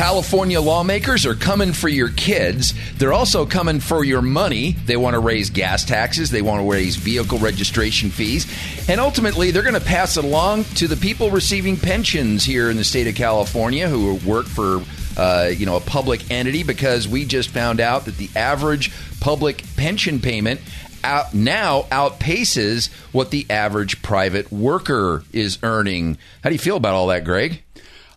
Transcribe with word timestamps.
California 0.00 0.58
lawmakers 0.58 1.26
are 1.26 1.34
coming 1.34 1.74
for 1.74 1.90
your 1.90 2.08
kids. 2.08 2.72
They're 2.96 3.12
also 3.12 3.44
coming 3.44 3.80
for 3.80 4.02
your 4.02 4.22
money. 4.22 4.72
They 4.86 4.96
want 4.96 5.12
to 5.12 5.20
raise 5.20 5.50
gas 5.50 5.84
taxes, 5.84 6.30
they 6.30 6.40
want 6.40 6.62
to 6.62 6.70
raise 6.70 6.96
vehicle 6.96 7.36
registration 7.38 8.08
fees, 8.08 8.46
and 8.88 8.98
ultimately 8.98 9.50
they're 9.50 9.60
going 9.60 9.74
to 9.74 9.80
pass 9.80 10.16
it 10.16 10.24
along 10.24 10.64
to 10.76 10.88
the 10.88 10.96
people 10.96 11.30
receiving 11.30 11.76
pensions 11.76 12.42
here 12.42 12.70
in 12.70 12.78
the 12.78 12.84
state 12.84 13.08
of 13.08 13.14
California 13.14 13.90
who 13.90 14.14
work 14.26 14.46
for 14.46 14.82
uh, 15.18 15.50
you 15.54 15.66
know 15.66 15.76
a 15.76 15.80
public 15.80 16.30
entity 16.30 16.62
because 16.62 17.06
we 17.06 17.26
just 17.26 17.50
found 17.50 17.78
out 17.78 18.06
that 18.06 18.16
the 18.16 18.30
average 18.34 18.90
public 19.20 19.62
pension 19.76 20.18
payment 20.18 20.62
out 21.04 21.34
now 21.34 21.82
outpaces 21.92 22.90
what 23.12 23.30
the 23.30 23.44
average 23.50 24.00
private 24.00 24.50
worker 24.50 25.24
is 25.34 25.58
earning. 25.62 26.16
How 26.42 26.48
do 26.48 26.54
you 26.54 26.58
feel 26.58 26.78
about 26.78 26.94
all 26.94 27.08
that, 27.08 27.24
Greg? 27.24 27.62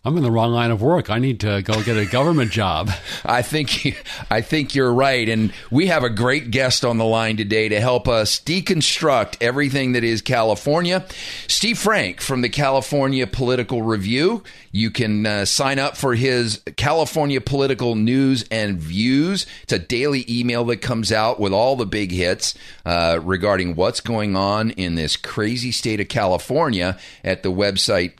I'm 0.06 0.18
in 0.18 0.22
the 0.22 0.30
wrong 0.30 0.52
line 0.52 0.70
of 0.70 0.82
work. 0.82 1.08
I 1.08 1.18
need 1.18 1.40
to 1.40 1.62
go 1.62 1.82
get 1.82 1.96
a 1.96 2.04
government 2.04 2.50
job. 2.50 2.90
I 3.24 3.40
think 3.40 4.04
I 4.30 4.42
think 4.42 4.74
you're 4.74 4.92
right, 4.92 5.26
and 5.26 5.50
we 5.70 5.86
have 5.86 6.04
a 6.04 6.10
great 6.10 6.50
guest 6.50 6.84
on 6.84 6.98
the 6.98 7.06
line 7.06 7.38
today 7.38 7.70
to 7.70 7.80
help 7.80 8.06
us 8.06 8.38
deconstruct 8.38 9.38
everything 9.40 9.92
that 9.92 10.04
is 10.04 10.20
California. 10.20 11.06
Steve 11.48 11.78
Frank 11.78 12.20
from 12.20 12.42
the 12.42 12.50
California 12.50 13.26
Political 13.26 13.80
Review. 13.80 14.42
You 14.72 14.90
can 14.90 15.24
uh, 15.24 15.44
sign 15.46 15.78
up 15.78 15.96
for 15.96 16.14
his 16.14 16.60
California 16.76 17.40
Political 17.40 17.94
News 17.94 18.44
and 18.50 18.78
Views. 18.78 19.46
It's 19.62 19.72
a 19.72 19.78
daily 19.78 20.26
email 20.28 20.64
that 20.64 20.82
comes 20.82 21.12
out 21.12 21.40
with 21.40 21.54
all 21.54 21.76
the 21.76 21.86
big 21.86 22.10
hits 22.10 22.54
uh, 22.84 23.20
regarding 23.22 23.74
what's 23.74 24.00
going 24.00 24.36
on 24.36 24.70
in 24.70 24.96
this 24.96 25.16
crazy 25.16 25.72
state 25.72 26.00
of 26.00 26.08
California 26.08 26.98
at 27.22 27.42
the 27.42 27.50
website 27.50 28.12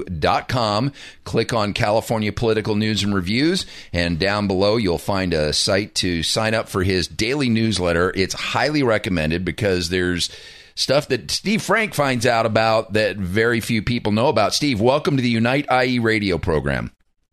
CaliforniaPoliticalReview.com. 0.00 0.92
Click 1.24 1.52
on 1.52 1.72
California 1.72 2.32
Political 2.32 2.76
News 2.76 3.02
and 3.02 3.14
Reviews, 3.14 3.66
and 3.92 4.18
down 4.18 4.46
below 4.46 4.76
you'll 4.76 4.98
find 4.98 5.34
a 5.34 5.52
site 5.52 5.94
to 5.96 6.22
sign 6.22 6.54
up 6.54 6.68
for 6.68 6.82
his 6.82 7.08
daily 7.08 7.48
newsletter. 7.48 8.12
It's 8.14 8.34
highly 8.34 8.82
recommended 8.82 9.44
because 9.44 9.88
there's 9.88 10.30
stuff 10.74 11.08
that 11.08 11.30
Steve 11.30 11.62
Frank 11.62 11.94
finds 11.94 12.26
out 12.26 12.46
about 12.46 12.94
that 12.94 13.16
very 13.16 13.60
few 13.60 13.82
people 13.82 14.12
know 14.12 14.28
about. 14.28 14.54
Steve, 14.54 14.80
welcome 14.80 15.16
to 15.16 15.22
the 15.22 15.28
Unite 15.28 15.66
IE 15.70 15.98
radio 15.98 16.38
program. 16.38 16.90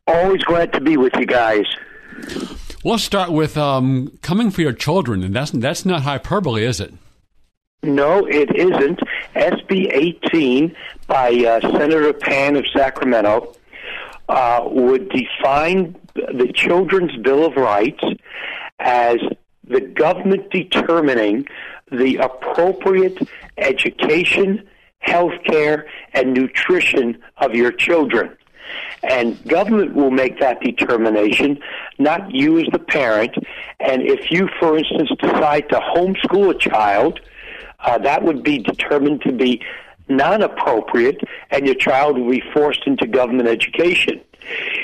Always 0.08 0.44
glad 0.44 0.72
to 0.74 0.82
be 0.82 0.98
with 0.98 1.14
you 1.18 1.26
guys. 1.26 1.66
Let's 2.84 3.04
start 3.04 3.32
with 3.32 3.58
um, 3.58 4.18
coming 4.22 4.52
for 4.52 4.62
your 4.62 4.72
children, 4.72 5.24
and 5.24 5.36
that's 5.36 5.52
that's 5.52 5.86
not 5.86 6.04
hyperbole, 6.04 6.64
is 6.64 6.80
it? 6.80 6.94
No, 7.84 8.26
it 8.26 8.56
isn't. 8.56 9.00
SB 9.36 9.92
18 9.94 10.76
by 11.06 11.30
uh, 11.30 11.62
Senator 11.62 12.12
Pan 12.14 12.56
of 12.56 12.66
Sacramento 12.76 13.54
uh, 14.28 14.62
would 14.66 15.10
define 15.10 15.96
the 16.16 16.52
Children's 16.54 17.16
Bill 17.18 17.46
of 17.46 17.56
Rights 17.56 18.04
as 18.80 19.18
the 19.64 19.82
government 19.82 20.50
determining 20.50 21.46
the 21.92 22.18
appropriate 22.18 23.18
education, 23.58 24.68
health 25.00 25.34
care, 25.46 25.88
and 26.14 26.34
nutrition 26.34 27.22
of 27.38 27.54
your 27.54 27.72
children. 27.72 28.36
And 29.04 29.42
government 29.48 29.94
will 29.94 30.12
make 30.12 30.40
that 30.40 30.60
determination, 30.62 31.60
not 32.00 32.34
you 32.34 32.60
as 32.60 32.68
the 32.72 32.80
parent. 32.80 33.36
And 33.80 34.02
if 34.02 34.32
you, 34.32 34.50
for 34.60 34.78
instance, 34.78 35.10
decide 35.22 35.70
to 35.70 35.80
homeschool 35.80 36.56
a 36.56 36.58
child, 36.58 37.20
uh, 37.80 37.98
that 38.00 38.24
would 38.24 38.44
be 38.44 38.60
determined 38.60 39.22
to 39.22 39.32
be 39.32 39.62
non 40.10 40.42
appropriate, 40.42 41.22
and 41.52 41.66
your 41.66 41.76
child 41.76 42.18
will 42.18 42.32
be 42.32 42.44
forced 42.54 42.86
into 42.88 43.06
government 43.08 43.48
education. 43.48 44.22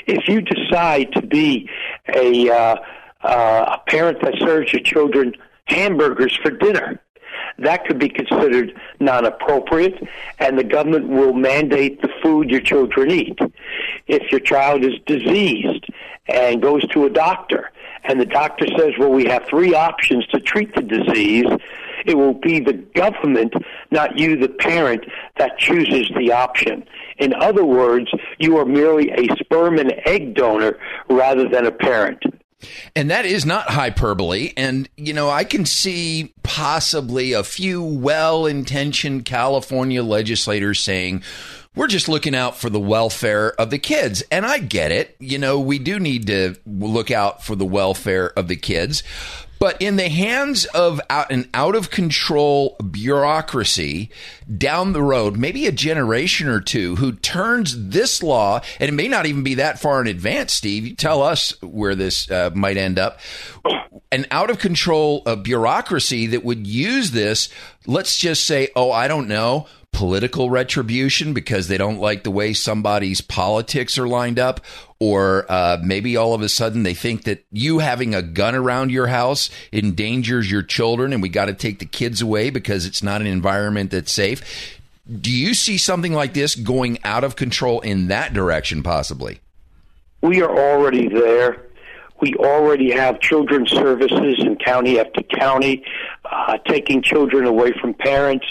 If 0.06 0.28
you 0.28 0.40
decide 0.42 1.12
to 1.12 1.22
be 1.22 1.68
a, 2.14 2.50
uh, 2.50 2.76
uh, 3.22 3.78
a 3.78 3.90
parent 3.90 4.20
that 4.22 4.34
serves 4.38 4.72
your 4.72 4.82
children 4.82 5.34
hamburgers 5.66 6.38
for 6.42 6.50
dinner, 6.50 7.00
that 7.58 7.86
could 7.86 7.98
be 7.98 8.08
considered 8.08 8.78
non 9.00 9.24
appropriate, 9.24 10.02
and 10.38 10.58
the 10.58 10.64
government 10.64 11.08
will 11.08 11.32
mandate 11.32 12.02
the 12.02 12.08
food 12.22 12.50
your 12.50 12.60
children 12.60 13.10
eat. 13.10 13.38
If 14.06 14.30
your 14.30 14.40
child 14.40 14.84
is 14.84 14.94
diseased 15.06 15.86
and 16.26 16.60
goes 16.60 16.86
to 16.88 17.06
a 17.06 17.10
doctor, 17.10 17.70
and 18.04 18.20
the 18.20 18.26
doctor 18.26 18.66
says, 18.78 18.92
Well, 18.98 19.10
we 19.10 19.24
have 19.26 19.46
three 19.46 19.74
options 19.74 20.26
to 20.28 20.40
treat 20.40 20.74
the 20.74 20.82
disease, 20.82 21.46
it 22.04 22.16
will 22.16 22.34
be 22.34 22.60
the 22.60 22.74
government, 22.94 23.54
not 23.90 24.18
you, 24.18 24.36
the 24.36 24.48
parent, 24.48 25.04
that 25.38 25.58
chooses 25.58 26.10
the 26.16 26.32
option. 26.32 26.84
In 27.18 27.34
other 27.34 27.64
words, 27.64 28.10
you 28.38 28.56
are 28.58 28.64
merely 28.64 29.10
a 29.10 29.34
sperm 29.36 29.78
and 29.78 29.94
egg 30.06 30.34
donor 30.34 30.78
rather 31.08 31.48
than 31.48 31.66
a 31.66 31.72
parent. 31.72 32.22
And 32.96 33.10
that 33.10 33.26
is 33.26 33.44
not 33.44 33.70
hyperbole. 33.70 34.52
And, 34.56 34.88
you 34.96 35.12
know, 35.12 35.28
I 35.28 35.44
can 35.44 35.66
see 35.66 36.32
possibly 36.42 37.32
a 37.32 37.44
few 37.44 37.82
well 37.82 38.46
intentioned 38.46 39.24
California 39.24 40.02
legislators 40.02 40.80
saying, 40.80 41.22
we're 41.76 41.88
just 41.88 42.08
looking 42.08 42.34
out 42.34 42.56
for 42.56 42.70
the 42.70 42.80
welfare 42.80 43.52
of 43.60 43.70
the 43.70 43.78
kids. 43.78 44.22
And 44.30 44.46
I 44.46 44.58
get 44.58 44.92
it. 44.92 45.16
You 45.18 45.38
know, 45.38 45.58
we 45.58 45.78
do 45.78 45.98
need 45.98 46.28
to 46.28 46.54
look 46.66 47.10
out 47.10 47.44
for 47.44 47.56
the 47.56 47.64
welfare 47.64 48.30
of 48.30 48.48
the 48.48 48.56
kids. 48.56 49.02
But 49.58 49.80
in 49.80 49.96
the 49.96 50.08
hands 50.08 50.66
of 50.66 51.00
an 51.08 51.48
out 51.54 51.74
of 51.74 51.90
control 51.90 52.76
bureaucracy 52.76 54.10
down 54.58 54.92
the 54.92 55.02
road, 55.02 55.36
maybe 55.36 55.66
a 55.66 55.72
generation 55.72 56.48
or 56.48 56.60
two, 56.60 56.96
who 56.96 57.12
turns 57.12 57.88
this 57.88 58.22
law, 58.22 58.60
and 58.78 58.88
it 58.88 58.92
may 58.92 59.08
not 59.08 59.26
even 59.26 59.42
be 59.42 59.54
that 59.54 59.78
far 59.78 60.00
in 60.00 60.06
advance, 60.06 60.52
Steve, 60.52 60.86
you 60.86 60.94
tell 60.94 61.22
us 61.22 61.60
where 61.62 61.94
this 61.94 62.30
uh, 62.30 62.50
might 62.54 62.76
end 62.76 62.98
up. 62.98 63.20
An 64.12 64.26
out 64.30 64.50
of 64.50 64.58
control 64.58 65.22
uh, 65.26 65.36
bureaucracy 65.36 66.26
that 66.28 66.44
would 66.44 66.66
use 66.66 67.12
this, 67.12 67.48
let's 67.86 68.18
just 68.18 68.44
say, 68.44 68.68
oh, 68.76 68.92
I 68.92 69.08
don't 69.08 69.28
know, 69.28 69.66
political 69.94 70.50
retribution 70.50 71.32
because 71.32 71.68
they 71.68 71.78
don't 71.78 71.98
like 71.98 72.24
the 72.24 72.30
way 72.30 72.52
somebody's 72.52 73.20
politics 73.20 73.96
are 73.96 74.08
lined 74.08 74.38
up, 74.38 74.60
or 74.98 75.46
uh, 75.48 75.78
maybe 75.82 76.16
all 76.16 76.34
of 76.34 76.42
a 76.42 76.48
sudden 76.48 76.82
they 76.82 76.92
think 76.92 77.24
that 77.24 77.44
you 77.50 77.78
having 77.78 78.14
a 78.14 78.20
gun 78.20 78.54
around 78.54 78.90
your 78.90 79.06
house 79.06 79.48
endangers 79.72 80.50
your 80.50 80.62
children 80.62 81.12
and 81.12 81.22
we 81.22 81.28
got 81.28 81.46
to 81.46 81.54
take 81.54 81.78
the 81.78 81.86
kids 81.86 82.20
away 82.20 82.50
because 82.50 82.84
it's 82.84 83.02
not 83.02 83.20
an 83.20 83.26
environment 83.26 83.90
that's 83.90 84.12
safe. 84.12 84.78
Do 85.20 85.30
you 85.30 85.54
see 85.54 85.78
something 85.78 86.12
like 86.12 86.34
this 86.34 86.54
going 86.54 86.98
out 87.04 87.24
of 87.24 87.36
control 87.36 87.80
in 87.80 88.08
that 88.08 88.32
direction, 88.32 88.82
possibly? 88.82 89.40
We 90.22 90.42
are 90.42 90.50
already 90.50 91.08
there. 91.08 91.62
We 92.20 92.34
already 92.36 92.92
have 92.92 93.20
children's 93.20 93.70
services 93.70 94.36
in 94.38 94.56
county 94.56 95.00
after 95.00 95.22
county, 95.22 95.84
uh, 96.24 96.58
taking 96.66 97.02
children 97.02 97.44
away 97.44 97.72
from 97.80 97.92
parents, 97.92 98.46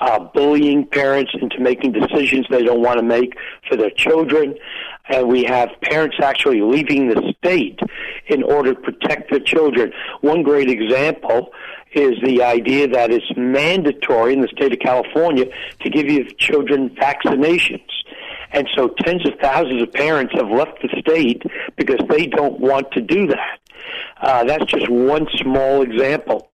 uh, 0.00 0.20
bullying 0.20 0.86
parents 0.86 1.32
into 1.40 1.58
making 1.60 1.92
decisions 1.92 2.46
they 2.48 2.62
don't 2.62 2.82
want 2.82 2.98
to 2.98 3.04
make 3.04 3.34
for 3.68 3.76
their 3.76 3.90
children. 3.90 4.54
And 5.08 5.28
we 5.28 5.44
have 5.44 5.70
parents 5.82 6.16
actually 6.22 6.60
leaving 6.60 7.08
the 7.08 7.34
state 7.38 7.80
in 8.28 8.42
order 8.42 8.74
to 8.74 8.80
protect 8.80 9.30
their 9.30 9.40
children. 9.40 9.92
One 10.20 10.42
great 10.42 10.70
example 10.70 11.50
is 11.92 12.14
the 12.22 12.42
idea 12.42 12.86
that 12.88 13.10
it's 13.10 13.26
mandatory 13.36 14.34
in 14.34 14.42
the 14.42 14.48
state 14.48 14.72
of 14.72 14.78
California 14.78 15.46
to 15.80 15.90
give 15.90 16.06
your 16.06 16.24
children 16.38 16.90
vaccinations. 16.90 17.88
And 18.52 18.68
so 18.74 18.88
tens 19.00 19.26
of 19.26 19.34
thousands 19.40 19.82
of 19.82 19.92
parents 19.92 20.32
have 20.34 20.48
left 20.50 20.80
the 20.82 20.88
state 21.00 21.42
because 21.76 22.00
they 22.08 22.26
don't 22.26 22.58
want 22.60 22.90
to 22.92 23.00
do 23.00 23.26
that. 23.26 23.58
Uh, 24.20 24.44
that's 24.44 24.64
just 24.64 24.88
one 24.88 25.26
small 25.36 25.82
example. 25.82 26.50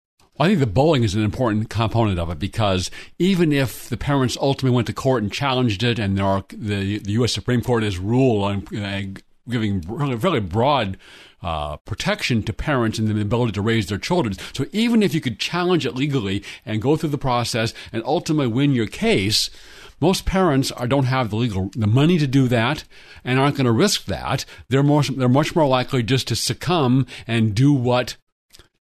I 0.40 0.46
think 0.46 0.61
the 0.61 0.67
bullying 0.67 1.02
is 1.02 1.17
an 1.17 1.25
important 1.25 1.69
component 1.69 2.19
of 2.19 2.31
it 2.31 2.38
because 2.38 2.93
even 3.19 3.52
if 3.52 3.88
the 3.88 3.96
parents 3.96 4.37
ultimately 4.40 4.75
went 4.75 4.87
to 4.87 4.93
court 4.93 5.23
and 5.23 5.32
challenged 5.32 5.82
it, 5.82 5.99
and 5.99 6.20
are, 6.20 6.44
the, 6.50 6.99
the 6.99 7.12
U.S. 7.12 7.32
Supreme 7.32 7.61
Court 7.61 7.82
has 7.82 7.99
ruled 7.99 8.44
on 8.44 8.76
uh, 8.76 9.02
giving 9.49 9.81
really, 9.88 10.14
really 10.14 10.40
broad 10.40 10.96
uh, 11.43 11.76
protection 11.79 12.43
to 12.44 12.52
parents 12.52 12.99
and 12.99 13.08
the 13.08 13.20
ability 13.20 13.52
to 13.52 13.62
raise 13.62 13.87
their 13.88 13.99
children. 13.99 14.35
So 14.52 14.67
even 14.73 15.02
if 15.02 15.12
you 15.12 15.20
could 15.20 15.40
challenge 15.40 15.87
it 15.87 15.94
legally 15.94 16.44
and 16.64 16.81
go 16.82 16.96
through 16.96 17.11
the 17.11 17.19
process 17.19 17.75
and 17.93 18.02
ultimately 18.05 18.46
win 18.46 18.73
your 18.73 18.87
case, 18.87 19.50
most 20.00 20.24
parents 20.24 20.70
are, 20.72 20.86
don't 20.86 21.04
have 21.04 21.30
the 21.30 21.36
legal 21.36 21.70
the 21.74 21.86
money 21.86 22.18
to 22.18 22.26
do 22.26 22.48
that 22.48 22.84
and 23.24 23.38
aren't 23.38 23.56
going 23.56 23.66
to 23.66 23.72
risk 23.72 24.04
that. 24.06 24.44
They're 24.68 24.82
more 24.82 25.02
they're 25.02 25.28
much 25.28 25.54
more 25.54 25.66
likely 25.66 26.02
just 26.02 26.28
to 26.28 26.36
succumb 26.36 27.06
and 27.26 27.54
do 27.54 27.72
what 27.72 28.16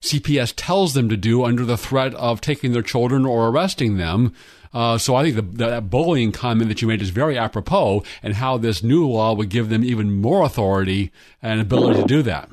CPS 0.01 0.53
tells 0.55 0.93
them 0.93 1.09
to 1.09 1.17
do 1.17 1.43
under 1.43 1.65
the 1.65 1.77
threat 1.77 2.13
of 2.15 2.39
taking 2.39 2.71
their 2.71 2.81
children 2.81 3.25
or 3.25 3.47
arresting 3.47 3.97
them. 3.97 4.33
Uh, 4.73 4.97
so 4.97 5.15
I 5.15 5.23
think 5.23 5.35
the, 5.35 5.65
that 5.65 5.89
bullying 5.89 6.31
comment 6.31 6.69
that 6.69 6.81
you 6.81 6.87
made 6.87 7.01
is 7.01 7.09
very 7.09 7.37
apropos, 7.37 8.03
and 8.21 8.35
how 8.35 8.57
this 8.57 8.83
new 8.83 9.07
law 9.07 9.33
would 9.33 9.49
give 9.49 9.69
them 9.69 9.83
even 9.83 10.11
more 10.13 10.43
authority 10.43 11.11
and 11.41 11.59
ability 11.59 12.01
to 12.01 12.07
do 12.07 12.21
that. 12.23 12.49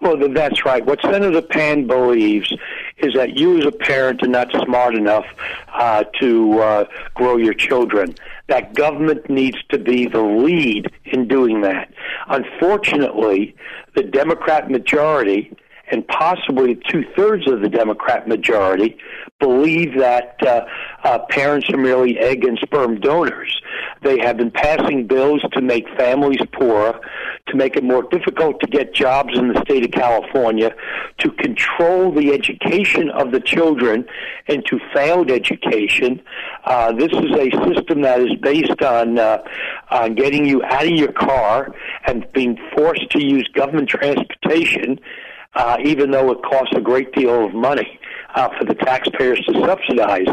Well, 0.00 0.16
that's 0.30 0.64
right. 0.64 0.84
What 0.84 1.00
Senator 1.02 1.42
Pan 1.42 1.86
believes 1.86 2.52
is 3.00 3.14
that 3.14 3.36
you, 3.36 3.58
as 3.58 3.64
a 3.64 3.72
parent, 3.72 4.22
are 4.22 4.28
not 4.28 4.48
smart 4.64 4.94
enough 4.94 5.26
uh, 5.72 6.04
to 6.20 6.60
uh, 6.60 6.84
grow 7.14 7.36
your 7.36 7.54
children. 7.54 8.14
That 8.48 8.74
government 8.74 9.28
needs 9.28 9.58
to 9.70 9.78
be 9.78 10.06
the 10.06 10.22
lead 10.22 10.86
in 11.04 11.28
doing 11.28 11.60
that. 11.62 11.92
Unfortunately, 12.28 13.54
the 13.94 14.02
Democrat 14.02 14.70
majority 14.70 15.56
and 15.90 16.06
possibly 16.06 16.78
two 16.88 17.04
thirds 17.16 17.50
of 17.50 17.60
the 17.60 17.68
Democrat 17.68 18.28
majority 18.28 18.98
believe 19.40 19.96
that 19.98 20.36
uh, 20.46 20.64
uh, 21.04 21.18
parents 21.30 21.68
are 21.70 21.76
merely 21.76 22.18
egg 22.18 22.44
and 22.44 22.58
sperm 22.58 23.00
donors. 23.00 23.60
They 24.02 24.18
have 24.18 24.36
been 24.36 24.50
passing 24.50 25.06
bills 25.06 25.42
to 25.52 25.60
make 25.60 25.88
families 25.96 26.40
poorer, 26.52 27.00
to 27.46 27.56
make 27.56 27.76
it 27.76 27.84
more 27.84 28.02
difficult 28.02 28.60
to 28.60 28.66
get 28.66 28.94
jobs 28.94 29.38
in 29.38 29.48
the 29.52 29.60
state 29.62 29.84
of 29.84 29.92
California, 29.92 30.74
to 31.18 31.30
control 31.32 32.12
the 32.12 32.32
education 32.32 33.10
of 33.10 33.32
the 33.32 33.40
children 33.40 34.06
into 34.46 34.78
failed 34.92 35.30
education. 35.30 36.20
Uh, 36.64 36.92
this 36.92 37.12
is 37.12 37.30
a 37.32 37.50
system 37.72 38.02
that 38.02 38.20
is 38.20 38.34
based 38.40 38.82
on 38.82 39.18
uh, 39.18 39.38
on 39.90 40.14
getting 40.14 40.44
you 40.44 40.62
out 40.64 40.84
of 40.84 40.92
your 40.92 41.12
car 41.12 41.72
and 42.06 42.26
being 42.32 42.58
forced 42.76 43.08
to 43.10 43.22
use 43.22 43.48
government 43.54 43.88
transportation 43.88 44.98
uh, 45.54 45.76
even 45.82 46.10
though 46.10 46.30
it 46.30 46.42
costs 46.42 46.72
a 46.76 46.80
great 46.80 47.12
deal 47.12 47.44
of 47.44 47.54
money 47.54 47.98
uh, 48.34 48.48
for 48.58 48.64
the 48.64 48.74
taxpayers 48.74 49.40
to 49.46 49.52
subsidize. 49.60 50.26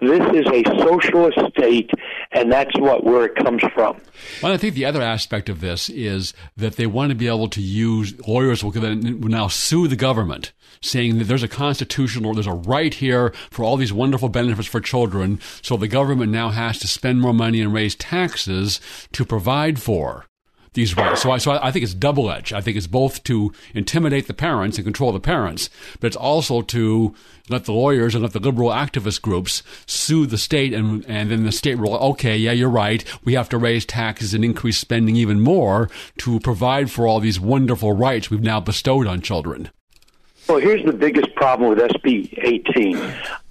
This 0.00 0.20
is 0.34 0.46
a 0.46 0.62
socialist 0.82 1.38
state, 1.56 1.90
and 2.32 2.50
that's 2.50 2.76
what 2.78 3.04
where 3.04 3.26
it 3.26 3.36
comes 3.36 3.62
from. 3.74 4.00
Well, 4.42 4.52
I 4.52 4.56
think 4.56 4.74
the 4.74 4.84
other 4.84 5.02
aspect 5.02 5.48
of 5.48 5.60
this 5.60 5.88
is 5.88 6.32
that 6.56 6.76
they 6.76 6.86
want 6.86 7.10
to 7.10 7.16
be 7.16 7.26
able 7.26 7.48
to 7.48 7.60
use 7.60 8.18
lawyers 8.26 8.62
will 8.64 8.72
now 8.72 9.48
sue 9.48 9.88
the 9.88 9.96
government 9.96 10.52
saying 10.82 11.18
that 11.18 11.24
there's 11.24 11.42
a 11.42 11.48
constitutional, 11.48 12.32
there's 12.32 12.46
a 12.46 12.52
right 12.52 12.94
here 12.94 13.34
for 13.50 13.64
all 13.64 13.76
these 13.76 13.92
wonderful 13.92 14.28
benefits 14.28 14.68
for 14.68 14.80
children. 14.80 15.38
So 15.62 15.76
the 15.76 15.88
government 15.88 16.32
now 16.32 16.50
has 16.50 16.78
to 16.78 16.88
spend 16.88 17.20
more 17.20 17.34
money 17.34 17.60
and 17.60 17.72
raise 17.72 17.94
taxes 17.94 18.80
to 19.12 19.24
provide 19.24 19.80
for 19.80 20.26
these 20.74 20.96
rights. 20.96 21.22
So 21.22 21.30
I, 21.30 21.38
so 21.38 21.52
I 21.52 21.70
think 21.70 21.82
it's 21.82 21.94
double 21.94 22.30
edged. 22.30 22.52
I 22.52 22.60
think 22.60 22.76
it's 22.76 22.86
both 22.86 23.22
to 23.24 23.52
intimidate 23.74 24.26
the 24.26 24.34
parents 24.34 24.78
and 24.78 24.84
control 24.84 25.12
the 25.12 25.20
parents, 25.20 25.68
but 25.98 26.08
it's 26.08 26.16
also 26.16 26.62
to 26.62 27.14
let 27.48 27.64
the 27.64 27.72
lawyers 27.72 28.14
and 28.14 28.22
let 28.22 28.32
the 28.32 28.40
liberal 28.40 28.70
activist 28.70 29.20
groups 29.22 29.62
sue 29.86 30.26
the 30.26 30.38
state, 30.38 30.72
and 30.72 31.04
and 31.06 31.30
then 31.30 31.44
the 31.44 31.52
state 31.52 31.78
will 31.78 31.96
okay, 31.96 32.36
yeah, 32.36 32.52
you're 32.52 32.70
right. 32.70 33.04
We 33.24 33.34
have 33.34 33.48
to 33.50 33.58
raise 33.58 33.84
taxes 33.84 34.34
and 34.34 34.44
increase 34.44 34.78
spending 34.78 35.16
even 35.16 35.40
more 35.40 35.90
to 36.18 36.38
provide 36.40 36.90
for 36.90 37.06
all 37.06 37.20
these 37.20 37.40
wonderful 37.40 37.92
rights 37.92 38.30
we've 38.30 38.40
now 38.40 38.60
bestowed 38.60 39.06
on 39.06 39.20
children. 39.20 39.70
Well, 40.48 40.58
here's 40.58 40.84
the 40.84 40.92
biggest 40.92 41.34
problem 41.34 41.70
with 41.70 41.78
SB 41.78 42.38
18. 42.42 42.96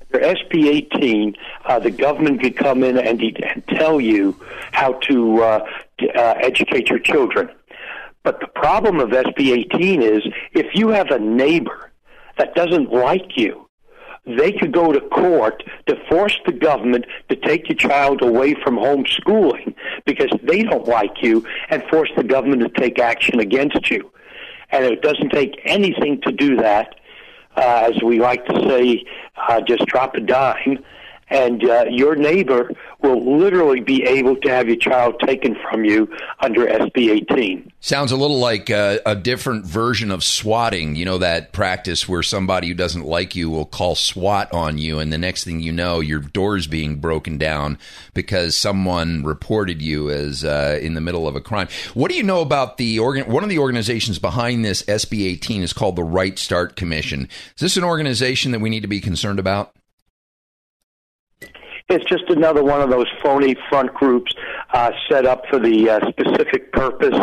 For 0.09 0.19
SB 0.19 0.67
18, 0.67 1.35
uh, 1.65 1.79
the 1.79 1.91
government 1.91 2.41
could 2.41 2.57
come 2.57 2.83
in 2.83 2.97
and, 2.97 3.21
and 3.21 3.67
tell 3.67 4.01
you 4.01 4.35
how 4.71 4.93
to 4.93 5.43
uh, 5.43 5.69
uh, 6.15 6.35
educate 6.41 6.89
your 6.89 6.99
children. 6.99 7.49
But 8.23 8.39
the 8.39 8.47
problem 8.47 8.99
of 8.99 9.09
SB 9.09 9.65
18 9.73 10.01
is 10.01 10.21
if 10.53 10.67
you 10.73 10.89
have 10.89 11.09
a 11.09 11.19
neighbor 11.19 11.91
that 12.37 12.53
doesn't 12.55 12.91
like 12.91 13.37
you, 13.37 13.69
they 14.25 14.51
could 14.51 14.73
go 14.73 14.91
to 14.91 14.99
court 14.99 15.63
to 15.87 15.95
force 16.09 16.37
the 16.45 16.51
government 16.51 17.05
to 17.29 17.35
take 17.35 17.69
your 17.69 17.77
child 17.77 18.21
away 18.21 18.53
from 18.63 18.75
homeschooling 18.75 19.73
because 20.05 20.29
they 20.43 20.63
don't 20.63 20.87
like 20.87 21.21
you 21.21 21.45
and 21.69 21.81
force 21.89 22.11
the 22.15 22.23
government 22.23 22.61
to 22.61 22.69
take 22.81 22.99
action 22.99 23.39
against 23.39 23.89
you. 23.89 24.11
And 24.71 24.85
it 24.85 25.01
doesn't 25.01 25.29
take 25.29 25.59
anything 25.65 26.21
to 26.21 26.31
do 26.31 26.57
that. 26.57 26.95
Uh, 27.55 27.89
as 27.91 28.03
we 28.03 28.19
like 28.19 28.45
to 28.45 28.55
say, 28.69 29.03
uh, 29.35 29.61
just 29.61 29.85
drop 29.87 30.15
a 30.15 30.21
dime 30.21 30.83
and 31.29 31.63
uh, 31.63 31.85
your 31.89 32.15
neighbor 32.15 32.71
will 33.01 33.37
literally 33.37 33.79
be 33.79 34.03
able 34.03 34.35
to 34.35 34.49
have 34.49 34.67
your 34.67 34.77
child 34.77 35.19
taken 35.25 35.55
from 35.69 35.85
you 35.85 36.09
under 36.39 36.65
SB 36.65 37.11
18. 37.11 37.71
Sounds 37.79 38.11
a 38.11 38.17
little 38.17 38.39
like 38.39 38.69
a, 38.69 38.99
a, 39.05 39.15
different 39.15 39.65
version 39.65 40.11
of 40.11 40.23
swatting. 40.23 40.95
You 40.95 41.05
know, 41.05 41.17
that 41.19 41.53
practice 41.53 42.09
where 42.09 42.23
somebody 42.23 42.67
who 42.67 42.73
doesn't 42.73 43.05
like 43.05 43.35
you 43.35 43.49
will 43.49 43.65
call 43.65 43.95
SWAT 43.95 44.53
on 44.53 44.77
you, 44.77 44.99
and 44.99 45.13
the 45.13 45.17
next 45.17 45.43
thing 45.43 45.61
you 45.61 45.71
know, 45.71 45.99
your 45.99 46.19
door's 46.19 46.67
being 46.67 46.97
broken 46.97 47.37
down 47.37 47.77
because 48.13 48.57
someone 48.57 49.23
reported 49.23 49.81
you 49.81 50.09
as 50.09 50.43
uh, 50.43 50.77
in 50.81 50.93
the 50.93 51.01
middle 51.01 51.27
of 51.27 51.35
a 51.35 51.41
crime. 51.41 51.69
What 51.93 52.11
do 52.11 52.17
you 52.17 52.23
know 52.23 52.41
about 52.41 52.77
the 52.77 52.99
organ? 52.99 53.31
One 53.31 53.43
of 53.43 53.49
the 53.49 53.59
organizations 53.59 54.19
behind 54.19 54.65
this 54.65 54.83
SB 54.83 55.25
18 55.27 55.63
is 55.63 55.73
called 55.73 55.95
the 55.95 56.03
Right 56.03 56.37
Start 56.37 56.75
Commission. 56.75 57.29
Is 57.55 57.61
this 57.61 57.77
an 57.77 57.83
organization 57.83 58.51
that 58.51 58.59
we 58.59 58.69
need 58.69 58.81
to 58.81 58.87
be 58.87 58.99
concerned 58.99 59.39
about? 59.39 59.73
It's 61.91 62.05
just 62.05 62.29
another 62.29 62.63
one 62.63 62.81
of 62.81 62.91
those 62.91 63.07
phony 63.19 63.55
front 63.67 63.91
groups 63.95 64.31
uh, 64.73 64.91
set 65.09 65.25
up 65.25 65.47
for 65.49 65.57
the 65.57 65.89
uh, 65.89 65.99
specific 66.11 66.71
purpose 66.71 67.17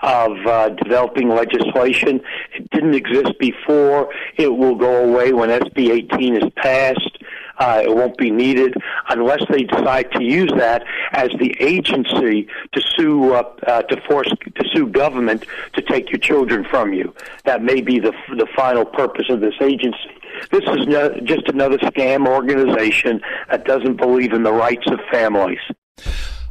of 0.00 0.32
uh, 0.46 0.68
developing 0.68 1.30
legislation. 1.30 2.20
It 2.54 2.68
didn't 2.68 2.92
exist 2.92 3.38
before. 3.38 4.12
It 4.36 4.48
will 4.48 4.74
go 4.74 5.04
away 5.04 5.32
when 5.32 5.48
SB 5.48 5.88
18 6.12 6.36
is 6.36 6.52
passed. 6.56 7.16
Uh, 7.58 7.80
it 7.82 7.96
won't 7.96 8.18
be 8.18 8.30
needed 8.30 8.74
unless 9.08 9.42
they 9.48 9.62
decide 9.62 10.12
to 10.12 10.22
use 10.22 10.52
that 10.58 10.84
as 11.12 11.30
the 11.38 11.56
agency 11.58 12.46
to 12.72 12.82
sue 12.96 13.32
uh, 13.32 13.42
uh, 13.66 13.80
to 13.82 13.98
force 14.02 14.28
to 14.28 14.68
sue 14.74 14.86
government 14.86 15.46
to 15.72 15.80
take 15.80 16.10
your 16.10 16.18
children 16.18 16.62
from 16.64 16.92
you. 16.92 17.14
That 17.44 17.62
may 17.62 17.80
be 17.80 17.98
the 17.98 18.12
the 18.36 18.46
final 18.54 18.84
purpose 18.84 19.30
of 19.30 19.40
this 19.40 19.54
agency. 19.62 20.19
This 20.50 20.62
is 20.62 20.86
no, 20.86 21.14
just 21.24 21.48
another 21.48 21.78
scam 21.78 22.26
organization 22.26 23.20
that 23.50 23.64
doesn't 23.64 23.96
believe 23.96 24.32
in 24.32 24.42
the 24.42 24.52
rights 24.52 24.86
of 24.90 24.98
families. 25.10 25.60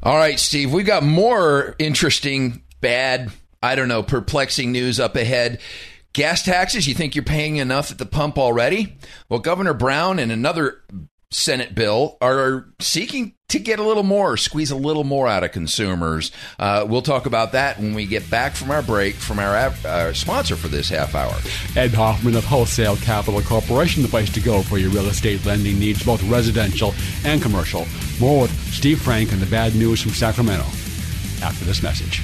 All 0.02 0.16
right, 0.16 0.40
Steve, 0.40 0.72
we've 0.72 0.86
got 0.86 1.04
more 1.04 1.76
interesting, 1.78 2.64
bad, 2.80 3.32
I 3.62 3.76
don't 3.76 3.90
know, 3.90 4.04
perplexing 4.04 4.72
news 4.72 5.00
up 5.00 5.16
ahead. 5.16 5.60
Gas 6.14 6.44
taxes, 6.44 6.88
you 6.88 6.94
think 6.94 7.16
you're 7.16 7.24
paying 7.24 7.58
enough 7.58 7.92
at 7.92 7.98
the 7.98 8.06
pump 8.06 8.38
already? 8.38 8.98
Well, 9.28 9.40
Governor 9.40 9.74
Brown 9.74 10.20
and 10.20 10.32
another 10.32 10.82
Senate 11.32 11.76
bill 11.76 12.18
are 12.22 12.74
seeking 12.80 13.36
to 13.50 13.60
get 13.60 13.78
a 13.78 13.84
little 13.84 14.02
more, 14.04 14.36
squeeze 14.36 14.72
a 14.72 14.76
little 14.76 15.04
more 15.04 15.28
out 15.28 15.44
of 15.44 15.52
consumers. 15.52 16.32
Uh, 16.58 16.84
we'll 16.90 17.04
talk 17.04 17.28
about 17.28 17.52
that 17.52 17.78
when 17.78 17.94
we 17.94 18.08
get 18.08 18.28
back 18.32 18.56
from 18.56 18.72
our 18.72 18.82
break 18.82 19.14
from 19.14 19.38
our 19.38 19.56
uh, 19.86 20.12
sponsor 20.12 20.56
for 20.56 20.70
this 20.70 20.90
half 20.90 21.14
hour. 21.14 21.36
Ed 21.76 21.94
Hoffman 21.94 22.36
of 22.36 22.44
Wholesale 22.46 22.98
Capital 22.98 23.42
Corporation, 23.44 24.02
the 24.02 24.10
place 24.10 24.32
to 24.34 24.40
go 24.40 24.64
for 24.64 24.80
your 24.80 24.90
real 24.90 25.06
estate 25.06 25.46
lending 25.46 25.78
needs, 25.78 26.04
both 26.04 26.24
residential 26.24 26.96
and 27.24 27.40
commercial. 27.44 27.86
More 28.20 28.42
with 28.42 28.74
Steve 28.74 29.00
Frank 29.00 29.32
and 29.32 29.40
the 29.40 29.52
bad 29.52 29.76
news 29.76 30.02
from 30.02 30.12
Sacramento 30.12 30.66
after 31.44 31.64
this 31.64 31.84
message. 31.84 32.24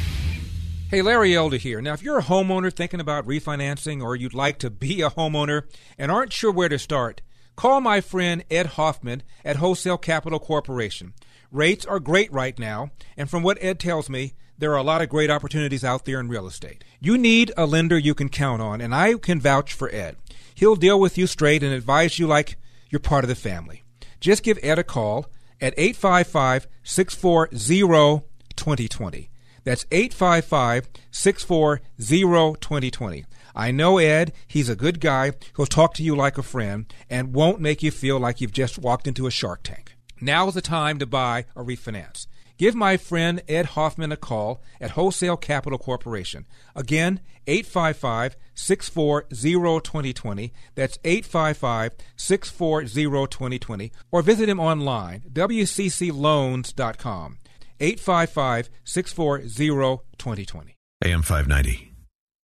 Hey, 0.90 1.04
Larry 1.04 1.36
Elder 1.36 1.58
here. 1.58 1.80
Now, 1.80 1.94
if 1.94 2.02
you're 2.02 2.20
a 2.20 2.24
homeowner 2.24 2.74
thinking 2.74 3.00
about 3.00 3.28
refinancing 3.28 4.02
or 4.04 4.16
you'd 4.16 4.34
like 4.34 4.58
to 4.60 4.72
be 4.72 5.04
a 5.04 5.12
homeowner 5.12 5.64
and 6.00 6.12
aren't 6.12 6.34
sure 6.34 6.52
where 6.52 6.70
to 6.70 6.80
start, 6.80 7.22
Call 7.56 7.80
my 7.80 8.02
friend 8.02 8.44
Ed 8.52 8.66
Hoffman 8.66 9.24
at 9.46 9.58
Wholesale 9.58 9.98
Capital 9.98 10.40
Corporation. 10.40 11.14
Rates 11.52 11.86
are 11.86 12.00
great 12.00 12.32
right 12.34 12.58
now, 12.60 12.92
and 13.16 13.30
from 13.30 13.44
what 13.44 13.58
Ed 13.62 13.80
tells 13.80 14.10
me, 14.10 14.34
there 14.58 14.72
are 14.72 14.78
a 14.78 14.84
lot 14.84 15.02
of 15.02 15.10
great 15.10 15.30
opportunities 15.30 15.84
out 15.84 16.06
there 16.06 16.20
in 16.20 16.28
real 16.28 16.48
estate. 16.48 16.84
You 17.00 17.18
need 17.18 17.54
a 17.56 17.66
lender 17.66 17.98
you 17.98 18.14
can 18.14 18.30
count 18.30 18.62
on, 18.62 18.82
and 18.82 18.94
I 18.94 19.14
can 19.16 19.40
vouch 19.40 19.74
for 19.74 19.90
Ed. 19.90 20.18
He'll 20.54 20.76
deal 20.76 21.00
with 21.00 21.18
you 21.18 21.28
straight 21.28 21.64
and 21.64 21.74
advise 21.74 22.20
you 22.20 22.28
like 22.28 22.58
you're 22.90 23.00
part 23.00 23.24
of 23.24 23.30
the 23.30 23.36
family. 23.36 23.84
Just 24.20 24.44
give 24.44 24.60
Ed 24.62 24.80
a 24.80 24.84
call 24.84 25.28
at 25.62 25.74
855 25.78 26.68
640 26.84 28.26
2020. 28.56 29.30
That's 29.64 29.86
855 29.92 30.90
640 31.12 32.60
2020. 32.60 33.26
I 33.56 33.72
know 33.72 33.98
Ed. 33.98 34.34
He's 34.48 34.70
a 34.70 34.76
good 34.76 35.00
guy. 35.00 35.32
He'll 35.56 35.66
talk 35.66 35.94
to 35.96 36.04
you 36.04 36.16
like 36.16 36.38
a 36.38 36.44
friend 36.44 36.86
and 37.10 37.34
won't 37.34 37.62
make 37.62 37.82
you 37.82 37.90
feel 37.92 38.20
like 38.20 38.42
you've 38.42 38.52
just 38.52 38.78
walked 38.78 39.08
into 39.08 39.28
a 39.28 39.32
shark 39.32 39.64
tank. 39.64 39.96
Now 40.20 40.48
is 40.48 40.56
the 40.56 40.62
time 40.62 41.00
to 41.00 41.06
buy 41.06 41.46
or 41.56 41.64
refinance. 41.64 42.28
Give 42.58 42.76
my 42.76 42.98
friend 42.98 43.42
Ed 43.50 43.66
Hoffman 43.68 44.14
a 44.14 44.18
call 44.18 44.62
at 44.80 44.92
Wholesale 44.92 45.38
Capital 45.38 45.78
Corporation. 45.78 46.46
Again, 46.76 47.20
855 47.48 48.36
640 48.54 49.82
2020. 49.82 50.54
That's 50.74 50.98
855 51.04 51.96
640 52.16 53.28
2020. 53.28 53.92
Or 54.12 54.22
visit 54.22 54.48
him 54.48 54.60
online, 54.60 55.24
wccloans.com. 55.32 57.38
855 57.80 58.70
640 58.86 60.04
2020. 60.18 60.76
AM 61.04 61.22
590. 61.22 61.95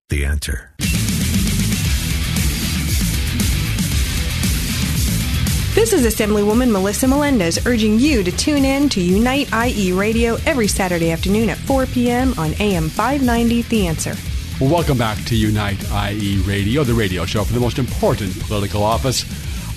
The 0.09 0.25
answer. 0.25 0.71
This 5.75 5.93
is 5.93 6.07
Assemblywoman 6.07 6.73
Melissa 6.73 7.07
Melendez 7.07 7.67
urging 7.67 7.99
you 7.99 8.25
to 8.25 8.33
tune 8.33 8.65
in 8.65 8.89
to 8.89 9.03
Unite 9.03 9.49
IE 9.53 9.93
Radio 9.93 10.37
every 10.47 10.67
Saturday 10.67 11.11
afternoon 11.11 11.51
at 11.51 11.59
4 11.59 11.87
p.m. 11.87 12.33
on 12.39 12.55
AM 12.55 12.89
590 12.89 13.63
The 13.63 13.87
Answer. 13.87 14.15
Well, 14.61 14.73
welcome 14.73 14.97
back 14.97 15.23
to 15.27 15.37
Unite 15.37 15.85
IE 15.93 16.39
Radio, 16.47 16.85
the 16.85 16.95
radio 16.95 17.27
show 17.27 17.45
for 17.45 17.53
the 17.53 17.61
most 17.61 17.79
important 17.79 18.41
political 18.41 18.83
office. 18.83 19.25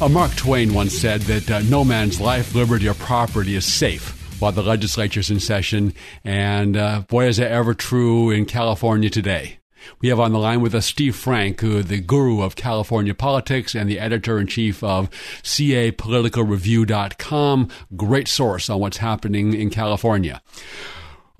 Uh, 0.01 0.07
Mark 0.07 0.33
Twain 0.35 0.73
once 0.73 0.97
said 0.97 1.21
that 1.21 1.51
uh, 1.51 1.59
no 1.63 1.83
man's 1.83 2.21
life, 2.21 2.55
liberty, 2.55 2.87
or 2.87 2.93
property 2.95 3.55
is 3.55 3.65
safe 3.71 4.17
while 4.41 4.53
the 4.53 4.63
legislature's 4.63 5.29
in 5.29 5.39
session. 5.39 5.93
And 6.23 6.77
uh, 6.77 7.01
boy, 7.01 7.27
is 7.27 7.37
that 7.37 7.51
ever 7.51 7.73
true 7.73 8.31
in 8.31 8.45
California 8.45 9.09
today. 9.09 9.60
We 9.99 10.09
have 10.09 10.19
on 10.19 10.31
the 10.31 10.37
line 10.39 10.61
with 10.61 10.75
us 10.75 10.85
Steve 10.85 11.15
Frank, 11.15 11.61
who 11.61 11.81
the 11.83 11.99
guru 11.99 12.41
of 12.41 12.55
California 12.55 13.13
politics 13.13 13.75
and 13.75 13.87
the 13.89 13.99
editor 13.99 14.39
in 14.39 14.47
chief 14.47 14.81
of 14.83 15.09
CAPoliticalReview.com. 15.43 17.69
Great 17.95 18.27
source 18.27 18.69
on 18.69 18.79
what's 18.79 18.97
happening 18.97 19.53
in 19.53 19.69
California. 19.69 20.41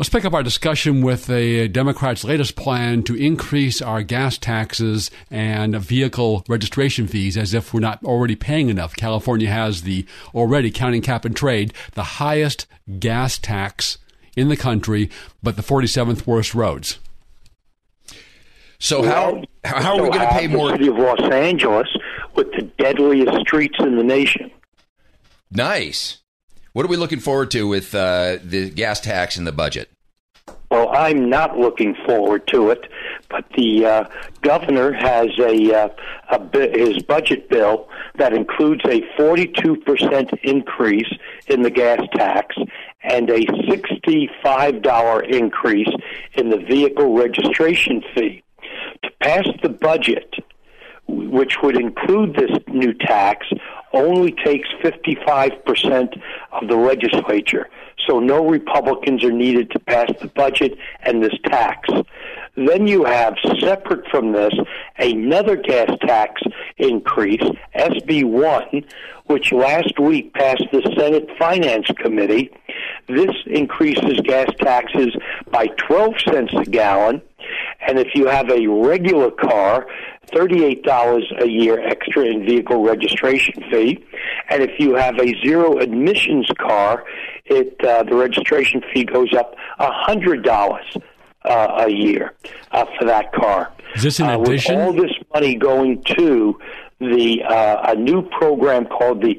Let's 0.02 0.10
pick 0.10 0.26
up 0.26 0.34
our 0.34 0.42
discussion 0.42 1.04
with 1.04 1.28
the 1.28 1.68
Democrats' 1.68 2.24
latest 2.24 2.56
plan 2.56 3.04
to 3.04 3.14
increase 3.14 3.84
our 3.84 4.02
gas 4.02 4.36
taxes 4.36 5.12
and 5.30 5.76
vehicle 5.76 6.44
registration 6.48 7.06
fees 7.06 7.38
as 7.38 7.54
if 7.54 7.72
we're 7.72 7.82
not 7.82 8.04
already 8.04 8.36
paying 8.36 8.70
enough. 8.70 8.96
California 8.96 9.50
has 9.50 9.84
the 9.84 10.08
already 10.34 10.72
counting 10.72 11.04
cap 11.04 11.24
and 11.24 11.36
trade, 11.36 11.72
the 11.94 12.04
highest 12.04 12.66
gas 12.98 13.38
tax 13.38 14.00
in 14.36 14.50
the 14.50 14.58
country, 14.58 15.12
but 15.44 15.56
the 15.56 15.62
47th 15.62 16.26
worst 16.26 16.56
roads. 16.56 16.98
So 18.82 19.04
how 19.04 19.44
how 19.64 19.96
are 19.96 20.02
we 20.02 20.10
going 20.10 20.28
to 20.28 20.34
pay 20.34 20.48
more? 20.48 20.70
The 20.70 20.78
city 20.78 20.88
of 20.88 20.98
Los 20.98 21.22
Angeles 21.32 21.88
with 22.36 22.52
the 22.54 22.64
deadliest 22.80 23.40
streets 23.42 23.76
in 23.80 23.96
the 23.96 24.04
nation. 24.04 24.50
Nice. 25.52 26.18
What 26.74 26.86
are 26.86 26.90
we 26.90 26.98
looking 26.98 27.20
forward 27.20 27.52
to 27.52 27.68
with 27.68 27.94
uh, 27.94 28.40
the 28.44 28.72
gas 28.72 29.00
tax 29.00 29.38
in 29.38 29.44
the 29.44 29.52
budget? 29.52 29.92
Well, 30.72 30.90
I'm 30.96 31.30
not 31.30 31.60
looking 31.60 31.96
forward 32.08 32.48
to 32.48 32.72
it, 32.72 32.88
but 33.30 33.46
the 33.56 33.86
uh, 33.86 34.10
governor 34.42 34.94
has 34.94 35.28
a, 35.38 35.74
uh, 35.74 35.90
a 36.32 36.40
his 36.72 37.04
budget 37.04 37.50
bill 37.50 37.88
that 38.16 38.34
includes 38.34 38.82
a 38.86 39.02
42% 39.20 40.40
increase 40.42 41.14
in 41.48 41.62
the 41.62 41.70
gas 41.70 42.00
tax 42.16 42.56
and 43.04 43.30
a 43.30 43.46
$65 43.46 45.30
increase 45.30 45.94
in 46.34 46.50
the 46.50 46.58
vehicle 46.58 47.14
registration 47.14 48.02
fee 48.16 48.42
to 49.04 49.12
pass 49.22 49.48
the 49.64 49.70
budget, 49.70 50.36
which 51.08 51.58
would 51.62 51.80
include 51.80 52.36
this 52.36 52.52
new 52.68 52.94
tax, 52.94 53.48
only 53.94 54.32
takes 54.32 54.68
55% 54.84 56.22
of 56.52 56.68
the 56.68 56.76
legislature. 56.76 57.70
So 58.08 58.20
no 58.20 58.48
Republicans 58.48 59.24
are 59.24 59.32
needed 59.32 59.72
to 59.72 59.80
pass 59.80 60.10
the 60.22 60.28
budget 60.28 60.78
and 61.04 61.24
this 61.24 61.34
tax. 61.46 61.90
Then 62.56 62.88
you 62.88 63.06
have, 63.06 63.36
separate 63.60 64.08
from 64.10 64.34
this, 64.34 64.54
another 64.98 65.56
gas 65.56 65.90
tax 66.02 66.42
increase, 66.78 67.44
SB 67.76 68.26
1, 68.26 68.84
which 69.28 69.52
last 69.52 70.00
week 70.00 70.34
passed 70.34 70.66
the 70.72 70.82
Senate 70.98 71.30
Finance 71.40 71.88
Committee. 71.98 72.52
This 73.08 73.36
increases 73.46 74.20
gas 74.24 74.50
taxes 74.60 75.16
by 75.50 75.68
12 75.88 76.14
cents 76.28 76.54
a 76.54 76.66
gallon 76.66 77.22
and 77.88 78.00
if 78.00 78.10
you 78.14 78.28
have 78.28 78.50
a 78.50 78.68
regular 78.68 79.32
car, 79.32 79.88
$38 80.32 81.44
a 81.44 81.50
year 81.50 81.80
extra 81.86 82.26
in 82.26 82.46
vehicle 82.46 82.84
registration 82.84 83.56
fee. 83.72 84.04
And 84.50 84.62
if 84.62 84.80
you 84.80 84.96
have 84.96 85.18
a 85.18 85.34
zero 85.46 85.80
emissions 85.80 86.48
car, 86.60 87.04
it 87.46 87.76
uh, 87.86 88.04
the 88.04 88.16
registration 88.16 88.82
fee 88.94 89.04
goes 89.04 89.34
up 89.34 89.56
$100 89.80 91.02
uh, 91.46 91.84
a 91.86 91.90
year 91.90 92.34
uh, 92.72 92.86
for 92.98 93.06
that 93.06 93.32
car. 93.34 93.72
Is 93.96 94.04
this 94.04 94.20
in 94.20 94.28
uh, 94.28 94.40
addition? 94.40 94.76
With 94.76 94.86
all 94.86 94.94
this 94.94 95.14
money 95.34 95.56
going 95.56 96.04
to 96.18 96.60
the 97.00 97.44
uh, 97.44 97.92
a 97.92 97.96
new 97.96 98.22
program 98.22 98.86
called 98.86 99.22
the 99.22 99.38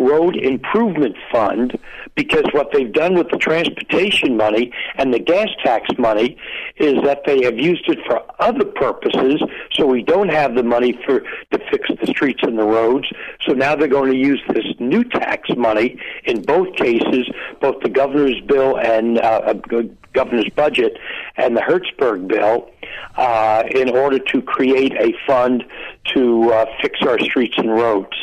Road 0.00 0.36
Improvement 0.36 1.16
Fund 1.30 1.78
because 2.14 2.44
what 2.52 2.72
they've 2.72 2.92
done 2.92 3.14
with 3.14 3.28
the 3.30 3.36
transportation 3.36 4.36
money 4.36 4.72
and 4.96 5.12
the 5.12 5.18
gas 5.18 5.48
tax 5.62 5.88
money 5.98 6.36
is 6.76 6.94
that 7.04 7.24
they 7.26 7.42
have 7.44 7.58
used 7.58 7.88
it 7.88 7.98
for 8.06 8.22
other 8.38 8.64
purposes, 8.64 9.42
so 9.72 9.86
we 9.86 10.02
don't 10.02 10.28
have 10.28 10.54
the 10.54 10.62
money 10.62 10.98
for 11.04 11.20
to 11.20 11.58
fix 11.70 11.88
the 12.00 12.06
streets 12.06 12.40
and 12.42 12.58
the 12.58 12.64
roads. 12.64 13.06
So 13.42 13.52
now 13.52 13.76
they're 13.76 13.88
going 13.88 14.10
to 14.10 14.18
use 14.18 14.42
this 14.48 14.66
new 14.78 15.04
tax 15.04 15.48
money 15.56 16.00
in 16.24 16.42
both 16.42 16.74
cases, 16.76 17.28
both 17.60 17.82
the 17.82 17.90
governor's 17.90 18.40
bill 18.40 18.78
and 18.78 19.18
uh, 19.18 19.54
governor's 20.12 20.48
budget 20.56 20.96
and 21.36 21.56
the 21.56 21.60
Hertzberg 21.60 22.26
bill, 22.26 22.70
uh, 23.16 23.64
in 23.70 23.90
order 23.90 24.18
to 24.18 24.42
create 24.42 24.92
a 24.94 25.12
fund 25.26 25.64
to 26.14 26.52
uh, 26.52 26.66
fix 26.80 27.00
our 27.02 27.18
streets 27.18 27.54
and 27.58 27.70
roads. 27.70 28.16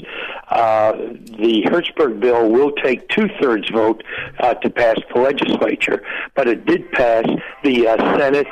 Uh, 0.50 0.94
the 0.94 1.64
Hertzberg 1.66 2.20
bill 2.20 2.50
will 2.50 2.72
take 2.72 3.08
two 3.10 3.28
thirds 3.42 3.70
vote 3.70 4.04
uh, 4.40 4.54
to 4.56 4.70
pass 4.70 4.98
the 5.14 5.20
legislature, 5.20 6.04
but 6.36 6.48
it 6.48 6.66
did 6.66 6.90
pass 6.92 7.26
the 7.64 7.88
uh, 7.88 8.18
Senate, 8.18 8.48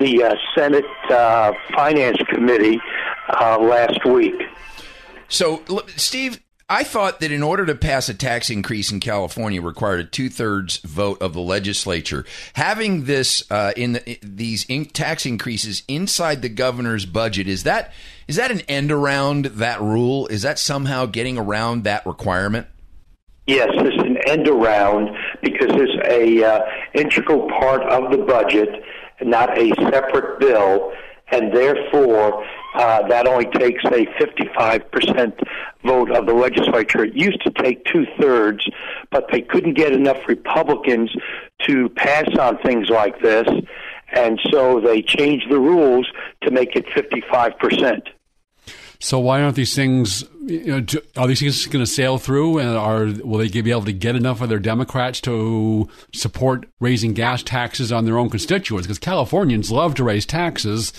the 0.00 0.24
uh, 0.24 0.34
Senate 0.54 0.84
uh, 1.10 1.52
Finance 1.74 2.18
Committee 2.28 2.80
uh, 3.40 3.58
last 3.58 4.04
week. 4.04 4.42
So, 5.28 5.62
Steve, 5.96 6.40
I 6.68 6.82
thought 6.82 7.20
that 7.20 7.30
in 7.30 7.44
order 7.44 7.64
to 7.66 7.76
pass 7.76 8.08
a 8.08 8.14
tax 8.14 8.50
increase 8.50 8.90
in 8.90 8.98
California 8.98 9.62
required 9.62 10.00
a 10.00 10.04
two 10.04 10.28
thirds 10.28 10.78
vote 10.78 11.22
of 11.22 11.32
the 11.32 11.40
legislature. 11.40 12.24
Having 12.54 13.04
this 13.04 13.48
uh, 13.52 13.72
in 13.76 13.92
the, 13.92 14.18
these 14.20 14.64
in- 14.68 14.86
tax 14.86 15.26
increases 15.26 15.84
inside 15.86 16.42
the 16.42 16.48
governor's 16.48 17.06
budget 17.06 17.46
is 17.46 17.62
that 17.62 17.92
is 18.26 18.34
that 18.34 18.50
an 18.50 18.62
end 18.62 18.90
around 18.90 19.44
that 19.44 19.80
rule? 19.80 20.26
Is 20.26 20.42
that 20.42 20.58
somehow 20.58 21.06
getting 21.06 21.38
around 21.38 21.84
that 21.84 22.04
requirement? 22.04 22.66
Yes, 23.46 23.68
it's 23.72 24.02
an 24.02 24.16
end 24.26 24.48
around 24.48 25.16
because 25.40 25.70
it's 25.70 26.08
a 26.08 26.42
uh, 26.42 26.60
integral 26.94 27.48
part 27.48 27.82
of 27.82 28.10
the 28.10 28.18
budget, 28.18 28.82
not 29.22 29.56
a 29.56 29.68
separate 29.92 30.40
bill, 30.40 30.92
and 31.30 31.54
therefore 31.54 32.44
uh, 32.74 33.06
that 33.08 33.26
only 33.26 33.46
takes 33.46 33.82
a 33.84 34.06
55% 34.20 35.42
vote 35.84 36.10
of 36.10 36.26
the 36.26 36.34
legislature. 36.34 37.04
It 37.04 37.14
used 37.14 37.42
to 37.42 37.50
take 37.50 37.84
two 37.84 38.06
thirds, 38.20 38.68
but 39.10 39.26
they 39.32 39.40
couldn't 39.40 39.74
get 39.74 39.92
enough 39.92 40.18
Republicans 40.28 41.14
to 41.62 41.88
pass 41.90 42.28
on 42.38 42.58
things 42.58 42.90
like 42.90 43.20
this, 43.22 43.46
and 44.12 44.40
so 44.50 44.80
they 44.80 45.02
changed 45.02 45.50
the 45.50 45.58
rules 45.58 46.06
to 46.42 46.50
make 46.50 46.76
it 46.76 46.86
55%. 46.86 48.08
So 48.98 49.18
why 49.18 49.42
aren't 49.42 49.56
these 49.56 49.74
things? 49.74 50.24
You 50.46 50.80
know, 50.80 50.86
are 51.16 51.26
these 51.26 51.40
things 51.40 51.66
going 51.66 51.84
to 51.84 51.90
sail 51.90 52.18
through, 52.18 52.58
and 52.58 52.68
are 52.68 53.06
will 53.26 53.38
they 53.38 53.48
be 53.48 53.72
able 53.72 53.84
to 53.84 53.92
get 53.92 54.14
enough 54.14 54.40
of 54.40 54.48
their 54.48 54.60
Democrats 54.60 55.20
to 55.22 55.88
support 56.14 56.68
raising 56.78 57.14
gas 57.14 57.42
taxes 57.42 57.90
on 57.90 58.04
their 58.04 58.16
own 58.16 58.30
constituents? 58.30 58.86
Because 58.86 59.00
Californians 59.00 59.72
love 59.72 59.96
to 59.96 60.04
raise 60.04 60.24
taxes 60.24 60.92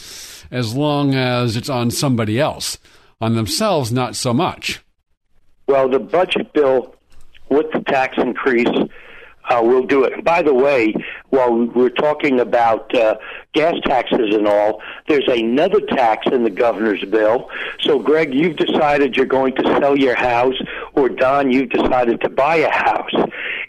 as 0.51 0.75
long 0.75 1.15
as 1.15 1.55
it's 1.55 1.69
on 1.69 1.91
somebody 1.91 2.39
else. 2.39 2.77
On 3.21 3.35
themselves, 3.35 3.89
not 3.89 4.17
so 4.17 4.33
much. 4.33 4.83
Well, 5.67 5.87
the 5.87 5.99
budget 5.99 6.51
bill 6.51 6.93
with 7.49 7.71
the 7.71 7.79
tax 7.79 8.17
increase 8.17 8.67
uh, 9.49 9.61
will 9.63 9.85
do 9.85 10.03
it. 10.03 10.23
by 10.23 10.41
the 10.41 10.53
way, 10.53 10.93
while 11.29 11.53
we're 11.53 11.89
talking 11.89 12.39
about 12.39 12.93
uh, 12.95 13.17
gas 13.53 13.75
taxes 13.83 14.33
and 14.33 14.47
all, 14.47 14.81
there's 15.07 15.27
another 15.27 15.81
tax 15.81 16.27
in 16.31 16.43
the 16.43 16.49
governor's 16.49 17.03
bill. 17.05 17.49
So, 17.81 17.99
Greg, 17.99 18.33
you've 18.33 18.55
decided 18.57 19.15
you're 19.15 19.25
going 19.25 19.55
to 19.55 19.63
sell 19.79 19.97
your 19.97 20.15
house, 20.15 20.55
or 20.93 21.09
Don, 21.09 21.51
you've 21.51 21.69
decided 21.69 22.21
to 22.21 22.29
buy 22.29 22.57
a 22.57 22.71
house. 22.71 23.13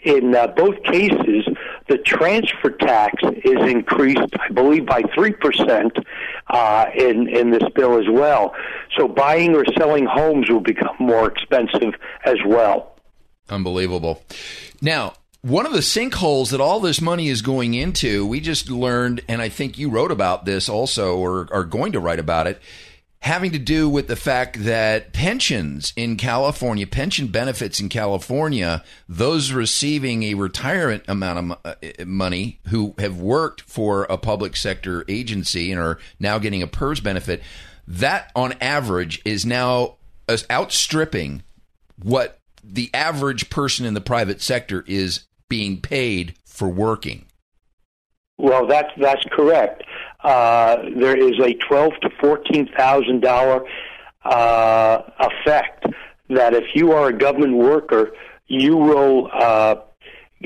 In 0.03 0.35
uh, 0.35 0.47
both 0.47 0.81
cases, 0.83 1.45
the 1.87 1.97
transfer 1.97 2.69
tax 2.69 3.21
is 3.43 3.69
increased, 3.69 4.33
I 4.39 4.49
believe, 4.53 4.85
by 4.85 5.01
3% 5.01 6.05
uh, 6.47 6.85
in, 6.95 7.27
in 7.27 7.51
this 7.51 7.63
bill 7.75 7.99
as 7.99 8.07
well. 8.09 8.53
So 8.97 9.07
buying 9.07 9.55
or 9.55 9.65
selling 9.77 10.05
homes 10.05 10.49
will 10.49 10.61
become 10.61 10.95
more 10.99 11.27
expensive 11.27 11.95
as 12.25 12.37
well. 12.45 12.95
Unbelievable. 13.49 14.23
Now, 14.81 15.13
one 15.41 15.65
of 15.65 15.71
the 15.71 15.79
sinkholes 15.79 16.51
that 16.51 16.59
all 16.59 16.79
this 16.79 16.99
money 16.99 17.29
is 17.29 17.41
going 17.41 17.73
into, 17.73 18.25
we 18.25 18.41
just 18.41 18.69
learned, 18.69 19.21
and 19.27 19.41
I 19.41 19.49
think 19.49 19.77
you 19.77 19.89
wrote 19.89 20.11
about 20.11 20.45
this 20.45 20.67
also, 20.67 21.17
or 21.17 21.47
are 21.51 21.63
going 21.63 21.93
to 21.93 21.99
write 21.99 22.19
about 22.19 22.45
it, 22.45 22.61
having 23.21 23.51
to 23.51 23.59
do 23.59 23.89
with 23.89 24.07
the 24.07 24.15
fact 24.15 24.63
that 24.63 25.13
pensions 25.13 25.93
in 25.95 26.17
California, 26.17 26.85
pension 26.87 27.27
benefits 27.27 27.79
in 27.79 27.89
California, 27.89 28.83
those 29.07 29.51
receiving 29.51 30.23
a 30.23 30.33
retirement 30.33 31.03
amount 31.07 31.51
of 31.51 31.57
uh, 31.65 32.05
money 32.05 32.59
who 32.67 32.93
have 32.97 33.19
worked 33.19 33.61
for 33.61 34.03
a 34.03 34.17
public 34.17 34.55
sector 34.55 35.05
agency 35.07 35.71
and 35.71 35.79
are 35.79 35.99
now 36.19 36.37
getting 36.37 36.61
a 36.61 36.67
PERS 36.67 36.99
benefit, 36.99 37.41
that 37.87 38.31
on 38.35 38.53
average 38.59 39.21
is 39.23 39.45
now 39.45 39.95
outstripping 40.51 41.43
what 42.01 42.39
the 42.63 42.89
average 42.93 43.49
person 43.49 43.85
in 43.85 43.93
the 43.93 44.01
private 44.01 44.41
sector 44.41 44.83
is 44.85 45.21
being 45.49 45.81
paid 45.81 46.35
for 46.45 46.69
working. 46.69 47.25
Well, 48.37 48.67
that's 48.67 48.89
that's 48.97 49.23
correct. 49.31 49.83
Uh, 50.23 50.77
there 50.95 51.17
is 51.17 51.37
a 51.39 51.53
twelve 51.67 51.93
to 52.01 52.09
fourteen 52.21 52.69
thousand 52.77 53.21
dollar 53.21 53.65
uh, 54.23 55.01
effect 55.19 55.85
that 56.29 56.53
if 56.53 56.63
you 56.73 56.93
are 56.93 57.09
a 57.09 57.13
government 57.13 57.57
worker, 57.57 58.11
you 58.47 58.77
will 58.77 59.29
uh, 59.33 59.75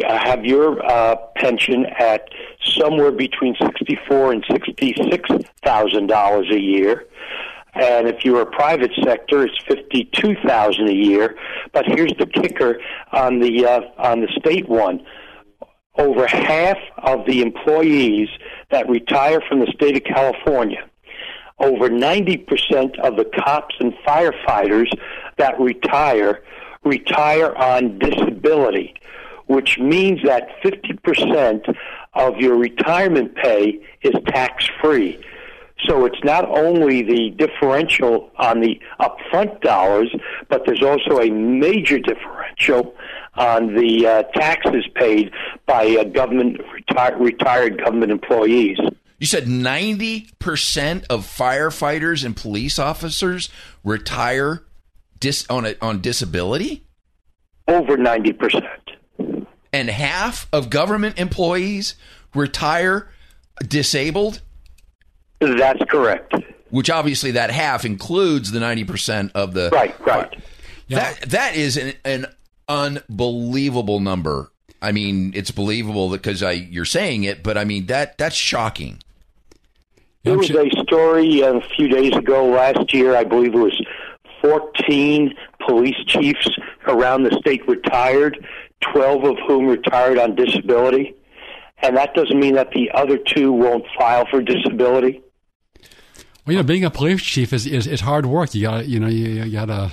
have 0.08 0.44
your 0.44 0.84
uh, 0.84 1.16
pension 1.36 1.86
at 2.00 2.28
somewhere 2.64 3.12
between 3.12 3.56
sixty 3.62 3.98
four 4.08 4.32
and 4.32 4.44
sixty 4.50 4.96
six 5.12 5.30
thousand 5.64 6.08
dollars 6.08 6.48
a 6.52 6.60
year. 6.60 7.06
And 7.76 8.08
if 8.08 8.24
you're 8.24 8.42
a 8.42 8.46
private 8.46 8.92
sector, 9.04 9.46
it's 9.46 9.58
fifty-two 9.68 10.36
thousand 10.46 10.90
a 10.90 10.94
year. 10.94 11.36
But 11.72 11.86
here's 11.88 12.14
the 12.20 12.28
kicker 12.28 12.80
on 13.12 13.40
the 13.40 13.66
uh, 13.66 13.82
on 13.98 14.22
the 14.22 14.28
state 14.38 14.70
one: 14.70 15.04
over 15.98 16.28
half 16.28 16.78
of 17.00 17.26
the 17.26 17.42
employees 17.42 18.30
that 18.70 18.88
retire 18.88 19.42
from 19.48 19.60
the 19.60 19.72
state 19.74 19.98
of 19.98 20.04
California, 20.04 20.88
over 21.58 21.90
ninety 21.90 22.38
percent 22.38 23.00
of 23.00 23.18
the 23.18 23.26
cops 23.26 23.76
and 23.80 23.94
firefighters 24.06 24.92
that 25.38 25.60
retire 25.60 26.44
retire 26.84 27.56
on 27.56 27.98
disability, 27.98 28.94
which 29.48 29.80
means 29.80 30.20
that 30.24 30.48
fifty 30.62 30.94
percent 31.04 31.66
of 32.14 32.38
your 32.38 32.56
retirement 32.56 33.36
pay 33.36 33.80
is 34.04 34.14
tax 34.28 34.70
free. 34.80 35.20
So 35.86 36.06
it's 36.06 36.24
not 36.24 36.48
only 36.48 37.02
the 37.02 37.32
differential 37.32 38.32
on 38.38 38.62
the 38.62 38.80
upfront 39.00 39.62
dollars, 39.62 40.14
but 40.50 40.66
there's 40.66 40.84
also 40.84 41.20
a 41.20 41.30
major 41.30 42.00
differential 42.00 42.96
on 43.36 43.74
the 43.76 44.08
uh, 44.08 44.24
taxes 44.40 44.86
paid 44.96 45.32
by 45.66 45.98
uh, 46.00 46.04
government 46.06 46.62
reti- 46.90 47.20
retired 47.20 47.84
government 47.84 48.12
employees. 48.12 48.78
You 49.20 49.28
said 49.28 49.46
90% 49.46 51.06
of 51.10 51.26
firefighters 51.26 52.26
and 52.26 52.36
police 52.36 52.78
officers 52.78 53.50
retire 53.84 54.64
dis- 55.20 55.46
on 55.50 55.66
a, 55.66 55.76
on 55.82 56.02
disability? 56.02 56.86
Over 57.68 57.98
90%. 57.98 58.62
And 59.72 59.90
half 59.90 60.48
of 60.54 60.70
government 60.70 61.18
employees 61.18 61.96
retire 62.36 63.10
disabled? 63.68 64.42
That's 65.58 65.82
correct. 65.90 66.34
Which 66.70 66.90
obviously 66.90 67.32
that 67.32 67.52
half 67.52 67.86
includes 67.86 68.52
the 68.52 68.60
90% 68.60 69.32
of 69.36 69.54
the 69.54 69.70
Right, 69.72 70.00
right. 70.06 70.44
That 70.90 71.22
that 71.22 71.56
is 71.56 71.78
an, 71.78 71.94
an 72.06 72.28
unbelievable 72.68 74.00
number. 74.00 74.52
I 74.82 74.92
mean, 74.92 75.32
it's 75.36 75.52
believable 75.52 76.10
because 76.10 76.44
I 76.44 76.52
you're 76.52 76.86
saying 76.86 77.24
it, 77.24 77.42
but 77.42 77.58
I 77.58 77.64
mean 77.64 77.88
that 77.88 78.18
that's 78.18 78.36
shocking. 78.36 79.00
There 80.24 80.38
was 80.38 80.50
a 80.52 80.70
story 80.84 81.44
uh, 81.44 81.56
a 81.56 81.62
few 81.76 81.88
days 81.88 82.16
ago 82.16 82.46
last 82.46 82.94
year, 82.94 83.16
I 83.16 83.24
believe 83.24 83.54
it 83.54 83.58
was 83.58 83.86
14 84.42 85.34
police 85.66 85.98
chiefs 86.06 86.50
around 86.88 87.24
the 87.24 87.32
state 87.40 87.68
retired, 87.68 88.46
12 88.82 89.24
of 89.24 89.38
whom 89.48 89.68
retired 89.68 90.18
on 90.18 90.36
disability. 90.36 91.16
And 91.80 91.98
that 91.98 92.14
doesn't 92.14 92.40
mean 92.40 92.56
that 92.56 92.72
the 92.72 92.92
other 92.92 93.18
two 93.18 93.52
won't 93.52 93.86
file 93.98 94.26
for 94.30 94.42
disability. 94.42 95.23
Well, 96.46 96.54
you 96.54 96.60
know, 96.60 96.64
being 96.64 96.84
a 96.84 96.90
police 96.90 97.22
chief 97.22 97.54
is, 97.54 97.66
is, 97.66 97.88
is 97.88 98.02
hard 98.02 98.26
work. 98.26 98.54
You 98.54 98.64
got 98.64 98.88
you 98.88 99.00
know 99.00 99.08
you, 99.08 99.44
you 99.44 99.52
got 99.52 99.66
to. 99.66 99.92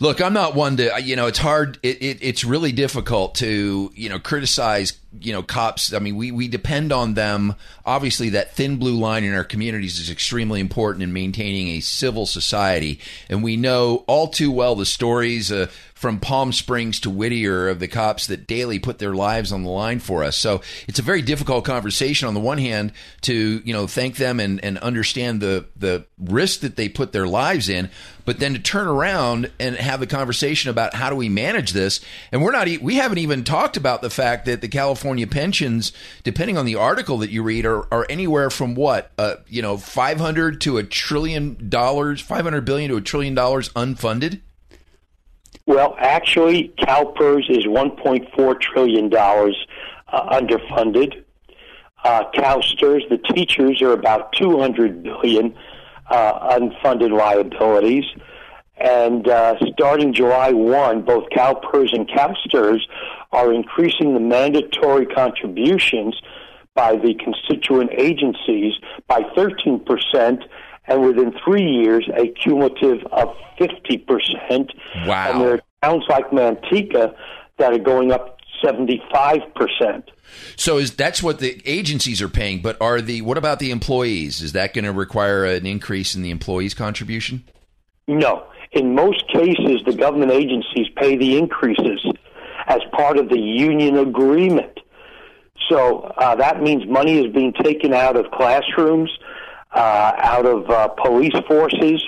Look, 0.00 0.20
I'm 0.20 0.32
not 0.32 0.56
one 0.56 0.78
to 0.78 1.00
you 1.00 1.14
know. 1.14 1.26
It's 1.26 1.38
hard. 1.38 1.78
It, 1.82 2.02
it, 2.02 2.18
it's 2.20 2.44
really 2.44 2.72
difficult 2.72 3.36
to 3.36 3.92
you 3.94 4.08
know 4.08 4.18
criticize 4.18 4.98
you 5.20 5.32
know 5.32 5.42
cops. 5.42 5.92
I 5.92 6.00
mean, 6.00 6.16
we 6.16 6.32
we 6.32 6.48
depend 6.48 6.90
on 6.90 7.14
them. 7.14 7.54
Obviously, 7.86 8.30
that 8.30 8.54
thin 8.54 8.78
blue 8.78 8.96
line 8.96 9.22
in 9.22 9.34
our 9.34 9.44
communities 9.44 10.00
is 10.00 10.10
extremely 10.10 10.58
important 10.58 11.04
in 11.04 11.12
maintaining 11.12 11.68
a 11.68 11.80
civil 11.80 12.26
society, 12.26 12.98
and 13.28 13.44
we 13.44 13.56
know 13.56 14.04
all 14.08 14.26
too 14.28 14.50
well 14.50 14.74
the 14.74 14.86
stories. 14.86 15.52
Uh, 15.52 15.68
from 16.02 16.18
Palm 16.18 16.52
Springs 16.52 16.98
to 16.98 17.10
Whittier 17.10 17.68
of 17.68 17.78
the 17.78 17.86
cops 17.86 18.26
that 18.26 18.48
daily 18.48 18.80
put 18.80 18.98
their 18.98 19.14
lives 19.14 19.52
on 19.52 19.62
the 19.62 19.70
line 19.70 20.00
for 20.00 20.24
us. 20.24 20.36
So 20.36 20.60
it's 20.88 20.98
a 20.98 21.02
very 21.02 21.22
difficult 21.22 21.64
conversation 21.64 22.26
on 22.26 22.34
the 22.34 22.40
one 22.40 22.58
hand 22.58 22.92
to, 23.20 23.62
you 23.64 23.72
know, 23.72 23.86
thank 23.86 24.16
them 24.16 24.40
and, 24.40 24.62
and 24.64 24.78
understand 24.78 25.40
the, 25.40 25.66
the 25.76 26.04
risk 26.18 26.58
that 26.62 26.74
they 26.74 26.88
put 26.88 27.12
their 27.12 27.28
lives 27.28 27.68
in, 27.68 27.88
but 28.24 28.40
then 28.40 28.52
to 28.54 28.58
turn 28.58 28.88
around 28.88 29.52
and 29.60 29.76
have 29.76 30.00
the 30.00 30.08
conversation 30.08 30.70
about 30.70 30.92
how 30.92 31.08
do 31.08 31.14
we 31.14 31.28
manage 31.28 31.70
this. 31.70 32.00
And 32.32 32.42
we're 32.42 32.50
not, 32.50 32.66
we 32.82 32.96
haven't 32.96 33.18
even 33.18 33.44
talked 33.44 33.76
about 33.76 34.02
the 34.02 34.10
fact 34.10 34.46
that 34.46 34.60
the 34.60 34.66
California 34.66 35.28
pensions, 35.28 35.92
depending 36.24 36.58
on 36.58 36.66
the 36.66 36.74
article 36.74 37.18
that 37.18 37.30
you 37.30 37.44
read, 37.44 37.64
are, 37.64 37.86
are 37.94 38.06
anywhere 38.10 38.50
from 38.50 38.74
what, 38.74 39.12
uh, 39.18 39.36
you 39.46 39.62
know, 39.62 39.76
500 39.76 40.60
to 40.62 40.78
a 40.78 40.82
trillion 40.82 41.68
dollars, 41.68 42.20
500 42.20 42.64
billion 42.64 42.90
to 42.90 42.96
a 42.96 43.00
trillion 43.00 43.36
dollars 43.36 43.68
unfunded. 43.70 44.40
Well, 45.66 45.94
actually, 45.98 46.72
CalPERS 46.78 47.48
is 47.48 47.66
$1.4 47.66 48.60
trillion 48.60 49.12
uh, 49.14 50.40
underfunded. 50.40 51.24
Uh, 52.04 52.24
CalSTRS, 52.34 53.08
the 53.08 53.18
teachers, 53.34 53.80
are 53.80 53.92
about 53.92 54.32
200 54.32 55.02
billion 55.02 55.54
uh, 56.10 56.58
unfunded 56.58 57.16
liabilities. 57.16 58.04
And 58.76 59.28
uh, 59.28 59.54
starting 59.72 60.12
July 60.12 60.50
1, 60.50 61.02
both 61.02 61.28
CalPERS 61.30 61.92
and 61.94 62.08
CalSTRS 62.08 62.80
are 63.30 63.52
increasing 63.52 64.14
the 64.14 64.20
mandatory 64.20 65.06
contributions 65.06 66.20
by 66.74 66.96
the 66.96 67.14
constituent 67.14 67.90
agencies 67.96 68.72
by 69.06 69.22
13 69.36 69.84
percent 69.84 70.42
and 70.86 71.02
within 71.02 71.34
three 71.44 71.64
years, 71.64 72.08
a 72.16 72.28
cumulative 72.28 73.04
of 73.12 73.28
50%. 73.58 74.70
Wow. 75.06 75.30
And 75.32 75.40
there 75.40 75.54
are 75.54 75.60
towns 75.82 76.04
like 76.08 76.30
Manteca 76.30 77.14
that 77.58 77.72
are 77.72 77.78
going 77.78 78.12
up 78.12 78.38
75%. 78.64 80.02
So 80.56 80.78
is 80.78 80.94
that's 80.94 81.22
what 81.22 81.40
the 81.40 81.60
agencies 81.64 82.22
are 82.22 82.28
paying, 82.28 82.62
but 82.62 82.80
are 82.80 83.00
the 83.00 83.22
what 83.22 83.36
about 83.36 83.58
the 83.58 83.70
employees? 83.70 84.40
Is 84.40 84.52
that 84.52 84.72
going 84.72 84.84
to 84.84 84.92
require 84.92 85.44
an 85.44 85.66
increase 85.66 86.14
in 86.14 86.22
the 86.22 86.30
employees' 86.30 86.74
contribution? 86.74 87.44
No. 88.08 88.46
In 88.72 88.94
most 88.94 89.28
cases, 89.28 89.82
the 89.84 89.92
government 89.92 90.32
agencies 90.32 90.86
pay 90.96 91.16
the 91.16 91.36
increases 91.36 92.04
as 92.66 92.80
part 92.92 93.18
of 93.18 93.28
the 93.28 93.38
union 93.38 93.98
agreement. 93.98 94.78
So 95.68 96.00
uh, 96.16 96.36
that 96.36 96.62
means 96.62 96.86
money 96.86 97.18
is 97.24 97.32
being 97.32 97.52
taken 97.52 97.92
out 97.92 98.16
of 98.16 98.30
classrooms, 98.30 99.10
uh, 99.74 100.12
out 100.18 100.46
of 100.46 100.68
uh, 100.70 100.88
police 100.88 101.34
forces, 101.46 102.02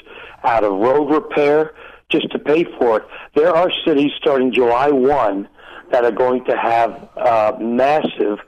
out 0.44 0.64
of 0.64 0.72
road 0.72 1.10
repair, 1.10 1.74
just 2.10 2.30
to 2.30 2.38
pay 2.38 2.64
for 2.78 2.98
it. 2.98 3.06
There 3.34 3.54
are 3.54 3.70
cities 3.86 4.12
starting 4.16 4.52
July 4.52 4.90
1 4.90 5.48
that 5.90 6.04
are 6.04 6.12
going 6.12 6.44
to 6.44 6.56
have 6.56 7.08
uh, 7.16 7.52
massive 7.60 8.38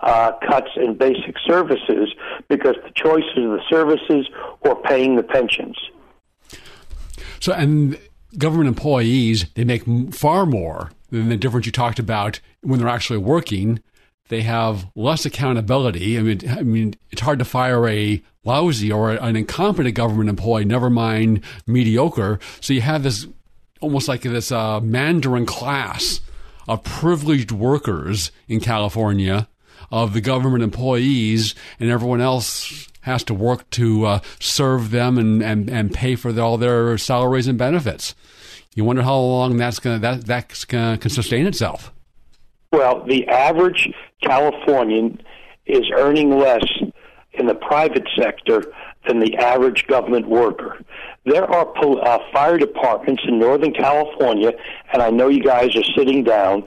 uh, 0.00 0.32
cuts 0.48 0.68
in 0.76 0.96
basic 0.96 1.36
services 1.46 2.14
because 2.48 2.76
the 2.84 2.90
choices 2.94 3.36
of 3.36 3.50
the 3.50 3.62
services 3.68 4.28
or 4.60 4.80
paying 4.82 5.16
the 5.16 5.22
pensions. 5.22 5.76
So, 7.40 7.52
and 7.52 7.98
government 8.38 8.68
employees, 8.68 9.46
they 9.54 9.64
make 9.64 9.84
far 10.14 10.46
more 10.46 10.90
than 11.10 11.28
the 11.28 11.36
difference 11.36 11.66
you 11.66 11.72
talked 11.72 11.98
about 11.98 12.40
when 12.62 12.78
they're 12.78 12.88
actually 12.88 13.18
working. 13.18 13.80
They 14.28 14.42
have 14.42 14.86
less 14.94 15.24
accountability. 15.24 16.18
I 16.18 16.22
mean, 16.22 16.40
I 16.48 16.62
mean, 16.62 16.94
it's 17.10 17.20
hard 17.20 17.38
to 17.38 17.44
fire 17.44 17.86
a 17.88 18.22
lousy 18.44 18.90
or 18.90 19.10
an 19.10 19.36
incompetent 19.36 19.94
government 19.94 20.28
employee, 20.28 20.64
never 20.64 20.90
mind 20.90 21.42
mediocre. 21.66 22.38
So 22.60 22.72
you 22.72 22.80
have 22.80 23.02
this 23.02 23.26
almost 23.80 24.08
like 24.08 24.22
this 24.22 24.50
uh, 24.50 24.80
Mandarin 24.80 25.46
class 25.46 26.20
of 26.66 26.82
privileged 26.82 27.52
workers 27.52 28.32
in 28.48 28.60
California, 28.60 29.48
of 29.90 30.14
the 30.14 30.20
government 30.20 30.64
employees, 30.64 31.54
and 31.78 31.90
everyone 31.90 32.20
else 32.20 32.88
has 33.02 33.22
to 33.24 33.34
work 33.34 33.68
to 33.70 34.04
uh, 34.04 34.20
serve 34.40 34.90
them 34.90 35.16
and, 35.16 35.42
and, 35.42 35.70
and 35.70 35.94
pay 35.94 36.16
for 36.16 36.32
the, 36.32 36.42
all 36.42 36.58
their 36.58 36.98
salaries 36.98 37.46
and 37.46 37.56
benefits. 37.56 38.14
You 38.74 38.84
wonder 38.84 39.02
how 39.02 39.16
long 39.16 39.56
that's 39.56 39.78
gonna 39.78 39.98
that 40.00 40.26
that's 40.26 40.66
gonna 40.66 40.98
can 40.98 41.10
sustain 41.10 41.46
itself. 41.46 41.92
Well, 42.72 43.04
the 43.04 43.26
average 43.28 43.88
Californian 44.22 45.20
is 45.66 45.84
earning 45.96 46.38
less 46.38 46.64
in 47.32 47.46
the 47.46 47.54
private 47.54 48.08
sector 48.18 48.64
than 49.06 49.20
the 49.20 49.36
average 49.36 49.86
government 49.86 50.28
worker. 50.28 50.78
There 51.24 51.44
are 51.44 51.72
uh, 51.76 52.18
fire 52.32 52.58
departments 52.58 53.22
in 53.26 53.38
Northern 53.38 53.72
California, 53.72 54.52
and 54.92 55.02
I 55.02 55.10
know 55.10 55.28
you 55.28 55.42
guys 55.42 55.74
are 55.76 55.84
sitting 55.96 56.24
down, 56.24 56.66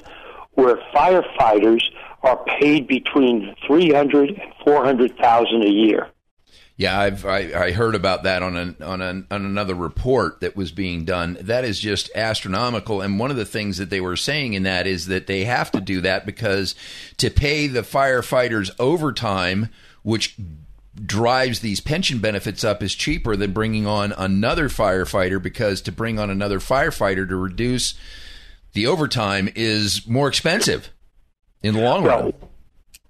where 0.53 0.77
firefighters 0.93 1.83
are 2.23 2.43
paid 2.59 2.87
between 2.87 3.55
three 3.65 3.91
hundred 3.93 4.29
and 4.29 4.53
four 4.65 4.83
hundred 4.83 5.17
thousand 5.17 5.63
a 5.63 5.69
year. 5.69 6.09
Yeah, 6.79 6.97
I've 6.97 7.25
I, 7.25 7.65
I, 7.65 7.71
heard 7.73 7.93
about 7.93 8.23
that 8.23 8.41
on 8.41 8.55
an, 8.55 8.77
on 8.81 9.01
an, 9.01 9.27
on 9.29 9.43
another 9.43 9.75
report 9.75 10.39
that 10.39 10.55
was 10.55 10.71
being 10.71 11.03
done. 11.03 11.37
That 11.41 11.65
is 11.65 11.77
just 11.77 12.09
astronomical. 12.15 13.01
And 13.01 13.19
one 13.19 13.31
of 13.31 13.35
the 13.35 13.45
things 13.45 13.79
that 13.79 13.89
they 13.89 13.99
were 13.99 14.15
saying 14.15 14.53
in 14.53 14.63
that 14.63 14.87
is 14.87 15.07
that 15.07 15.27
they 15.27 15.43
have 15.43 15.71
to 15.71 15.81
do 15.81 15.99
that 15.99 16.25
because 16.25 16.75
to 17.17 17.29
pay 17.29 17.67
the 17.67 17.81
firefighters 17.81 18.71
overtime, 18.79 19.67
which 20.03 20.37
drives 21.05 21.59
these 21.59 21.81
pension 21.81 22.19
benefits 22.19 22.63
up, 22.63 22.81
is 22.81 22.95
cheaper 22.95 23.35
than 23.35 23.51
bringing 23.51 23.85
on 23.85 24.13
another 24.13 24.69
firefighter 24.69 25.43
because 25.43 25.81
to 25.81 25.91
bring 25.91 26.17
on 26.17 26.29
another 26.29 26.61
firefighter 26.61 27.27
to 27.27 27.35
reduce 27.35 27.93
the 28.71 28.87
overtime 28.87 29.49
is 29.53 30.07
more 30.07 30.29
expensive 30.29 30.91
in 31.61 31.73
the 31.73 31.81
long 31.81 32.03
well, 32.03 32.21
run. 32.21 32.33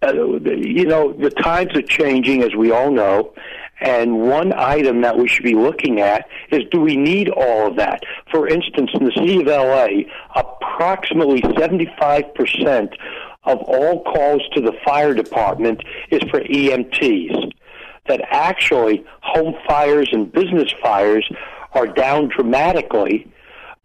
Uh, 0.01 0.13
you 0.55 0.85
know, 0.85 1.13
the 1.13 1.29
times 1.29 1.75
are 1.75 1.83
changing, 1.83 2.41
as 2.41 2.55
we 2.55 2.71
all 2.71 2.89
know. 2.89 3.31
And 3.81 4.21
one 4.21 4.53
item 4.53 5.01
that 5.01 5.17
we 5.17 5.27
should 5.27 5.43
be 5.43 5.55
looking 5.55 6.01
at 6.01 6.27
is 6.51 6.63
do 6.71 6.81
we 6.81 6.95
need 6.95 7.29
all 7.29 7.67
of 7.67 7.75
that? 7.77 8.03
For 8.31 8.47
instance, 8.47 8.91
in 8.93 9.05
the 9.05 9.11
city 9.11 9.41
of 9.41 9.47
LA, 9.47 9.87
approximately 10.35 11.41
75% 11.41 12.93
of 13.45 13.59
all 13.59 14.03
calls 14.03 14.41
to 14.53 14.61
the 14.61 14.73
fire 14.85 15.13
department 15.13 15.81
is 16.11 16.21
for 16.29 16.41
EMTs. 16.41 17.51
That 18.07 18.21
actually 18.31 19.05
home 19.21 19.53
fires 19.67 20.09
and 20.11 20.31
business 20.31 20.73
fires 20.81 21.29
are 21.73 21.87
down 21.87 22.29
dramatically, 22.29 23.31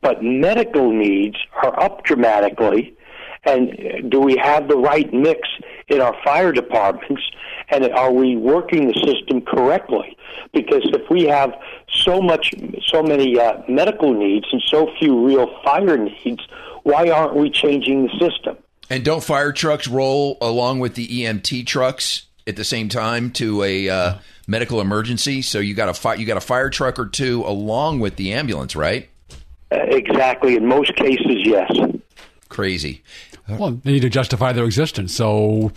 but 0.01 0.23
medical 0.23 0.91
needs 0.91 1.37
are 1.63 1.79
up 1.79 2.05
dramatically. 2.05 2.97
And 3.45 4.11
do 4.11 4.21
we 4.21 4.37
have 4.39 4.69
the 4.69 4.77
right 4.77 5.13
mix 5.13 5.47
in 5.89 6.01
our 6.01 6.15
fire 6.25 6.53
departments? 6.53 7.23
and 7.69 7.85
are 7.93 8.13
we 8.13 8.37
working 8.37 8.89
the 8.89 8.95
system 8.95 9.41
correctly? 9.41 10.17
Because 10.53 10.83
if 10.85 11.09
we 11.11 11.25
have 11.25 11.55
so 11.91 12.21
much, 12.21 12.55
so 12.87 13.03
many 13.03 13.39
uh, 13.39 13.63
medical 13.69 14.13
needs 14.13 14.47
and 14.53 14.63
so 14.67 14.91
few 14.99 15.27
real 15.27 15.49
fire 15.65 15.97
needs, 15.97 16.47
why 16.83 17.11
aren't 17.11 17.35
we 17.35 17.51
changing 17.51 18.07
the 18.07 18.11
system? 18.19 18.57
And 18.91 19.05
don't 19.05 19.25
fire 19.25 19.53
trucks 19.53 19.89
roll 19.89 20.37
along 20.41 20.81
with 20.81 20.95
the 20.95 21.07
EMT 21.07 21.67
trucks 21.67 22.27
at 22.47 22.57
the 22.57 22.65
same 22.65 22.89
time 22.89 23.31
to 23.33 23.63
a 23.63 23.89
uh, 23.89 24.15
medical 24.47 24.81
emergency? 24.81 25.41
So 25.41 25.59
you 25.59 25.75
got 25.75 25.89
a 25.89 25.95
fi- 25.95 26.15
you 26.15 26.27
got 26.27 26.37
a 26.37 26.43
fire 26.43 26.69
truck 26.69 26.99
or 26.99 27.07
two 27.07 27.43
along 27.47 28.01
with 28.01 28.17
the 28.17 28.35
ambulance, 28.35 28.77
right? 28.77 29.09
Uh, 29.73 29.79
exactly. 29.89 30.57
In 30.57 30.67
most 30.67 30.95
cases, 30.97 31.39
yes. 31.45 31.73
Crazy. 32.55 33.03
Well, 33.49 33.73
they 33.73 33.91
need 33.91 34.03
to 34.03 34.09
justify 34.09 34.53
their 34.53 34.65
existence. 34.65 35.13
So 35.13 35.73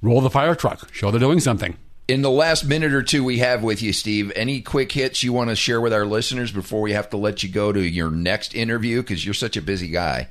roll 0.00 0.22
the 0.22 0.30
fire 0.30 0.54
truck, 0.54 0.92
show 0.94 1.10
they're 1.10 1.20
doing 1.20 1.40
something. 1.40 1.76
In 2.08 2.22
the 2.22 2.30
last 2.30 2.64
minute 2.64 2.94
or 2.94 3.02
two 3.02 3.22
we 3.22 3.38
have 3.40 3.62
with 3.62 3.82
you, 3.82 3.92
Steve, 3.92 4.32
any 4.34 4.62
quick 4.62 4.92
hits 4.92 5.22
you 5.22 5.34
want 5.34 5.50
to 5.50 5.56
share 5.56 5.78
with 5.78 5.92
our 5.92 6.06
listeners 6.06 6.50
before 6.50 6.80
we 6.80 6.92
have 6.92 7.10
to 7.10 7.18
let 7.18 7.42
you 7.42 7.50
go 7.50 7.70
to 7.70 7.80
your 7.80 8.10
next 8.10 8.54
interview 8.54 9.02
because 9.02 9.26
you're 9.26 9.34
such 9.34 9.58
a 9.58 9.62
busy 9.62 9.88
guy? 9.88 10.28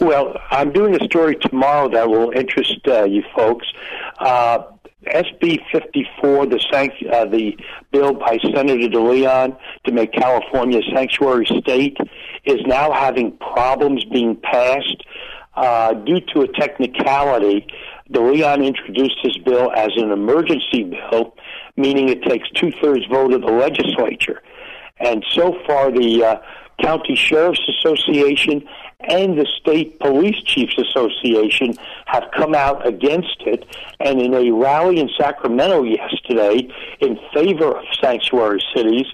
Well, 0.00 0.36
I'm 0.50 0.72
doing 0.72 1.00
a 1.00 1.04
story 1.04 1.36
tomorrow 1.36 1.88
that 1.90 2.08
will 2.08 2.32
interest 2.32 2.80
uh, 2.88 3.04
you 3.04 3.22
folks. 3.36 3.72
Uh, 4.18 4.64
SB 5.06 5.58
54, 5.72 6.46
the, 6.46 6.60
sanct- 6.70 7.02
uh, 7.12 7.24
the 7.24 7.56
bill 7.90 8.14
by 8.14 8.38
Senator 8.54 8.88
DeLeon 8.88 9.56
to 9.84 9.92
make 9.92 10.12
California 10.12 10.78
a 10.78 10.94
sanctuary 10.94 11.46
state, 11.60 11.96
is 12.44 12.60
now 12.66 12.92
having 12.92 13.36
problems 13.38 14.04
being 14.04 14.36
passed 14.36 15.04
uh, 15.54 15.92
due 15.92 16.20
to 16.20 16.40
a 16.40 16.48
technicality 16.48 17.66
DeLeon 18.12 18.64
introduced 18.64 19.16
his 19.22 19.36
bill 19.38 19.72
as 19.74 19.90
an 19.96 20.10
emergency 20.10 20.84
bill, 20.84 21.34
meaning 21.76 22.08
it 22.08 22.22
takes 22.22 22.48
two 22.50 22.70
thirds 22.82 23.04
vote 23.10 23.32
of 23.32 23.40
the 23.40 23.52
legislature. 23.52 24.42
And 24.98 25.24
so 25.30 25.56
far, 25.66 25.90
the 25.90 26.24
uh, 26.24 26.36
County 26.82 27.16
Sheriff's 27.16 27.60
Association 27.78 28.64
and 29.08 29.38
the 29.38 29.46
State 29.60 29.98
Police 30.00 30.42
Chiefs 30.44 30.76
Association 30.78 31.74
have 32.06 32.24
come 32.36 32.54
out 32.54 32.86
against 32.86 33.42
it. 33.46 33.64
And 34.00 34.20
in 34.20 34.34
a 34.34 34.50
rally 34.50 34.98
in 34.98 35.08
Sacramento 35.18 35.82
yesterday 35.84 36.68
in 37.00 37.18
favor 37.32 37.76
of 37.76 37.84
sanctuary 38.00 38.62
cities, 38.74 39.06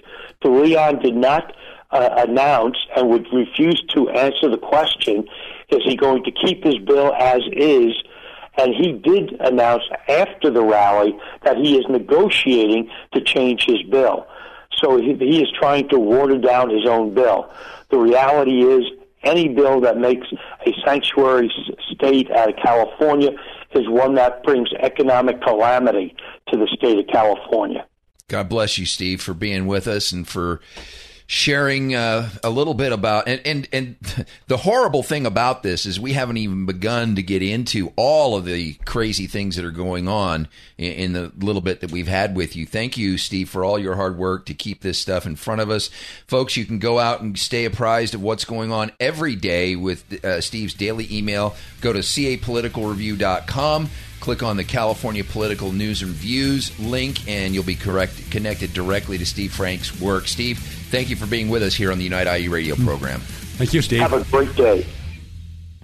DeLeon 0.43 1.01
did 1.01 1.15
not 1.15 1.55
uh, 1.91 2.25
announce 2.27 2.77
and 2.95 3.09
would 3.09 3.27
refuse 3.33 3.81
to 3.93 4.09
answer 4.09 4.49
the 4.49 4.57
question 4.57 5.27
is 5.69 5.79
he 5.83 5.95
going 5.95 6.23
to 6.23 6.31
keep 6.31 6.63
his 6.63 6.77
bill 6.79 7.13
as 7.15 7.41
is 7.53 7.93
and 8.57 8.75
he 8.75 8.93
did 8.93 9.33
announce 9.39 9.83
after 10.07 10.49
the 10.49 10.61
rally 10.61 11.17
that 11.43 11.57
he 11.57 11.77
is 11.77 11.85
negotiating 11.89 12.89
to 13.13 13.21
change 13.21 13.63
his 13.65 13.81
bill. 13.83 14.27
So 14.77 14.97
he, 14.97 15.13
he 15.15 15.41
is 15.41 15.49
trying 15.57 15.87
to 15.89 15.99
water 15.99 16.37
down 16.37 16.69
his 16.69 16.85
own 16.85 17.13
bill. 17.13 17.49
The 17.89 17.97
reality 17.97 18.61
is, 18.61 18.83
any 19.23 19.49
bill 19.49 19.81
that 19.81 19.97
makes 19.97 20.27
a 20.65 20.71
sanctuary 20.85 21.51
state 21.91 22.31
out 22.31 22.49
of 22.49 22.55
California 22.63 23.31
is 23.75 23.87
one 23.87 24.15
that 24.15 24.43
brings 24.43 24.69
economic 24.79 25.41
calamity 25.41 26.15
to 26.47 26.57
the 26.57 26.67
state 26.75 26.97
of 26.97 27.07
California. 27.07 27.85
God 28.27 28.49
bless 28.49 28.77
you, 28.77 28.85
Steve, 28.85 29.21
for 29.21 29.33
being 29.33 29.67
with 29.67 29.87
us 29.87 30.11
and 30.11 30.27
for 30.27 30.61
sharing 31.31 31.93
uh, 31.93 32.27
a 32.43 32.49
little 32.49 32.73
bit 32.73 32.91
about 32.91 33.27
and, 33.27 33.39
and 33.45 33.67
and 33.71 34.25
the 34.47 34.57
horrible 34.57 35.03
thing 35.03 35.27
about 35.27 35.61
this 35.61 35.85
is 35.85 35.99
we 35.99 36.13
haven't 36.13 36.37
even 36.37 36.65
begun 36.65 37.15
to 37.15 37.21
get 37.21 37.43
into 37.43 37.93
all 37.95 38.35
of 38.35 38.45
the 38.45 38.73
crazy 38.85 39.27
things 39.27 39.55
that 39.55 39.63
are 39.63 39.69
going 39.69 40.07
on 40.07 40.47
in, 40.79 40.91
in, 40.93 41.13
the 41.13 41.31
little 41.37 41.61
bit 41.61 41.81
that 41.81 41.91
we've 41.91 42.07
had 42.07 42.35
with 42.35 42.55
you. 42.55 42.65
Thank 42.65 42.97
you, 42.97 43.19
Steve, 43.19 43.47
for 43.47 43.63
all 43.63 43.77
your 43.77 43.93
hard 43.93 44.17
work 44.17 44.47
to 44.47 44.55
keep 44.55 44.81
this 44.81 44.97
stuff 44.97 45.27
in 45.27 45.35
front 45.35 45.61
of 45.61 45.69
us, 45.69 45.91
folks. 46.25 46.57
You 46.57 46.65
can 46.65 46.79
go 46.79 46.97
out 46.97 47.21
and 47.21 47.37
stay 47.37 47.65
apprised 47.65 48.15
of 48.15 48.23
what's 48.23 48.43
going 48.43 48.71
on 48.71 48.91
every 48.99 49.35
day 49.35 49.75
with 49.75 50.25
uh, 50.25 50.41
Steve's 50.41 50.73
daily 50.73 51.07
email. 51.15 51.55
Go 51.79 51.93
to 51.93 51.99
capoliticalreview.com 51.99 53.89
click 54.19 54.43
on 54.43 54.57
the 54.57 54.63
California 54.63 55.23
Political 55.23 55.71
News 55.71 56.01
and 56.01 56.11
Views 56.11 56.77
link, 56.79 57.27
and 57.27 57.53
you'll 57.53 57.63
be 57.63 57.75
correct, 57.75 58.31
connected 58.31 58.73
directly 58.73 59.17
to 59.17 59.25
Steve 59.25 59.51
Frank's 59.53 59.99
work. 59.99 60.27
Steve, 60.27 60.59
Thank 60.89 61.11
you 61.11 61.15
for 61.15 61.27
being 61.27 61.49
with 61.49 61.61
us 61.61 61.75
here 61.75 61.91
on 61.91 61.99
the 61.99 62.03
Unite 62.03 62.25
IE 62.25 62.47
radio 62.47 62.75
program. 62.75 63.19
Thank 63.19 63.75
you, 63.75 63.81
Steve. 63.83 63.99
Have 63.99 64.13
a 64.13 64.23
great 64.23 64.55
day. 64.55 64.87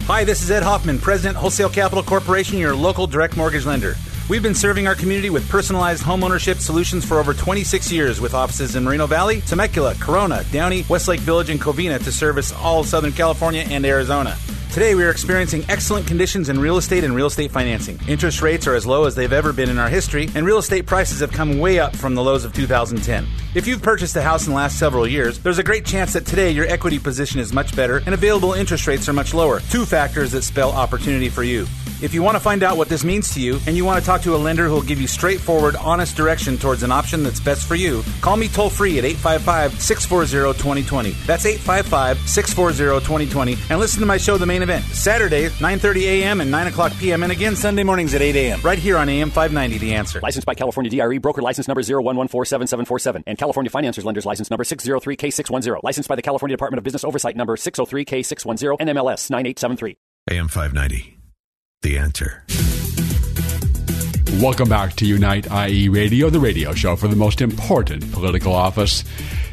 Hi, 0.02 0.24
this 0.24 0.42
is 0.42 0.50
Ed 0.50 0.64
Hoffman, 0.64 0.98
President, 0.98 1.38
Wholesale 1.38 1.70
Capital 1.70 2.04
Corporation, 2.04 2.58
your 2.58 2.76
local 2.76 3.06
direct 3.06 3.38
mortgage 3.38 3.68
lender. 3.68 3.96
We've 4.28 4.42
been 4.42 4.56
serving 4.56 4.88
our 4.88 4.96
community 4.96 5.30
with 5.30 5.48
personalized 5.50 6.02
homeownership 6.02 6.56
solutions 6.56 7.06
for 7.06 7.20
over 7.20 7.36
26 7.36 7.92
years 7.92 8.20
with 8.20 8.34
offices 8.34 8.76
in 8.76 8.84
Moreno 8.84 9.06
Valley, 9.06 9.42
Temecula, 9.42 9.94
Corona, 10.00 10.44
Downey, 10.52 10.84
Westlake 10.90 11.20
Village, 11.20 11.52
and 11.52 11.62
Covina 11.62 12.04
to 12.04 12.12
service 12.12 12.52
all 12.52 12.80
of 12.80 12.88
Southern 12.88 13.12
California 13.12 13.64
and 13.70 13.86
Arizona. 13.86 14.36
Today, 14.74 14.96
we 14.96 15.04
are 15.04 15.12
experiencing 15.12 15.64
excellent 15.70 16.08
conditions 16.08 16.50
in 16.50 16.60
real 16.60 16.78
estate 16.78 17.04
and 17.04 17.16
real 17.16 17.28
estate 17.28 17.52
financing. 17.52 18.00
Interest 18.08 18.42
rates 18.42 18.66
are 18.66 18.74
as 18.74 18.88
low 18.88 19.06
as 19.06 19.14
they've 19.14 19.32
ever 19.32 19.54
been 19.54 19.70
in 19.70 19.78
our 19.78 19.90
history, 19.90 20.28
and 20.34 20.44
real 20.44 20.58
estate 20.58 20.88
prices 20.88 21.20
have 21.20 21.32
come 21.32 21.60
way 21.60 21.78
up 21.78 21.96
from 21.96 22.16
the 22.16 22.24
lows 22.24 22.46
of 22.46 22.54
2010. 22.54 23.28
If 23.54 23.68
you've 23.68 23.84
purchased 23.84 24.16
a 24.16 24.24
house 24.24 24.48
in 24.48 24.54
the 24.54 24.58
last 24.58 24.80
several 24.80 25.08
years, 25.08 25.38
there's 25.38 25.60
a 25.60 25.64
great 25.64 25.86
chance 25.86 26.14
that 26.14 26.26
today 26.26 26.50
your 26.50 26.66
equity 26.66 26.98
position 26.98 27.40
is 27.40 27.54
much 27.54 27.76
better 27.76 27.98
and 28.08 28.16
available 28.16 28.54
interest 28.54 28.88
rates 28.88 29.08
are 29.08 29.14
much 29.14 29.36
lower. 29.36 29.60
Two 29.70 29.86
factors 29.86 30.32
that 30.32 30.42
spell 30.42 30.72
opportunity 30.72 31.30
for 31.30 31.44
you. 31.44 31.68
If 32.02 32.14
you 32.14 32.22
want 32.22 32.36
to 32.36 32.42
find 32.42 32.62
out 32.62 32.76
what 32.76 32.90
this 32.90 33.06
means 33.06 33.34
to 33.36 33.40
you 33.40 33.58
and 33.66 33.78
you 33.78 33.86
want 33.86 34.02
to 34.02 34.06
talk 34.06 34.15
to 34.24 34.36
a 34.36 34.38
lender 34.38 34.68
who 34.68 34.74
will 34.74 34.82
give 34.82 35.02
you 35.02 35.08
straightforward, 35.08 35.76
honest 35.76 36.16
direction 36.16 36.58
towards 36.58 36.84
an 36.84 36.92
option 36.92 37.24
that's 37.24 37.40
best 37.40 37.68
for 37.68 37.76
you, 37.76 38.04
call 38.22 38.38
me 38.38 38.48
toll 38.48 38.70
free 38.70 38.98
at 38.98 39.06
855 39.06 39.82
640 39.82 40.58
2020. 40.58 41.12
That's 41.26 41.46
855 41.46 42.30
640 42.30 43.06
2020 43.06 43.58
and 43.70 43.80
listen 43.80 44.00
to 44.00 44.06
my 44.06 44.18
show, 44.18 44.38
The 44.38 44.46
Main 44.46 44.62
Event, 44.62 44.86
Saturdays, 44.86 45.52
9.30 45.54 46.02
a.m. 46.04 46.42
and 46.42 46.52
9 46.52 46.68
o'clock 46.68 46.94
p.m. 47.00 47.24
and 47.24 47.32
again 47.32 47.56
Sunday 47.56 47.84
mornings 47.84 48.14
at 48.14 48.22
8 48.22 48.36
a.m. 48.36 48.62
right 48.62 48.80
here 48.80 48.98
on 48.98 49.10
AM 49.10 49.30
590, 49.30 49.78
The 49.78 49.96
Answer. 49.96 50.20
Licensed 50.22 50.46
by 50.46 50.56
California 50.56 50.92
DRE, 50.92 51.18
broker 51.18 51.42
license 51.42 51.68
number 51.68 51.82
01147747 51.82 53.24
and 53.28 53.38
California 53.38 53.70
Finance 53.70 54.04
Lenders 54.04 54.26
license 54.26 54.50
number 54.50 54.64
603K610. 54.64 55.84
Licensed 55.84 56.10
by 56.10 56.16
the 56.16 56.22
California 56.22 56.56
Department 56.56 56.78
of 56.78 56.84
Business 56.84 57.04
Oversight 57.04 57.36
number 57.36 57.56
603K610 57.56 58.78
and 58.80 58.90
MLS 58.90 59.30
9873. 59.30 59.98
AM 60.32 60.48
590 60.48 61.16
the 61.86 62.00
answer. 62.00 62.44
Welcome 64.42 64.68
back 64.68 64.98
to 64.98 65.06
Unite 65.06 65.48
IE 65.50 65.88
Radio, 65.88 66.30
the 66.30 66.42
radio 66.42 66.74
show 66.74 66.98
for 66.98 67.08
the 67.08 67.16
most 67.16 67.40
important 67.40 68.12
political 68.12 68.54
office. 68.54 69.06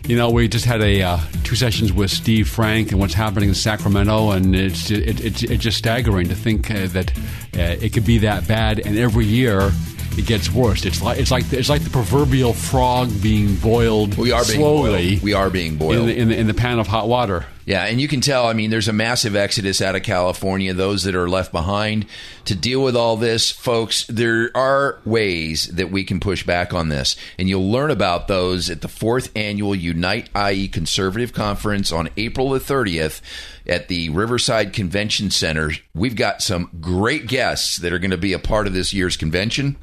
You 0.09 0.17
know, 0.17 0.31
we 0.31 0.49
just 0.49 0.65
had 0.65 0.83
a 0.83 1.03
uh, 1.03 1.19
two 1.45 1.55
sessions 1.55 1.93
with 1.93 2.11
Steve 2.11 2.49
Frank 2.49 2.91
and 2.91 2.99
what's 2.99 3.15
happening 3.15 3.49
in 3.49 3.55
Sacramento, 3.55 4.33
and 4.33 4.57
it's 4.57 4.91
it, 4.91 5.25
it, 5.25 5.45
it's 5.45 5.63
just 5.63 5.79
staggering 5.79 6.29
to 6.29 6.35
think 6.35 6.69
uh, 6.69 6.89
that 6.89 7.17
uh, 7.57 7.77
it 7.81 7.93
could 7.93 8.05
be 8.05 8.19
that 8.19 8.49
bad. 8.49 8.81
And 8.81 8.99
every 8.99 9.25
year, 9.25 9.71
it 10.19 10.27
gets 10.27 10.51
worse. 10.51 10.85
It's 10.85 11.03
like 11.03 11.19
it's 11.19 11.31
like 11.31 11.53
it's 11.53 11.69
like 11.69 11.83
the 11.83 11.91
proverbial 11.91 12.53
frog 12.53 13.11
being 13.23 13.57
boiled. 13.57 14.17
We 14.17 14.33
are 14.33 14.45
being 14.45 14.61
slowly. 14.61 15.11
boiled. 15.11 15.23
We 15.23 15.35
are 15.35 15.51
being 15.51 15.77
boiled 15.77 15.95
in 15.95 16.07
the, 16.07 16.19
in 16.19 16.29
the, 16.29 16.39
in 16.39 16.47
the 16.47 16.55
pan 16.55 16.79
of 16.79 16.87
hot 16.87 17.09
water. 17.09 17.47
Yeah, 17.65 17.85
and 17.85 18.01
you 18.01 18.09
can 18.09 18.21
tell, 18.21 18.47
I 18.47 18.55
mean, 18.55 18.71
there's 18.71 18.89
a 18.89 18.93
massive 18.93 19.37
exodus 19.37 19.81
out 19.81 19.95
of 19.95 20.03
California, 20.03 20.75
those 20.75 21.05
that 21.05 21.15
are 21.15 21.29
left 21.29 21.53
behind. 21.53 22.07
To 22.47 22.57
deal 22.57 22.83
with 22.83 22.97
all 22.97 23.17
this, 23.17 23.53
folks, 23.53 24.05
there 24.09 24.51
are 24.57 24.99
ways 25.05 25.69
that 25.69 25.91
we 25.91 26.03
can 26.03 26.19
push 26.19 26.45
back 26.45 26.75
on 26.75 26.89
this. 26.89 27.15
And 27.39 27.49
you'll 27.49 27.71
learn 27.71 27.93
about 27.93 28.27
those 28.27 28.69
at 28.69 28.81
the 28.81 28.89
fourth 28.89 29.31
annual 29.37 29.77
Unite 29.77 30.29
IE 30.37 30.67
Conservative 30.67 31.33
Conference 31.33 31.93
on 31.93 32.09
April 32.17 32.51
the 32.51 32.59
30th 32.59 33.21
at 33.67 33.89
the 33.89 34.09
Riverside 34.11 34.73
Convention 34.73 35.31
Center. 35.31 35.73
We've 35.95 36.17
got 36.17 36.43
some 36.43 36.71
great 36.81 37.27
guests 37.27 37.79
that 37.79 37.93
are 37.93 37.99
going 37.99 38.11
to 38.11 38.19
be 38.19 38.33
a 38.33 38.39
part 38.39 38.67
of 38.67 38.73
this 38.73 38.93
year's 38.93 39.17
convention. 39.17 39.77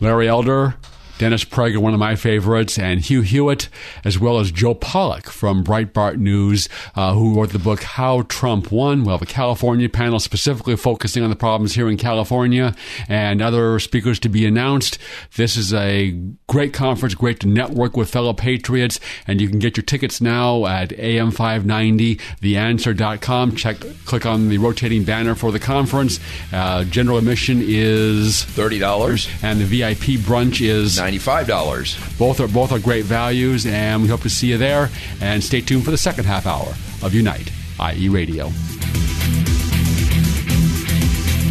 Larry 0.00 0.28
Elder, 0.28 0.76
Dennis 1.18 1.44
Prager, 1.44 1.78
one 1.78 1.94
of 1.94 2.00
my 2.00 2.14
favorites, 2.14 2.78
and 2.78 3.00
Hugh 3.00 3.22
Hewitt, 3.22 3.68
as 4.04 4.20
well 4.20 4.38
as 4.38 4.52
Joel 4.52 4.76
Pollak 4.76 5.26
from 5.26 5.64
Breitbart 5.64 6.16
News, 6.16 6.68
uh, 6.94 7.12
who 7.12 7.34
wrote 7.34 7.50
the 7.50 7.58
book 7.58 7.82
How 7.82 8.22
Trump 8.22 8.70
Won. 8.70 9.02
We'll 9.02 9.18
have 9.18 9.22
a 9.22 9.26
California 9.26 9.88
panel 9.88 10.20
specifically 10.20 10.76
focusing 10.76 11.24
on 11.24 11.30
the 11.30 11.36
problems 11.36 11.74
here 11.74 11.88
in 11.88 11.96
California 11.96 12.76
and 13.08 13.42
other 13.42 13.80
speakers 13.80 14.20
to 14.20 14.28
be 14.28 14.46
announced. 14.46 14.98
This 15.36 15.56
is 15.56 15.74
a 15.74 16.12
great 16.46 16.72
conference, 16.72 17.16
great 17.16 17.40
to 17.40 17.48
network 17.48 17.96
with 17.96 18.08
fellow 18.08 18.32
patriots, 18.32 19.00
and 19.26 19.40
you 19.40 19.48
can 19.48 19.58
get 19.58 19.76
your 19.76 19.84
tickets 19.84 20.20
now 20.20 20.66
at 20.66 20.90
am590theanswer.com. 20.90 23.56
Check, 23.56 23.78
click 24.04 24.24
on 24.24 24.48
the 24.48 24.58
rotating 24.58 25.02
banner 25.02 25.34
for 25.34 25.50
the 25.50 25.58
conference. 25.58 26.20
Uh, 26.52 26.84
general 26.84 27.18
admission 27.18 27.60
is 27.60 28.44
$30, 28.44 29.42
and 29.42 29.60
the 29.60 29.64
VIP 29.64 30.20
brunch 30.20 30.64
is 30.64 31.00
$95. 31.12 32.18
Both 32.18 32.40
are 32.40 32.48
both 32.48 32.72
are 32.72 32.78
great 32.78 33.04
values, 33.04 33.66
and 33.66 34.02
we 34.02 34.08
hope 34.08 34.22
to 34.22 34.30
see 34.30 34.48
you 34.48 34.58
there. 34.58 34.90
And 35.20 35.42
stay 35.42 35.60
tuned 35.60 35.84
for 35.84 35.90
the 35.90 35.98
second 35.98 36.24
half 36.24 36.46
hour 36.46 36.68
of 37.02 37.14
Unite, 37.14 37.50
IE 37.94 38.08
Radio. 38.08 38.50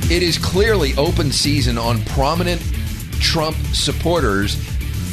It 0.10 0.24
is 0.24 0.38
clearly 0.38 0.96
open 0.96 1.32
season 1.32 1.78
on 1.78 2.02
prominent 2.06 2.62
Trump 3.20 3.58
supporters. 3.74 4.56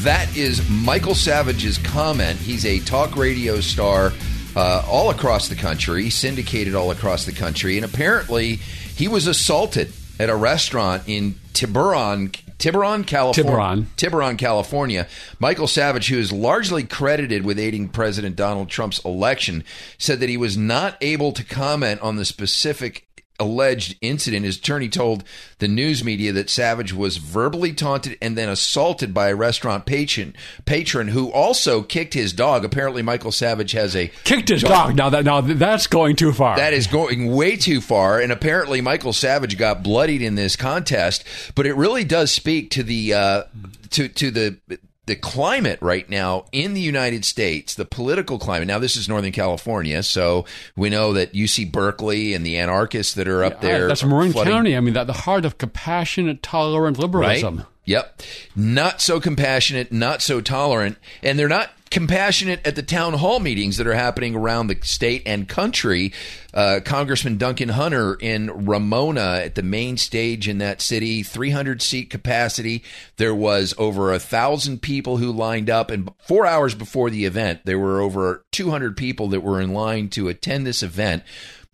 That 0.04 0.36
is 0.36 0.68
Michael 0.70 1.14
Savage's 1.14 1.78
comment. 1.78 2.38
He's 2.38 2.64
a 2.64 2.78
talk 2.80 3.16
radio 3.16 3.60
star 3.60 4.12
uh, 4.54 4.84
all 4.86 5.10
across 5.10 5.48
the 5.48 5.56
country, 5.56 6.10
syndicated 6.10 6.74
all 6.74 6.90
across 6.90 7.24
the 7.24 7.32
country, 7.32 7.76
and 7.76 7.84
apparently 7.84 8.56
he 8.96 9.08
was 9.08 9.26
assaulted 9.26 9.92
at 10.20 10.30
a 10.30 10.36
restaurant 10.36 11.02
in 11.06 11.34
Tiburon, 11.54 12.30
Tiburon, 12.64 13.04
California. 13.04 13.50
Tiburon. 13.50 13.86
Tiburon, 13.98 14.36
California. 14.38 15.06
Michael 15.38 15.66
Savage, 15.66 16.08
who 16.08 16.18
is 16.18 16.32
largely 16.32 16.82
credited 16.82 17.44
with 17.44 17.58
aiding 17.58 17.90
President 17.90 18.36
Donald 18.36 18.70
Trump's 18.70 19.04
election, 19.04 19.64
said 19.98 20.18
that 20.20 20.30
he 20.30 20.38
was 20.38 20.56
not 20.56 20.96
able 21.02 21.32
to 21.32 21.44
comment 21.44 22.00
on 22.00 22.16
the 22.16 22.24
specific 22.24 23.06
alleged 23.40 23.96
incident. 24.00 24.44
His 24.44 24.58
attorney 24.58 24.88
told 24.88 25.24
the 25.58 25.68
news 25.68 26.04
media 26.04 26.32
that 26.32 26.50
Savage 26.50 26.92
was 26.92 27.16
verbally 27.16 27.72
taunted 27.72 28.16
and 28.22 28.38
then 28.38 28.48
assaulted 28.48 29.12
by 29.12 29.28
a 29.28 29.34
restaurant 29.34 29.86
patron, 29.86 30.34
patron 30.64 31.08
who 31.08 31.30
also 31.32 31.82
kicked 31.82 32.14
his 32.14 32.32
dog. 32.32 32.64
Apparently, 32.64 33.02
Michael 33.02 33.32
Savage 33.32 33.72
has 33.72 33.96
a 33.96 34.08
kicked 34.24 34.48
his 34.48 34.62
dog. 34.62 34.94
Now 34.94 35.10
that 35.10 35.24
now 35.24 35.40
that's 35.40 35.86
going 35.86 36.16
too 36.16 36.32
far. 36.32 36.56
That 36.56 36.72
is 36.72 36.86
going 36.86 37.34
way 37.34 37.56
too 37.56 37.80
far. 37.80 38.20
And 38.20 38.30
apparently, 38.30 38.80
Michael 38.80 39.12
Savage 39.12 39.58
got 39.58 39.82
bloodied 39.82 40.22
in 40.22 40.34
this 40.34 40.56
contest. 40.56 41.24
But 41.54 41.66
it 41.66 41.74
really 41.74 42.04
does 42.04 42.30
speak 42.30 42.70
to 42.70 42.82
the 42.82 43.14
uh, 43.14 43.42
to 43.90 44.08
to 44.08 44.30
the 44.30 44.58
the 45.06 45.16
climate 45.16 45.78
right 45.82 46.08
now 46.08 46.46
in 46.52 46.74
the 46.74 46.80
United 46.80 47.24
States, 47.24 47.74
the 47.74 47.84
political 47.84 48.38
climate. 48.38 48.68
Now, 48.68 48.78
this 48.78 48.96
is 48.96 49.08
Northern 49.08 49.32
California, 49.32 50.02
so 50.02 50.44
we 50.76 50.88
know 50.88 51.12
that 51.12 51.34
UC 51.34 51.70
Berkeley 51.70 52.32
and 52.34 52.44
the 52.44 52.56
anarchists 52.56 53.14
that 53.14 53.28
are 53.28 53.44
up 53.44 53.60
there. 53.60 53.86
That's 53.88 54.02
Marin 54.04 54.32
flooding- 54.32 54.52
County. 54.52 54.76
I 54.76 54.80
mean, 54.80 54.94
that 54.94 55.06
the 55.06 55.12
heart 55.12 55.44
of 55.44 55.58
compassionate, 55.58 56.42
tolerant 56.42 56.98
liberalism. 56.98 57.58
Right? 57.58 57.66
Yep. 57.84 58.22
Not 58.56 59.00
so 59.00 59.20
compassionate, 59.20 59.92
not 59.92 60.22
so 60.22 60.40
tolerant, 60.40 60.96
and 61.22 61.38
they're 61.38 61.48
not 61.48 61.70
compassionate 61.94 62.66
at 62.66 62.74
the 62.74 62.82
town 62.82 63.12
hall 63.12 63.38
meetings 63.38 63.76
that 63.76 63.86
are 63.86 63.94
happening 63.94 64.34
around 64.34 64.66
the 64.66 64.76
state 64.82 65.22
and 65.26 65.48
country. 65.48 66.12
Uh, 66.52 66.80
Congressman 66.84 67.38
Duncan 67.38 67.68
Hunter 67.68 68.14
in 68.14 68.66
Ramona 68.66 69.42
at 69.44 69.54
the 69.54 69.62
main 69.62 69.96
stage 69.96 70.48
in 70.48 70.58
that 70.58 70.80
city, 70.80 71.22
300 71.22 71.80
seat 71.80 72.10
capacity. 72.10 72.82
There 73.16 73.34
was 73.34 73.74
over 73.78 74.12
a 74.12 74.18
thousand 74.18 74.82
people 74.82 75.18
who 75.18 75.30
lined 75.30 75.70
up, 75.70 75.90
and 75.92 76.10
four 76.26 76.46
hours 76.46 76.74
before 76.74 77.10
the 77.10 77.26
event, 77.26 77.60
there 77.64 77.78
were 77.78 78.00
over 78.00 78.44
200 78.50 78.96
people 78.96 79.28
that 79.28 79.42
were 79.42 79.60
in 79.60 79.72
line 79.72 80.08
to 80.10 80.26
attend 80.26 80.66
this 80.66 80.82
event. 80.82 81.22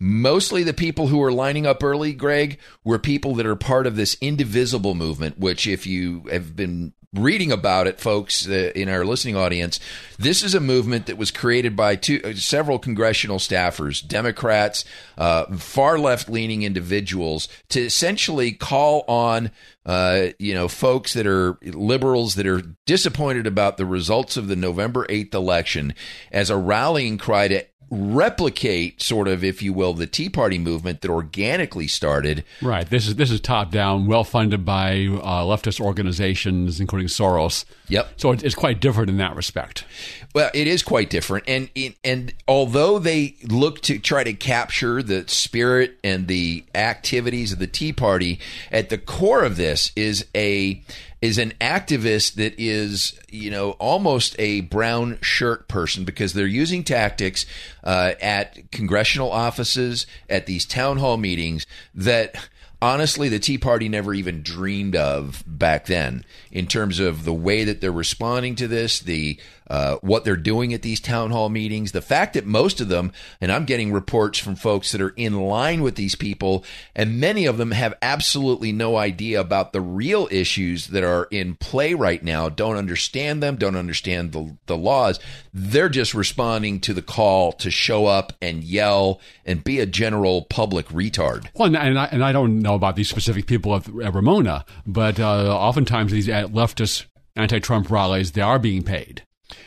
Mostly 0.03 0.63
the 0.63 0.73
people 0.73 1.09
who 1.09 1.19
were 1.19 1.31
lining 1.31 1.67
up 1.67 1.83
early, 1.83 2.11
Greg, 2.11 2.57
were 2.83 2.97
people 2.97 3.35
that 3.35 3.45
are 3.45 3.55
part 3.55 3.85
of 3.85 3.95
this 3.95 4.17
indivisible 4.19 4.95
movement, 4.95 5.37
which, 5.37 5.67
if 5.67 5.85
you 5.85 6.23
have 6.31 6.55
been 6.55 6.93
reading 7.13 7.51
about 7.51 7.85
it, 7.85 7.99
folks, 7.99 8.47
uh, 8.47 8.71
in 8.73 8.89
our 8.89 9.05
listening 9.05 9.35
audience, 9.35 9.79
this 10.17 10.41
is 10.41 10.55
a 10.55 10.59
movement 10.59 11.05
that 11.05 11.19
was 11.19 11.29
created 11.29 11.75
by 11.75 11.95
two, 11.95 12.19
uh, 12.23 12.33
several 12.33 12.79
congressional 12.79 13.37
staffers, 13.37 14.05
Democrats, 14.05 14.85
uh, 15.19 15.45
far 15.57 15.99
left 15.99 16.29
leaning 16.29 16.63
individuals, 16.63 17.47
to 17.69 17.81
essentially 17.81 18.51
call 18.51 19.03
on. 19.07 19.51
Uh, 19.83 20.27
you 20.37 20.53
know, 20.53 20.67
folks 20.67 21.13
that 21.13 21.25
are 21.25 21.57
liberals 21.63 22.35
that 22.35 22.45
are 22.45 22.61
disappointed 22.85 23.47
about 23.47 23.77
the 23.77 23.85
results 23.85 24.37
of 24.37 24.47
the 24.47 24.55
November 24.55 25.07
8th 25.07 25.33
election 25.33 25.95
as 26.31 26.51
a 26.51 26.57
rallying 26.57 27.17
cry 27.17 27.47
to 27.47 27.65
replicate 27.91 29.01
sort 29.01 29.27
of 29.27 29.43
if 29.43 29.61
you 29.61 29.73
will 29.73 29.93
the 29.93 30.07
tea 30.07 30.29
party 30.29 30.57
movement 30.57 31.01
that 31.01 31.11
organically 31.11 31.87
started 31.87 32.45
Right. 32.61 32.89
This 32.89 33.07
is 33.07 33.15
this 33.15 33.31
is 33.31 33.39
top 33.39 33.71
down, 33.71 34.07
well 34.07 34.23
funded 34.23 34.65
by 34.65 35.07
uh, 35.07 35.43
leftist 35.43 35.79
organizations, 35.79 36.79
including 36.79 37.07
Soros. 37.07 37.65
Yep. 37.87 38.13
So 38.17 38.31
it's 38.31 38.55
quite 38.55 38.79
different 38.79 39.09
in 39.09 39.17
that 39.17 39.35
respect. 39.35 39.85
Well, 40.33 40.49
it 40.53 40.67
is 40.67 40.83
quite 40.83 41.09
different, 41.09 41.45
and 41.47 41.69
and 42.03 42.33
although 42.47 42.99
they 42.99 43.35
look 43.43 43.81
to 43.81 43.99
try 43.99 44.23
to 44.23 44.33
capture 44.33 45.03
the 45.03 45.27
spirit 45.27 45.97
and 46.03 46.27
the 46.27 46.63
activities 46.75 47.51
of 47.51 47.59
the 47.59 47.67
Tea 47.67 47.93
Party, 47.93 48.39
at 48.71 48.89
the 48.89 48.97
core 48.97 49.43
of 49.43 49.57
this 49.57 49.91
is 49.95 50.25
a 50.35 50.81
is 51.21 51.37
an 51.37 51.53
activist 51.61 52.33
that 52.35 52.53
is 52.57 53.19
you 53.29 53.51
know 53.51 53.71
almost 53.71 54.35
a 54.39 54.61
brown 54.61 55.17
shirt 55.21 55.67
person 55.67 56.03
because 56.03 56.33
they're 56.33 56.47
using 56.47 56.83
tactics 56.83 57.45
uh, 57.83 58.13
at 58.21 58.71
congressional 58.71 59.31
offices 59.31 60.07
at 60.29 60.45
these 60.47 60.65
town 60.65 60.97
hall 60.97 61.17
meetings 61.17 61.65
that 61.93 62.35
honestly 62.81 63.29
the 63.29 63.39
Tea 63.39 63.57
Party 63.57 63.87
never 63.87 64.13
even 64.13 64.41
dreamed 64.41 64.95
of 64.95 65.43
back 65.45 65.85
then 65.85 66.25
in 66.51 66.65
terms 66.67 66.99
of 66.99 67.23
the 67.23 67.33
way 67.33 67.63
that 67.63 67.79
they're 67.79 67.91
responding 67.91 68.55
to 68.55 68.67
this, 68.67 68.99
the 68.99 69.39
uh, 69.71 69.95
what 70.01 70.25
they're 70.25 70.35
doing 70.35 70.73
at 70.73 70.81
these 70.81 70.99
town 70.99 71.31
hall 71.31 71.47
meetings, 71.47 71.93
the 71.93 72.01
fact 72.01 72.33
that 72.33 72.45
most 72.45 72.81
of 72.81 72.89
them, 72.89 73.13
and 73.39 73.53
I'm 73.53 73.63
getting 73.63 73.93
reports 73.93 74.37
from 74.37 74.57
folks 74.57 74.91
that 74.91 74.99
are 74.99 75.13
in 75.15 75.39
line 75.39 75.81
with 75.81 75.95
these 75.95 76.13
people, 76.13 76.65
and 76.93 77.21
many 77.21 77.45
of 77.45 77.57
them 77.57 77.71
have 77.71 77.93
absolutely 78.01 78.73
no 78.73 78.97
idea 78.97 79.39
about 79.39 79.71
the 79.71 79.79
real 79.79 80.27
issues 80.29 80.87
that 80.87 81.05
are 81.05 81.29
in 81.31 81.55
play 81.55 81.93
right 81.93 82.21
now, 82.21 82.49
don't 82.49 82.75
understand 82.75 83.41
them, 83.41 83.55
don't 83.55 83.77
understand 83.77 84.33
the, 84.33 84.57
the 84.65 84.75
laws. 84.75 85.21
They're 85.53 85.87
just 85.87 86.13
responding 86.13 86.81
to 86.81 86.93
the 86.93 87.01
call 87.01 87.53
to 87.53 87.71
show 87.71 88.07
up 88.07 88.33
and 88.41 88.65
yell 88.65 89.21
and 89.45 89.63
be 89.63 89.79
a 89.79 89.85
general 89.85 90.41
public 90.41 90.87
retard. 90.87 91.47
Well, 91.55 91.67
and, 91.67 91.77
and 91.77 91.97
I, 91.97 92.05
and 92.07 92.25
I 92.25 92.33
don't 92.33 92.59
know 92.59 92.75
about 92.75 92.97
these 92.97 93.07
specific 93.07 93.45
people 93.47 93.73
at, 93.77 93.87
at 93.87 94.13
Ramona, 94.13 94.65
but 94.85 95.17
uh, 95.17 95.57
oftentimes 95.57 96.11
these 96.11 96.27
leftist 96.27 97.05
anti-Trump 97.37 97.89
rallies 97.89 98.33
they 98.33 98.41
are 98.41 98.59
being 98.59 98.83
paid. 98.83 99.23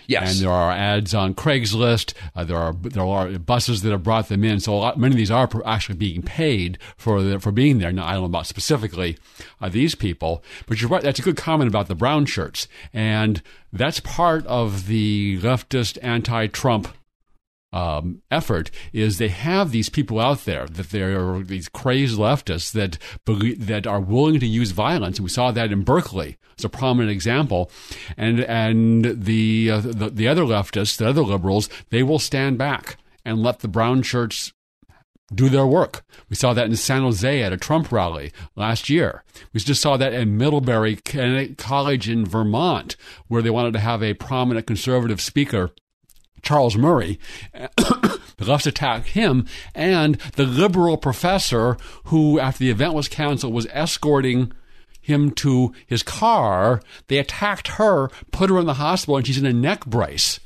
Yes. 0.07 0.33
And 0.33 0.45
there 0.45 0.53
are 0.53 0.71
ads 0.71 1.15
on 1.15 1.35
Craigslist. 1.35 2.15
Uh, 2.35 2.45
there 2.45 2.57
are 2.57 2.73
there 2.73 3.05
are 3.05 3.39
buses 3.39 3.83
that 3.83 3.91
have 3.91 4.03
brought 4.03 4.29
them 4.29 4.45
in. 4.45 4.61
So 4.61 4.75
a 4.75 4.77
lot, 4.77 4.99
many 4.99 5.15
of 5.15 5.17
these 5.17 5.31
are 5.31 5.49
actually 5.65 5.97
being 5.97 6.23
paid 6.23 6.79
for 6.97 7.23
the, 7.23 7.41
for 7.41 7.53
being 7.53 7.79
there. 7.79 7.93
Now 7.93 8.07
I 8.07 8.13
don't 8.13 8.23
know 8.23 8.27
about 8.27 8.47
specifically 8.47 9.17
uh, 9.61 9.69
these 9.69 9.95
people, 9.95 10.43
but 10.67 10.81
you're 10.81 10.91
right. 10.91 11.03
That's 11.03 11.19
a 11.19 11.23
good 11.23 11.37
comment 11.37 11.69
about 11.69 11.89
the 11.89 11.95
brown 11.95 12.27
shirts, 12.27 12.69
and 12.93 13.43
that's 13.73 14.01
part 14.01 14.47
of 14.47 14.87
the 14.87 15.39
leftist 15.41 15.99
anti-Trump 16.03 16.89
um, 17.75 18.23
effort 18.31 18.71
is 18.93 19.19
they 19.19 19.29
have 19.29 19.73
these 19.73 19.89
people 19.89 20.21
out 20.21 20.45
there 20.45 20.67
that 20.67 20.91
they're 20.91 21.43
these 21.43 21.69
crazed 21.69 22.17
leftists 22.17 22.71
that 22.71 22.99
believe, 23.25 23.67
that 23.67 23.85
are 23.85 24.01
willing 24.01 24.39
to 24.39 24.47
use 24.47 24.71
violence, 24.71 25.19
and 25.19 25.25
we 25.25 25.31
saw 25.31 25.51
that 25.51 25.73
in 25.73 25.83
Berkeley 25.83 26.39
as 26.57 26.65
a 26.65 26.69
prominent 26.69 27.11
example. 27.11 27.71
And 28.17 28.41
and 28.41 29.25
the 29.25 29.73
uh, 29.73 29.81
the, 29.81 30.09
the 30.09 30.29
other 30.29 30.45
leftists, 30.45 30.97
the 30.97 31.09
other 31.09 31.23
liberals, 31.23 31.69
they 31.91 32.05
will 32.05 32.21
stand 32.21 32.59
back 32.59 32.97
and 33.25 33.43
let 33.43 33.59
the 33.59 33.69
brown 33.69 34.03
shirts 34.03 34.53
do 35.35 35.49
their 35.49 35.67
work. 35.67 36.05
We 36.29 36.37
saw 36.37 36.55
that 36.55 36.67
in 36.67 36.77
San 36.77 37.03
Jose 37.03 37.43
at 37.43 37.53
a 37.53 37.57
Trump 37.57 37.91
rally 37.91 38.31
last 38.55 38.89
year. 38.89 39.25
We 39.53 39.59
just 39.59 39.83
saw 39.83 39.97
that 39.97 40.13
in 40.13 40.37
Middlebury 40.37 40.97
College 41.57 42.09
in 42.09 42.25
Vermont, 42.25 42.95
where 43.27 43.43
they 43.43 43.51
wanted 43.51 43.73
to 43.73 43.81
have 43.81 44.01
a 44.01 44.15
prominent 44.15 44.67
conservative 44.67 45.21
speaker 45.21 45.73
Charles 46.45 46.77
Murray. 46.77 47.19
the 47.77 48.21
left 48.39 48.67
attacked 48.67 49.09
him 49.09 49.47
and 49.75 50.17
the 50.37 50.45
liberal 50.45 50.97
professor 50.97 51.77
who, 52.05 52.39
after 52.39 52.59
the 52.61 52.71
event 52.71 52.95
was 52.95 53.09
canceled, 53.09 53.55
was 53.55 53.67
escorting 53.73 54.53
him 55.01 55.31
to 55.33 55.73
his 55.87 56.03
car. 56.03 56.81
They 57.09 57.19
attacked 57.19 57.69
her, 57.69 58.09
put 58.33 58.51
her 58.51 58.59
in 58.59 58.67
the 58.67 58.75
hospital, 58.75 59.17
and 59.17 59.27
she's 59.27 59.39
in 59.39 59.47
a 59.47 59.53
neck 59.53 59.87
brace. 59.87 60.41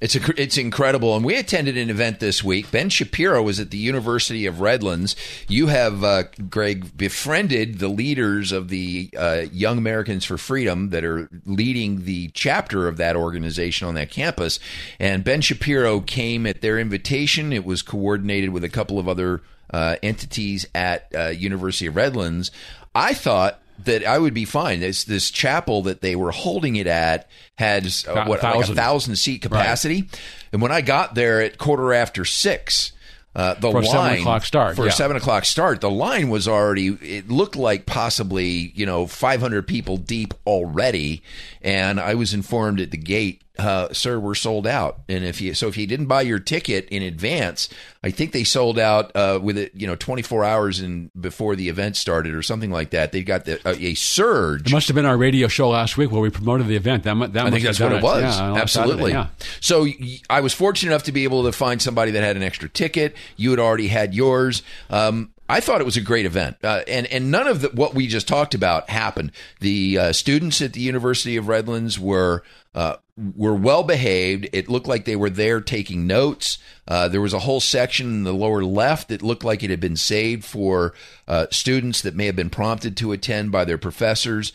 It's 0.00 0.16
a, 0.16 0.40
it's 0.40 0.56
incredible, 0.56 1.14
and 1.14 1.24
we 1.24 1.36
attended 1.36 1.76
an 1.76 1.90
event 1.90 2.20
this 2.20 2.42
week. 2.42 2.70
Ben 2.70 2.88
Shapiro 2.88 3.42
was 3.42 3.60
at 3.60 3.70
the 3.70 3.76
University 3.76 4.46
of 4.46 4.62
Redlands. 4.62 5.14
You 5.46 5.66
have, 5.66 6.02
uh, 6.02 6.22
Greg, 6.48 6.96
befriended 6.96 7.80
the 7.80 7.88
leaders 7.88 8.50
of 8.50 8.68
the 8.68 9.10
uh, 9.14 9.42
Young 9.52 9.76
Americans 9.76 10.24
for 10.24 10.38
Freedom 10.38 10.88
that 10.88 11.04
are 11.04 11.28
leading 11.44 12.04
the 12.04 12.28
chapter 12.28 12.88
of 12.88 12.96
that 12.96 13.14
organization 13.14 13.86
on 13.86 13.94
that 13.94 14.10
campus. 14.10 14.58
And 14.98 15.22
Ben 15.22 15.42
Shapiro 15.42 16.00
came 16.00 16.46
at 16.46 16.62
their 16.62 16.78
invitation. 16.78 17.52
It 17.52 17.66
was 17.66 17.82
coordinated 17.82 18.50
with 18.50 18.64
a 18.64 18.70
couple 18.70 18.98
of 18.98 19.06
other 19.06 19.42
uh, 19.70 19.96
entities 20.02 20.64
at 20.74 21.12
uh, 21.14 21.26
University 21.28 21.86
of 21.86 21.96
Redlands. 21.96 22.50
I 22.94 23.12
thought 23.12 23.60
that 23.84 24.04
I 24.04 24.18
would 24.18 24.34
be 24.34 24.44
fine. 24.44 24.80
This 24.80 25.04
this 25.04 25.30
chapel 25.30 25.82
that 25.82 26.00
they 26.00 26.16
were 26.16 26.30
holding 26.30 26.76
it 26.76 26.86
at 26.86 27.28
had 27.56 27.86
uh, 28.08 28.24
what 28.24 28.42
like 28.42 28.68
a 28.68 28.74
thousand 28.74 29.16
seat 29.16 29.42
capacity, 29.42 30.02
right. 30.02 30.20
and 30.52 30.62
when 30.62 30.72
I 30.72 30.80
got 30.80 31.14
there 31.14 31.40
at 31.40 31.58
quarter 31.58 31.92
after 31.92 32.24
six. 32.24 32.92
Uh, 33.32 33.54
the 33.54 33.70
for 33.70 33.80
line 33.80 33.84
seven 33.84 34.18
o'clock 34.18 34.44
start 34.44 34.74
for 34.74 34.82
yeah. 34.82 34.88
a 34.88 34.92
seven 34.92 35.16
o'clock 35.16 35.44
start. 35.44 35.80
The 35.80 35.88
line 35.88 36.30
was 36.30 36.48
already. 36.48 36.88
It 36.88 37.30
looked 37.30 37.54
like 37.54 37.86
possibly 37.86 38.72
you 38.74 38.84
know 38.84 39.06
500 39.06 39.68
people 39.68 39.98
deep 39.98 40.34
already, 40.44 41.22
and 41.62 42.00
I 42.00 42.14
was 42.14 42.34
informed 42.34 42.80
at 42.80 42.90
the 42.90 42.96
gate 42.96 43.42
uh, 43.60 43.92
sir, 43.92 44.18
we're 44.18 44.34
sold 44.34 44.66
out. 44.66 45.00
And 45.08 45.24
if 45.24 45.40
you 45.40 45.54
so 45.54 45.68
if 45.68 45.76
you 45.76 45.86
didn't 45.86 46.06
buy 46.06 46.22
your 46.22 46.38
ticket 46.38 46.88
in 46.88 47.02
advance, 47.02 47.68
I 48.02 48.10
think 48.10 48.32
they 48.32 48.44
sold 48.44 48.78
out 48.78 49.14
uh, 49.14 49.38
with 49.42 49.58
it, 49.58 49.72
you 49.74 49.86
know, 49.86 49.96
24 49.96 50.44
hours 50.44 50.80
in 50.80 51.10
before 51.18 51.56
the 51.56 51.68
event 51.68 51.96
started 51.96 52.34
or 52.34 52.42
something 52.42 52.70
like 52.70 52.90
that. 52.90 53.12
They 53.12 53.22
got 53.22 53.44
the, 53.44 53.60
uh, 53.68 53.74
a 53.78 53.94
surge. 53.94 54.70
It 54.70 54.72
must 54.72 54.88
have 54.88 54.94
been 54.94 55.04
our 55.04 55.18
radio 55.18 55.48
show 55.48 55.70
last 55.70 55.96
week 55.96 56.10
where 56.10 56.20
we 56.20 56.30
promoted 56.30 56.66
the 56.66 56.76
event. 56.76 57.02
That, 57.04 57.32
that 57.34 57.46
I 57.46 57.50
think 57.50 57.64
that's 57.64 57.80
what 57.80 57.92
it, 57.92 57.96
it 57.96 58.02
was. 58.02 58.22
Yeah, 58.22 58.54
Absolutely. 58.54 59.12
It, 59.12 59.14
yeah. 59.14 59.26
So 59.60 59.86
I 60.28 60.40
was 60.40 60.54
fortunate 60.54 60.92
enough 60.92 61.04
to 61.04 61.12
be 61.12 61.24
able 61.24 61.44
to 61.44 61.52
find 61.52 61.82
somebody 61.82 62.12
that 62.12 62.22
had 62.22 62.36
an 62.36 62.42
extra 62.42 62.68
ticket. 62.68 63.14
You 63.36 63.50
had 63.50 63.58
already 63.58 63.88
had 63.88 64.14
yours. 64.14 64.62
Um, 64.88 65.32
I 65.50 65.58
thought 65.58 65.80
it 65.80 65.84
was 65.84 65.96
a 65.96 66.00
great 66.00 66.26
event, 66.26 66.58
uh, 66.62 66.82
and 66.86 67.08
and 67.08 67.32
none 67.32 67.48
of 67.48 67.62
the, 67.62 67.68
what 67.70 67.92
we 67.92 68.06
just 68.06 68.28
talked 68.28 68.54
about 68.54 68.88
happened. 68.88 69.32
The 69.58 69.98
uh, 69.98 70.12
students 70.12 70.62
at 70.62 70.74
the 70.74 70.80
University 70.80 71.36
of 71.36 71.48
Redlands 71.48 71.98
were 71.98 72.44
uh, 72.72 72.96
were 73.34 73.54
well 73.54 73.82
behaved. 73.82 74.48
It 74.52 74.68
looked 74.68 74.86
like 74.86 75.06
they 75.06 75.16
were 75.16 75.28
there 75.28 75.60
taking 75.60 76.06
notes. 76.06 76.58
Uh, 76.86 77.08
there 77.08 77.20
was 77.20 77.34
a 77.34 77.40
whole 77.40 77.58
section 77.58 78.06
in 78.06 78.22
the 78.22 78.32
lower 78.32 78.62
left 78.62 79.08
that 79.08 79.22
looked 79.22 79.42
like 79.42 79.64
it 79.64 79.70
had 79.70 79.80
been 79.80 79.96
saved 79.96 80.44
for 80.44 80.94
uh, 81.26 81.46
students 81.50 82.00
that 82.02 82.14
may 82.14 82.26
have 82.26 82.36
been 82.36 82.50
prompted 82.50 82.96
to 82.98 83.10
attend 83.10 83.50
by 83.50 83.64
their 83.64 83.78
professors. 83.78 84.52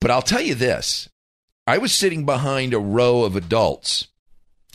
But 0.00 0.10
I'll 0.10 0.20
tell 0.20 0.42
you 0.42 0.56
this: 0.56 1.08
I 1.64 1.78
was 1.78 1.92
sitting 1.92 2.26
behind 2.26 2.74
a 2.74 2.80
row 2.80 3.22
of 3.22 3.36
adults. 3.36 4.08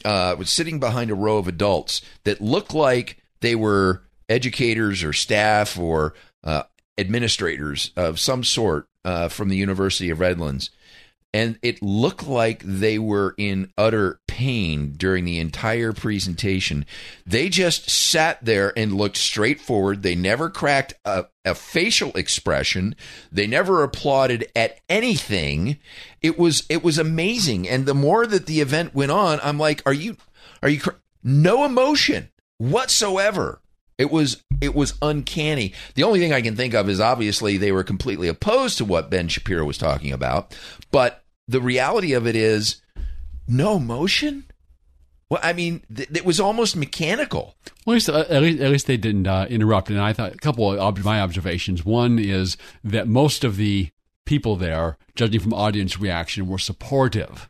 Uh, 0.05 0.31
I 0.31 0.33
was 0.35 0.49
sitting 0.49 0.79
behind 0.79 1.11
a 1.11 1.15
row 1.15 1.37
of 1.37 1.49
adults 1.49 2.01
that 2.23 2.39
looked 2.39 2.73
like 2.73 3.17
they 3.41 3.55
were 3.55 4.03
educators 4.29 5.03
or 5.03 5.13
staff 5.13 5.77
or 5.77 6.13
uh, 6.43 6.63
administrators 6.97 7.91
of 7.95 8.19
some 8.19 8.43
sort 8.43 8.87
uh, 9.03 9.27
from 9.27 9.49
the 9.49 9.57
University 9.57 10.09
of 10.09 10.19
Redlands. 10.19 10.69
And 11.31 11.59
it 11.61 11.83
looked 11.83 12.27
like 12.27 12.63
they 12.63 12.97
were 12.97 13.35
in 13.37 13.71
utter 13.77 14.19
pain 14.27 14.93
during 14.97 15.25
the 15.25 15.37
entire 15.37 15.93
presentation. 15.93 16.87
They 17.23 17.49
just 17.49 17.87
sat 17.87 18.43
there 18.43 18.73
and 18.75 18.95
looked 18.95 19.17
straight 19.17 19.61
forward. 19.61 20.01
They 20.01 20.15
never 20.15 20.49
cracked 20.49 20.95
a, 21.05 21.25
a 21.45 21.53
facial 21.53 22.11
expression. 22.13 22.95
They 23.31 23.45
never 23.45 23.83
applauded 23.83 24.49
at 24.55 24.79
anything. 24.89 25.77
It 26.19 26.39
was 26.39 26.65
it 26.67 26.83
was 26.83 26.97
amazing. 26.97 27.69
And 27.69 27.85
the 27.85 27.93
more 27.93 28.25
that 28.25 28.47
the 28.47 28.61
event 28.61 28.95
went 28.95 29.11
on, 29.11 29.39
I'm 29.43 29.59
like, 29.59 29.83
are 29.85 29.93
you 29.93 30.17
are 30.63 30.69
you 30.69 30.79
cr-? 30.79 30.91
no 31.23 31.63
emotion 31.63 32.29
whatsoever 32.57 33.61
it 33.99 34.09
was 34.09 34.41
it 34.61 34.73
was 34.73 34.95
uncanny. 35.01 35.73
The 35.93 36.03
only 36.03 36.19
thing 36.19 36.33
I 36.33 36.41
can 36.41 36.55
think 36.55 36.73
of 36.73 36.89
is 36.89 36.99
obviously 36.99 37.57
they 37.57 37.71
were 37.71 37.83
completely 37.83 38.27
opposed 38.27 38.79
to 38.79 38.85
what 38.85 39.11
Ben 39.11 39.27
Shapiro 39.27 39.65
was 39.65 39.77
talking 39.77 40.11
about, 40.11 40.57
but 40.89 41.23
the 41.47 41.61
reality 41.61 42.13
of 42.13 42.25
it 42.25 42.35
is 42.35 42.81
no 43.47 43.77
motion. 43.77 44.45
Well, 45.29 45.41
I 45.43 45.53
mean, 45.53 45.83
th- 45.93 46.09
it 46.11 46.25
was 46.25 46.39
almost 46.39 46.75
mechanical. 46.75 47.55
Well, 47.85 47.93
at 47.93 47.95
least, 47.95 48.09
uh, 48.09 48.25
at 48.29 48.41
least, 48.41 48.61
at 48.61 48.71
least 48.71 48.87
they 48.87 48.97
didn't 48.97 49.27
uh, 49.27 49.45
interrupt. 49.47 49.89
And 49.89 49.99
I 49.99 50.13
thought 50.13 50.33
a 50.33 50.37
couple 50.37 50.71
of 50.71 50.79
ob- 50.79 51.03
my 51.03 51.21
observations. 51.21 51.85
One 51.85 52.17
is 52.17 52.57
that 52.83 53.07
most 53.07 53.43
of 53.43 53.57
the 53.57 53.89
people 54.25 54.55
there, 54.55 54.97
judging 55.15 55.39
from 55.39 55.53
audience 55.53 55.99
reaction, 55.99 56.47
were 56.47 56.57
supportive 56.57 57.47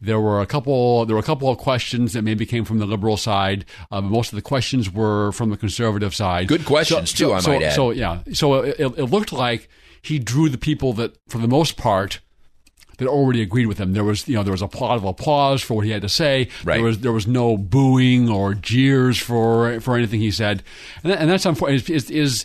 there 0.00 0.20
were 0.20 0.40
a 0.40 0.46
couple. 0.46 1.04
There 1.06 1.16
were 1.16 1.20
a 1.20 1.24
couple 1.24 1.48
of 1.48 1.58
questions 1.58 2.12
that 2.12 2.22
maybe 2.22 2.46
came 2.46 2.64
from 2.64 2.78
the 2.78 2.86
liberal 2.86 3.16
side. 3.16 3.64
Uh, 3.90 4.00
most 4.00 4.32
of 4.32 4.36
the 4.36 4.42
questions 4.42 4.90
were 4.90 5.32
from 5.32 5.50
the 5.50 5.56
conservative 5.56 6.14
side. 6.14 6.48
Good 6.48 6.64
questions 6.64 7.10
so, 7.10 7.16
too, 7.16 7.32
I 7.34 7.40
so, 7.40 7.50
might 7.50 7.62
add. 7.62 7.74
So 7.74 7.90
yeah, 7.90 8.20
so 8.32 8.54
it, 8.62 8.78
it 8.78 9.04
looked 9.04 9.32
like 9.32 9.68
he 10.02 10.18
drew 10.18 10.48
the 10.48 10.58
people 10.58 10.92
that, 10.94 11.16
for 11.28 11.38
the 11.38 11.48
most 11.48 11.76
part, 11.76 12.20
that 12.98 13.08
already 13.08 13.42
agreed 13.42 13.66
with 13.66 13.78
him. 13.78 13.92
There 13.92 14.04
was, 14.04 14.28
you 14.28 14.34
know, 14.34 14.42
there 14.42 14.52
was 14.52 14.62
a 14.62 14.68
lot 14.78 14.96
of 14.96 15.04
applause 15.04 15.62
for 15.62 15.74
what 15.74 15.84
he 15.84 15.90
had 15.90 16.02
to 16.02 16.08
say. 16.08 16.48
Right. 16.64 16.76
There 16.76 16.84
was 16.84 16.98
there 17.00 17.12
was 17.12 17.26
no 17.26 17.56
booing 17.56 18.28
or 18.28 18.54
jeers 18.54 19.18
for 19.18 19.80
for 19.80 19.96
anything 19.96 20.20
he 20.20 20.30
said, 20.30 20.62
and, 21.02 21.12
that, 21.12 21.20
and 21.20 21.30
that's 21.30 21.46
unfortunate. 21.46 21.88
Is, 21.90 22.10
is 22.10 22.44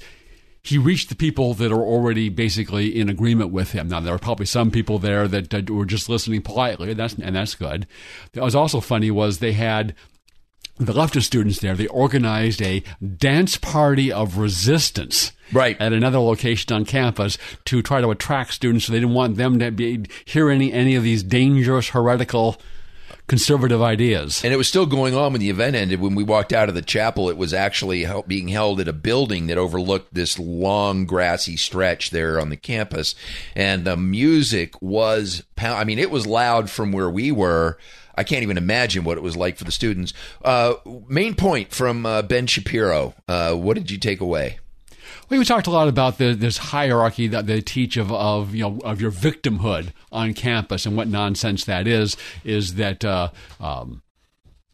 he 0.63 0.77
reached 0.77 1.09
the 1.09 1.15
people 1.15 1.53
that 1.55 1.73
are 1.73 1.83
already 1.83 2.29
basically 2.29 2.97
in 2.97 3.09
agreement 3.09 3.51
with 3.51 3.73
him. 3.73 3.89
Now 3.89 3.99
there 3.99 4.13
were 4.13 4.19
probably 4.19 4.45
some 4.45 4.71
people 4.71 4.97
there 4.97 5.27
that, 5.27 5.69
were 5.69 5.85
just 5.85 6.07
listening 6.07 6.41
politely, 6.41 6.91
and 6.91 6.99
that's 6.99 7.15
and 7.15 7.35
that's 7.35 7.55
good. 7.55 7.85
What 8.33 8.45
was 8.45 8.55
also 8.55 8.79
funny 8.79 9.11
was 9.11 9.39
they 9.39 9.53
had 9.53 9.93
the 10.77 10.93
leftist 10.93 11.23
students 11.23 11.59
there. 11.59 11.75
They 11.75 11.87
organized 11.87 12.61
a 12.61 12.81
dance 13.17 13.57
party 13.57 14.11
of 14.11 14.37
resistance. 14.37 15.33
Right. 15.51 15.79
At 15.79 15.93
another 15.93 16.17
location 16.19 16.73
on 16.73 16.85
campus 16.85 17.37
to 17.65 17.81
try 17.81 18.01
to 18.01 18.09
attract 18.09 18.53
students, 18.53 18.85
so 18.85 18.93
they 18.93 18.99
didn't 18.99 19.13
want 19.13 19.35
them 19.35 19.59
to 19.59 19.69
be 19.69 20.05
hear 20.25 20.49
any 20.49 20.71
any 20.71 20.95
of 20.95 21.03
these 21.03 21.23
dangerous 21.23 21.89
heretical 21.89 22.59
conservative 23.33 23.81
ideas. 23.81 24.43
And 24.43 24.53
it 24.53 24.57
was 24.57 24.67
still 24.67 24.85
going 24.85 25.15
on 25.15 25.31
when 25.31 25.41
the 25.41 25.49
event 25.49 25.75
ended. 25.75 25.99
When 25.99 26.13
we 26.13 26.23
walked 26.23 26.53
out 26.53 26.69
of 26.69 26.75
the 26.75 26.83
chapel, 26.83 27.31
it 27.31 27.35
was 27.35 27.51
actually 27.51 28.05
being 28.27 28.47
held 28.47 28.79
at 28.79 28.87
a 28.87 28.93
building 28.93 29.47
that 29.47 29.57
overlooked 29.57 30.13
this 30.13 30.37
long 30.37 31.07
grassy 31.07 31.57
stretch 31.57 32.11
there 32.11 32.39
on 32.39 32.49
the 32.49 32.55
campus. 32.57 33.15
And 33.55 33.85
the 33.85 33.97
music 33.97 34.79
was, 34.83 35.41
I 35.57 35.83
mean, 35.83 35.97
it 35.97 36.11
was 36.11 36.27
loud 36.27 36.69
from 36.69 36.91
where 36.91 37.09
we 37.09 37.31
were. 37.31 37.79
I 38.13 38.23
can't 38.23 38.43
even 38.43 38.59
imagine 38.59 39.03
what 39.03 39.17
it 39.17 39.23
was 39.23 39.35
like 39.35 39.57
for 39.57 39.63
the 39.63 39.71
students. 39.71 40.13
Uh, 40.45 40.75
main 41.07 41.33
point 41.33 41.71
from 41.71 42.05
uh, 42.05 42.21
Ben 42.21 42.45
Shapiro. 42.45 43.15
Uh, 43.27 43.55
what 43.55 43.77
did 43.77 43.89
you 43.89 43.97
take 43.97 44.21
away? 44.21 44.59
We 45.29 45.43
talked 45.45 45.67
a 45.67 45.71
lot 45.71 45.87
about 45.87 46.17
the, 46.17 46.33
this 46.33 46.57
hierarchy 46.57 47.27
that 47.27 47.47
they 47.47 47.61
teach 47.61 47.97
of, 47.97 48.11
of 48.11 48.53
you 48.55 48.61
know 48.61 48.79
of 48.83 49.01
your 49.01 49.11
victimhood 49.11 49.93
on 50.11 50.33
campus 50.33 50.85
and 50.85 50.95
what 50.95 51.07
nonsense 51.07 51.65
that 51.65 51.87
is. 51.87 52.17
Is 52.43 52.75
that 52.75 53.03
uh, 53.03 53.29
um, 53.59 54.01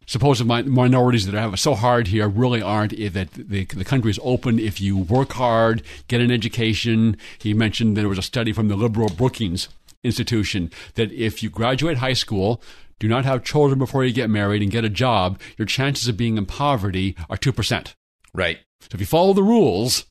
supposed 0.09 0.43
minorities 0.43 1.27
that 1.27 1.35
have 1.35 1.53
it 1.53 1.57
so 1.57 1.75
hard 1.75 2.07
here 2.07 2.27
really 2.27 2.61
aren't 2.61 2.91
that 3.13 3.31
the, 3.33 3.65
the 3.65 3.85
country 3.85 4.09
is 4.09 4.19
open 4.23 4.57
if 4.57 4.81
you 4.81 4.97
work 4.97 5.33
hard, 5.33 5.83
get 6.07 6.19
an 6.19 6.31
education. 6.31 7.15
He 7.37 7.53
mentioned 7.53 7.95
there 7.95 8.09
was 8.09 8.17
a 8.17 8.23
study 8.23 8.51
from 8.51 8.69
the 8.69 8.75
liberal 8.75 9.09
Brookings 9.09 9.69
Institution 10.03 10.71
that 10.95 11.11
if 11.11 11.43
you 11.43 11.49
graduate 11.49 11.97
high 11.97 12.13
school, 12.13 12.61
do 12.99 13.07
not 13.07 13.25
have 13.25 13.43
children 13.43 13.77
before 13.77 14.03
you 14.03 14.11
get 14.11 14.29
married, 14.29 14.61
and 14.61 14.71
get 14.71 14.83
a 14.83 14.89
job, 14.89 15.39
your 15.57 15.65
chances 15.65 16.07
of 16.07 16.17
being 16.17 16.37
in 16.37 16.45
poverty 16.45 17.15
are 17.29 17.37
2%. 17.37 17.93
Right. 18.33 18.59
So 18.81 18.89
if 18.93 18.99
you 18.99 19.05
follow 19.05 19.33
the 19.33 19.43
rules, 19.43 20.05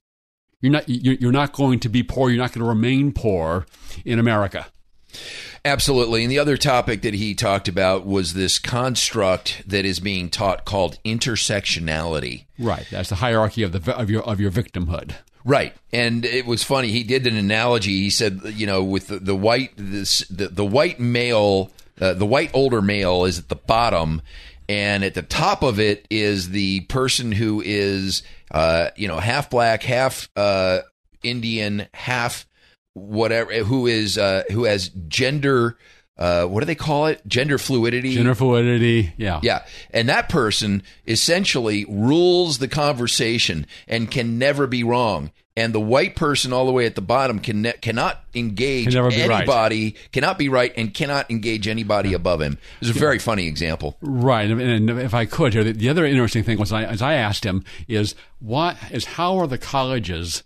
you're 0.61 0.72
not 0.72 0.88
you're 0.88 1.32
not 1.32 1.52
going 1.52 1.80
to 1.80 1.88
be 1.88 2.02
poor. 2.02 2.30
You're 2.30 2.42
not 2.42 2.52
going 2.52 2.64
to 2.64 2.68
remain 2.68 3.12
poor 3.12 3.66
in 4.04 4.18
America. 4.18 4.66
Absolutely. 5.64 6.22
And 6.22 6.30
the 6.30 6.38
other 6.38 6.56
topic 6.56 7.02
that 7.02 7.14
he 7.14 7.34
talked 7.34 7.68
about 7.68 8.06
was 8.06 8.34
this 8.34 8.59
construct 8.59 9.62
that 9.66 9.84
is 9.84 10.00
being 10.00 10.30
taught 10.30 10.64
called 10.64 10.98
intersectionality. 11.04 12.44
Right. 12.59 12.86
That's 12.90 13.09
the 13.09 13.16
hierarchy 13.16 13.62
of 13.62 13.72
the 13.72 13.96
of 13.96 14.09
your 14.11 14.22
of 14.22 14.40
your 14.40 14.50
victimhood. 14.50 15.14
Right, 15.44 15.74
and 15.92 16.26
it 16.26 16.44
was 16.44 16.62
funny. 16.62 16.88
He 16.88 17.04
did 17.04 17.26
an 17.26 17.36
analogy. 17.36 18.02
He 18.02 18.11
said, 18.11 18.40
you 18.44 18.66
know, 18.66 18.84
with 18.84 19.06
the, 19.06 19.18
the 19.18 19.36
white 19.36 19.70
this, 19.76 20.18
the 20.28 20.48
the 20.48 20.64
white 20.64 21.00
male, 21.00 21.70
uh, 21.98 22.12
the 22.12 22.26
white 22.26 22.50
older 22.52 22.82
male 22.82 23.24
is 23.24 23.38
at 23.38 23.48
the 23.48 23.56
bottom, 23.56 24.20
and 24.68 25.04
at 25.04 25.14
the 25.14 25.22
top 25.22 25.62
of 25.62 25.80
it 25.80 26.06
is 26.11 26.50
the 26.50 26.80
person 26.80 27.32
who 27.32 27.62
is, 27.64 28.22
uh, 28.51 28.88
you 28.96 29.09
know, 29.09 29.18
half 29.18 29.51
black, 29.51 29.82
half 29.82 30.28
uh, 30.36 30.80
Indian, 31.22 31.86
half 31.94 32.46
whatever, 32.94 33.53
who 33.64 33.86
is 33.86 34.18
uh, 34.18 34.44
who 34.51 34.64
has 34.64 34.88
gender. 35.09 35.76
Uh, 36.16 36.44
what 36.46 36.61
do 36.61 36.66
they 36.66 36.74
call 36.74 37.07
it? 37.07 37.22
Gender 37.28 37.59
fluidity. 37.59 38.14
Gender 38.14 38.34
fluidity. 38.34 39.12
Yeah. 39.16 39.38
Yeah. 39.40 39.64
And 39.92 40.09
that 40.09 40.28
person 40.28 40.82
essentially 41.07 41.84
rules 41.88 42.59
the 42.59 42.66
conversation 42.66 43.66
and 43.86 44.11
can 44.11 44.36
never 44.36 44.66
be 44.66 44.82
wrong. 44.82 45.30
And 45.59 45.74
the 45.74 45.80
white 45.80 46.14
person 46.14 46.52
all 46.52 46.66
the 46.66 46.72
way 46.72 46.86
at 46.86 46.94
the 46.94 47.00
bottom 47.00 47.40
can 47.40 47.62
ne- 47.62 47.72
cannot 47.80 48.22
engage 48.32 48.92
Can 48.92 49.09
be 49.09 49.26
right. 49.26 49.40
anybody, 49.40 49.96
cannot 50.12 50.38
be 50.38 50.48
right, 50.48 50.72
and 50.76 50.94
cannot 50.94 51.28
engage 51.32 51.66
anybody 51.66 52.12
above 52.12 52.40
him. 52.40 52.59
It's 52.80 52.90
a 52.90 52.92
very 52.92 53.18
funny 53.18 53.48
example. 53.48 53.96
Right, 54.00 54.48
and, 54.48 54.88
if 54.88 55.14
I 55.14 55.24
could 55.24 55.54
here, 55.54 55.64
the, 55.64 55.72
the 55.72 55.88
other 55.88 56.06
interesting 56.06 56.44
thing 56.44 56.61
was, 56.61 56.72
I, 56.72 56.84
as 56.84 57.02
I 57.02 57.14
asked 57.14 57.42
him, 57.42 57.64
is 57.88 58.14
what 58.38 58.76
is 58.92 59.04
how 59.04 59.36
are 59.36 59.48
the 59.48 59.59
colleges 59.59 60.44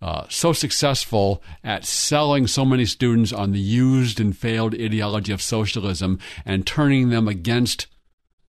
uh, 0.00 0.24
so 0.30 0.54
successful 0.54 1.42
at 1.62 1.84
selling 1.84 2.46
so 2.46 2.64
many 2.64 2.86
students 2.86 3.34
on 3.34 3.52
the 3.52 3.60
used 3.60 4.18
and 4.18 4.34
failed 4.34 4.74
ideology 4.74 5.34
of 5.34 5.42
socialism 5.42 6.18
and 6.46 6.66
turning 6.66 7.10
them 7.10 7.28
against 7.28 7.86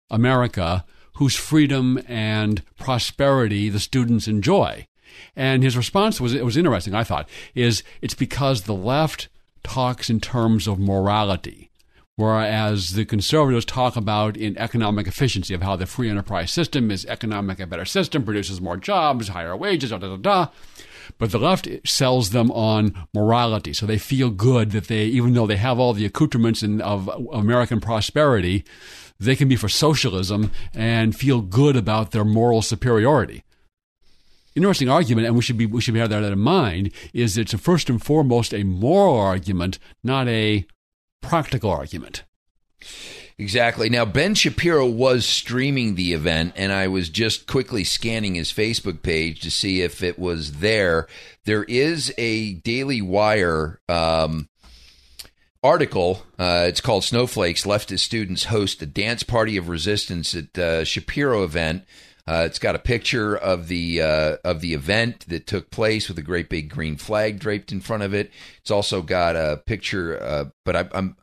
America, 0.10 0.86
whose 1.16 1.36
freedom 1.36 2.02
and 2.08 2.64
prosperity 2.78 3.68
the 3.68 3.82
students 3.82 4.30
enjoy? 4.30 4.88
And 5.36 5.64
his 5.64 5.78
response 5.78 6.20
was 6.20 6.34
it 6.34 6.46
was 6.46 6.58
interesting. 6.58 6.94
I 6.94 7.04
thought 7.04 7.30
is 7.56 7.84
it's 8.02 8.16
because 8.16 8.64
the 8.64 8.74
left 8.74 9.30
talks 9.64 10.10
in 10.10 10.20
terms 10.20 10.68
of 10.68 10.80
morality 10.80 11.72
whereas 12.16 12.92
the 12.92 13.06
conservatives 13.06 13.66
talk 13.66 13.96
about 13.96 14.38
in 14.38 14.58
economic 14.58 15.08
efficiency 15.08 15.54
of 15.54 15.62
how 15.62 15.76
the 15.76 15.86
free 15.86 16.10
enterprise 16.10 16.52
system 16.52 16.92
is 16.92 17.06
economic 17.06 17.60
a 17.60 17.68
better 17.68 17.86
system, 17.86 18.24
produces 18.24 18.62
more 18.62 18.78
jobs, 18.78 19.30
higher 19.30 19.56
wages, 19.56 19.90
da 19.90 19.98
da 19.98 20.16
da 20.16 20.18
da. 20.18 20.48
But 21.18 21.32
the 21.32 21.40
left 21.40 21.68
sells 21.86 22.30
them 22.30 22.50
on 22.52 23.08
morality, 23.14 23.74
so 23.74 23.86
they 23.86 23.98
feel 23.98 24.30
good 24.30 24.72
that 24.72 24.88
they, 24.88 25.06
even 25.06 25.34
though 25.34 25.48
they 25.48 25.58
have 25.58 25.80
all 25.80 25.94
the 25.94 26.06
accoutrements 26.06 26.64
in, 26.64 26.82
of 26.82 27.10
American 27.34 27.82
prosperity, 27.82 28.64
they 29.20 29.36
can 29.36 29.48
be 29.48 29.56
for 29.56 29.70
socialism 29.70 30.52
and 30.74 31.16
feel 31.16 31.42
good 31.42 31.76
about 31.76 32.12
their 32.12 32.26
moral 32.26 32.62
superiority 32.62 33.44
interesting 34.56 34.90
argument, 34.90 35.28
and 35.28 35.36
we 35.36 35.42
should 35.42 35.58
be 35.58 35.66
we 35.66 35.82
should 35.82 35.96
have 35.96 36.10
that 36.10 36.24
in 36.24 36.40
mind. 36.40 36.92
Is 37.14 37.38
it's 37.38 37.54
a 37.54 37.58
first 37.58 37.90
and 37.90 38.04
foremost 38.04 38.54
a 38.54 38.64
moral 38.64 39.18
argument, 39.18 39.80
not 40.04 40.28
a 40.28 40.66
practical 41.22 41.72
argument. 41.72 42.24
Exactly. 43.38 43.90
Now, 43.90 44.06
Ben 44.06 44.36
Shapiro 44.36 44.86
was 44.86 45.26
streaming 45.26 45.96
the 45.96 46.14
event, 46.14 46.54
and 46.56 46.72
I 46.72 46.88
was 46.88 47.10
just 47.10 47.48
quickly 47.48 47.84
scanning 47.84 48.36
his 48.36 48.52
Facebook 48.54 49.02
page 49.02 49.42
to 49.42 49.50
see 49.50 49.82
if 49.82 50.04
it 50.04 50.20
was 50.20 50.60
there. 50.60 51.08
There 51.46 51.64
is 51.64 52.14
a 52.18 52.54
Daily 52.54 53.02
Wire 53.02 53.82
um, 53.90 54.50
article. 55.64 56.24
Uh, 56.38 56.66
it's 56.68 56.82
called 56.82 57.04
Snowflakes 57.04 57.66
Leftist 57.66 58.00
Students 58.00 58.46
Host 58.46 58.82
a 58.84 58.86
Dance 58.86 59.24
Party 59.24 59.58
of 59.58 59.68
Resistance 59.68 60.36
at 60.36 60.58
uh, 60.58 60.84
Shapiro 60.84 61.44
event. 61.44 61.86
Uh, 62.26 62.44
it's 62.46 62.60
got 62.60 62.76
a 62.76 62.80
picture 62.80 63.36
of 63.36 63.68
the 63.68 64.02
uh, 64.02 64.38
of 64.46 64.62
the 64.62 64.74
event 64.74 65.26
that 65.28 65.46
took 65.46 65.70
place 65.70 66.08
with 66.08 66.18
a 66.18 66.22
great 66.22 66.50
big 66.50 66.70
green 66.70 66.96
flag 66.96 67.40
draped 67.40 67.72
in 67.72 67.82
front 67.82 68.04
of 68.04 68.14
it. 68.14 68.32
It's 68.62 68.72
also 68.72 69.02
got 69.02 69.36
a 69.36 69.62
picture, 69.66 70.22
uh, 70.22 70.46
but 70.64 70.76
I, 70.76 70.88
I'm 70.94 71.18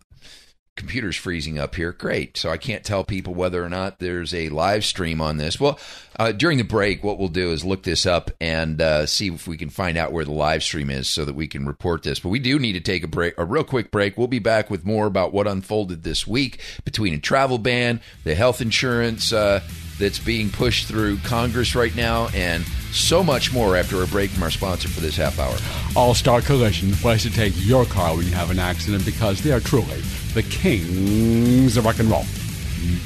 computer's 0.81 1.17
freezing 1.17 1.59
up 1.59 1.75
here. 1.75 1.93
Great. 1.93 2.37
So 2.37 2.51
I 2.51 2.57
can't 2.57 2.85
tell 2.85 3.05
people 3.05 3.35
whether 3.35 3.63
or 3.63 3.69
not 3.69 3.99
there's 3.99 4.33
a 4.33 4.49
live 4.49 4.85
stream 4.85 5.21
on 5.21 5.37
this. 5.37 5.61
Well, 5.61 5.79
uh, 6.19 6.33
during 6.33 6.59
the 6.59 6.65
break, 6.65 7.05
what 7.05 7.19
we'll 7.19 7.29
do 7.29 7.53
is 7.53 7.65
look 7.65 7.83
this 7.83 8.07
up 8.07 8.31
and 8.41 8.81
uh, 8.81 9.07
see 9.07 9.29
if 9.29 9.47
we 9.47 9.57
can 9.57 9.69
find 9.69 9.99
out 9.99 10.13
where 10.13 10.25
the 10.25 10.33
live 10.33 10.63
stream 10.63 10.91
is 10.91 11.09
so 11.09 11.25
that 11.25 11.35
we 11.35 11.49
can 11.49 11.67
report 11.67 12.03
this. 12.03 12.21
But 12.21 12.31
we 12.31 12.39
do 12.39 12.59
need 12.59 12.73
to 12.73 12.81
take 12.81 13.05
a 13.05 13.09
break, 13.09 13.35
a 13.37 13.45
real 13.45 13.65
quick 13.65 13.91
break. 13.91 14.17
We'll 14.17 14.27
be 14.27 14.39
back 14.39 14.71
with 14.71 14.85
more 14.85 15.07
about 15.07 15.33
what 15.33 15.47
unfolded 15.47 16.03
this 16.03 16.27
week 16.27 16.61
between 16.85 17.15
a 17.15 17.19
travel 17.19 17.59
ban, 17.59 18.01
the 18.25 18.35
health 18.35 18.61
insurance 18.61 19.33
uh, 19.33 19.61
that's 20.01 20.19
being 20.19 20.51
pushed 20.51 20.89
through 20.89 21.19
Congress 21.19 21.77
right 21.77 21.95
now, 21.95 22.29
and 22.35 22.65
so 22.91 23.23
much 23.23 23.53
more 23.53 23.77
after 23.77 24.03
a 24.03 24.07
break 24.09 24.31
from 24.31 24.43
our 24.43 24.51
sponsor 24.51 24.89
for 24.89 25.01
this 25.01 25.17
half 25.17 25.39
hour. 25.39 25.57
All 25.95 26.15
Star 26.15 26.41
Collision, 26.41 26.93
place 26.95 27.23
to 27.23 27.31
take 27.31 27.53
your 27.57 27.85
car 27.85 28.17
when 28.17 28.27
you 28.27 28.33
have 28.33 28.51
an 28.51 28.59
accident 28.59 29.05
because 29.05 29.41
they 29.43 29.53
are 29.53 29.61
truly 29.61 30.01
the 30.35 30.43
kings 30.43 31.77
of 31.77 31.85
rock 31.85 32.01
and 32.01 32.11
roll. 32.11 32.25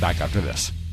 Back 0.01 0.21
after 0.21 0.41
this. 0.41 0.73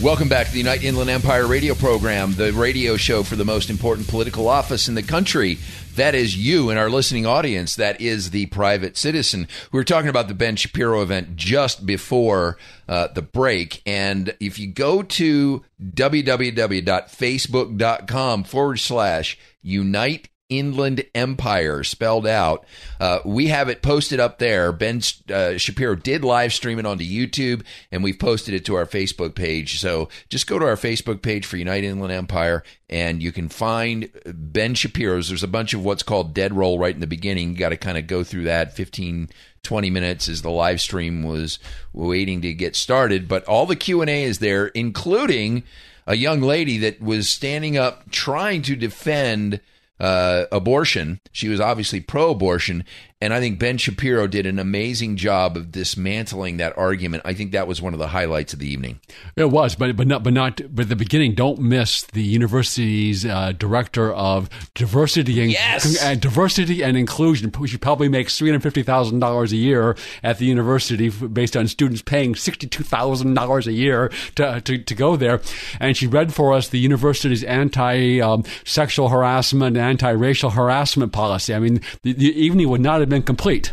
Welcome 0.00 0.28
back 0.28 0.46
to 0.46 0.52
the 0.52 0.58
Unite 0.58 0.84
Inland 0.84 1.10
Empire 1.10 1.48
radio 1.48 1.74
program, 1.74 2.32
the 2.34 2.52
radio 2.52 2.96
show 2.96 3.24
for 3.24 3.34
the 3.34 3.44
most 3.44 3.68
important 3.68 4.06
political 4.06 4.48
office 4.48 4.86
in 4.86 4.94
the 4.94 5.02
country. 5.02 5.58
That 5.96 6.14
is 6.14 6.36
you 6.36 6.70
and 6.70 6.78
our 6.78 6.88
listening 6.88 7.26
audience. 7.26 7.74
That 7.74 8.00
is 8.00 8.30
the 8.30 8.46
private 8.46 8.96
citizen. 8.96 9.48
We 9.72 9.80
were 9.80 9.82
talking 9.82 10.08
about 10.08 10.28
the 10.28 10.34
Ben 10.34 10.54
Shapiro 10.54 11.02
event 11.02 11.34
just 11.34 11.84
before 11.84 12.58
uh, 12.88 13.08
the 13.08 13.22
break. 13.22 13.82
And 13.86 14.36
if 14.38 14.60
you 14.60 14.68
go 14.68 15.02
to 15.02 15.64
www.facebook.com 15.82 18.44
forward 18.44 18.76
slash 18.76 19.36
Unite 19.62 20.28
Inland 20.48 21.04
Empire 21.14 21.84
spelled 21.84 22.26
out. 22.26 22.64
Uh, 22.98 23.18
we 23.24 23.48
have 23.48 23.68
it 23.68 23.82
posted 23.82 24.18
up 24.18 24.38
there. 24.38 24.72
Ben 24.72 25.02
uh, 25.30 25.58
Shapiro 25.58 25.94
did 25.94 26.24
live 26.24 26.54
stream 26.54 26.78
it 26.78 26.86
onto 26.86 27.04
YouTube, 27.04 27.62
and 27.92 28.02
we've 28.02 28.18
posted 28.18 28.54
it 28.54 28.64
to 28.64 28.74
our 28.74 28.86
Facebook 28.86 29.34
page. 29.34 29.78
So 29.78 30.08
just 30.30 30.46
go 30.46 30.58
to 30.58 30.64
our 30.64 30.76
Facebook 30.76 31.20
page 31.20 31.44
for 31.44 31.58
United 31.58 31.86
Inland 31.86 32.12
Empire, 32.12 32.62
and 32.88 33.22
you 33.22 33.30
can 33.30 33.50
find 33.50 34.10
Ben 34.24 34.74
Shapiro's. 34.74 35.28
There's 35.28 35.42
a 35.42 35.48
bunch 35.48 35.74
of 35.74 35.84
what's 35.84 36.02
called 36.02 36.32
dead 36.32 36.54
roll 36.54 36.78
right 36.78 36.94
in 36.94 37.00
the 37.00 37.06
beginning. 37.06 37.50
You 37.50 37.56
got 37.56 37.70
to 37.70 37.76
kind 37.76 37.98
of 37.98 38.06
go 38.06 38.24
through 38.24 38.44
that 38.44 38.74
15, 38.74 39.28
20 39.62 39.90
minutes 39.90 40.28
as 40.30 40.40
the 40.40 40.50
live 40.50 40.80
stream 40.80 41.24
was 41.24 41.58
waiting 41.92 42.40
to 42.40 42.54
get 42.54 42.74
started. 42.74 43.28
But 43.28 43.44
all 43.44 43.66
the 43.66 43.76
Q 43.76 44.00
and 44.00 44.08
A 44.08 44.24
is 44.24 44.38
there, 44.38 44.68
including 44.68 45.64
a 46.06 46.16
young 46.16 46.40
lady 46.40 46.78
that 46.78 47.02
was 47.02 47.28
standing 47.28 47.76
up 47.76 48.10
trying 48.10 48.62
to 48.62 48.74
defend 48.74 49.60
uh, 50.00 50.44
abortion. 50.52 51.20
She 51.32 51.48
was 51.48 51.60
obviously 51.60 52.00
pro 52.00 52.30
abortion. 52.30 52.84
And 53.20 53.34
I 53.34 53.40
think 53.40 53.58
Ben 53.58 53.78
Shapiro 53.78 54.28
did 54.28 54.46
an 54.46 54.60
amazing 54.60 55.16
job 55.16 55.56
of 55.56 55.72
dismantling 55.72 56.58
that 56.58 56.78
argument. 56.78 57.22
I 57.24 57.34
think 57.34 57.50
that 57.50 57.66
was 57.66 57.82
one 57.82 57.92
of 57.92 57.98
the 57.98 58.06
highlights 58.06 58.52
of 58.52 58.60
the 58.60 58.68
evening. 58.70 59.00
It 59.34 59.50
was, 59.50 59.74
but 59.74 59.96
but 59.96 60.06
not 60.06 60.22
but 60.22 60.32
not 60.32 60.60
but 60.72 60.88
the 60.88 60.94
beginning. 60.94 61.34
Don't 61.34 61.58
miss 61.58 62.02
the 62.02 62.22
university's 62.22 63.26
uh, 63.26 63.52
director 63.58 64.12
of 64.12 64.48
diversity 64.74 65.40
and 65.42 65.50
Yes! 65.50 66.00
uh, 66.00 66.14
diversity 66.14 66.84
and 66.84 66.96
inclusion. 66.96 67.52
She 67.66 67.76
probably 67.76 68.08
makes 68.08 68.38
three 68.38 68.50
hundred 68.50 68.62
fifty 68.62 68.84
thousand 68.84 69.18
dollars 69.18 69.52
a 69.52 69.56
year 69.56 69.96
at 70.22 70.38
the 70.38 70.44
university 70.44 71.08
based 71.10 71.56
on 71.56 71.66
students 71.66 72.02
paying 72.02 72.36
sixty 72.36 72.68
two 72.68 72.84
thousand 72.84 73.34
dollars 73.34 73.66
a 73.66 73.72
year 73.72 74.12
to, 74.36 74.60
to 74.60 74.78
to 74.78 74.94
go 74.94 75.16
there. 75.16 75.40
And 75.80 75.96
she 75.96 76.06
read 76.06 76.32
for 76.32 76.52
us 76.52 76.68
the 76.68 76.78
university's 76.78 77.42
anti 77.42 78.20
um, 78.20 78.44
sexual 78.64 79.08
harassment, 79.08 79.76
anti 79.76 80.10
racial 80.10 80.50
harassment 80.50 81.12
policy. 81.12 81.52
I 81.52 81.58
mean, 81.58 81.80
the, 82.02 82.12
the 82.12 82.40
evening 82.40 82.68
would 82.68 82.80
not 82.80 83.00
have 83.00 83.07
been 83.08 83.22
complete 83.22 83.72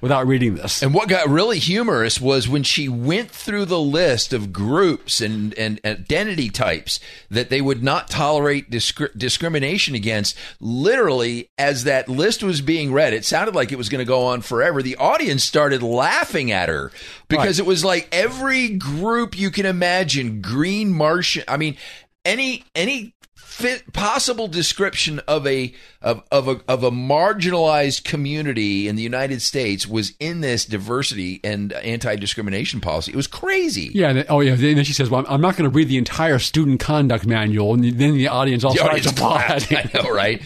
without 0.00 0.26
reading 0.26 0.54
this. 0.54 0.82
And 0.82 0.94
what 0.94 1.08
got 1.08 1.28
really 1.28 1.58
humorous 1.58 2.20
was 2.20 2.48
when 2.48 2.62
she 2.62 2.88
went 2.88 3.30
through 3.30 3.66
the 3.66 3.80
list 3.80 4.32
of 4.32 4.52
groups 4.52 5.20
and, 5.20 5.52
and 5.54 5.80
identity 5.84 6.48
types 6.48 6.98
that 7.30 7.50
they 7.50 7.60
would 7.60 7.82
not 7.82 8.08
tolerate 8.08 8.70
discri- 8.70 9.16
discrimination 9.18 9.94
against. 9.94 10.36
Literally, 10.60 11.50
as 11.58 11.84
that 11.84 12.08
list 12.08 12.42
was 12.42 12.60
being 12.60 12.92
read, 12.92 13.12
it 13.12 13.24
sounded 13.24 13.54
like 13.54 13.70
it 13.72 13.76
was 13.76 13.88
going 13.88 13.98
to 13.98 14.04
go 14.08 14.24
on 14.26 14.40
forever. 14.40 14.82
The 14.82 14.96
audience 14.96 15.42
started 15.42 15.82
laughing 15.82 16.50
at 16.52 16.68
her 16.68 16.90
because 17.28 17.58
Right. 17.58 17.66
it 17.66 17.68
was 17.68 17.84
like 17.84 18.08
every 18.12 18.70
group 18.70 19.38
you 19.38 19.50
can 19.50 19.66
imagine 19.66 20.40
green 20.40 20.92
Martian. 20.92 21.44
I 21.48 21.56
mean, 21.56 21.76
any, 22.24 22.64
any. 22.74 23.14
Fit, 23.52 23.92
possible 23.92 24.48
description 24.48 25.18
of 25.28 25.46
a 25.46 25.74
of, 26.00 26.22
of 26.32 26.48
a 26.48 26.60
of 26.66 26.82
a 26.82 26.90
marginalized 26.90 28.02
community 28.02 28.88
in 28.88 28.96
the 28.96 29.02
United 29.02 29.42
States 29.42 29.86
was 29.86 30.14
in 30.18 30.40
this 30.40 30.64
diversity 30.64 31.38
and 31.44 31.72
anti 31.74 32.16
discrimination 32.16 32.80
policy. 32.80 33.12
It 33.12 33.16
was 33.16 33.26
crazy. 33.26 33.90
Yeah. 33.94 34.08
And 34.08 34.18
then, 34.18 34.24
oh, 34.30 34.40
yeah. 34.40 34.54
Then 34.54 34.82
she 34.84 34.94
says, 34.94 35.10
"Well, 35.10 35.26
I'm 35.28 35.42
not 35.42 35.56
going 35.56 35.70
to 35.70 35.74
read 35.74 35.88
the 35.88 35.98
entire 35.98 36.38
student 36.38 36.80
conduct 36.80 37.26
manual." 37.26 37.74
And 37.74 37.84
then 37.84 38.14
the 38.14 38.28
audience 38.28 38.64
all 38.64 38.72
The 38.72 38.78
starts 38.78 39.06
applauding. 39.06 39.76
I 39.76 39.90
know, 39.94 40.10
right? 40.10 40.40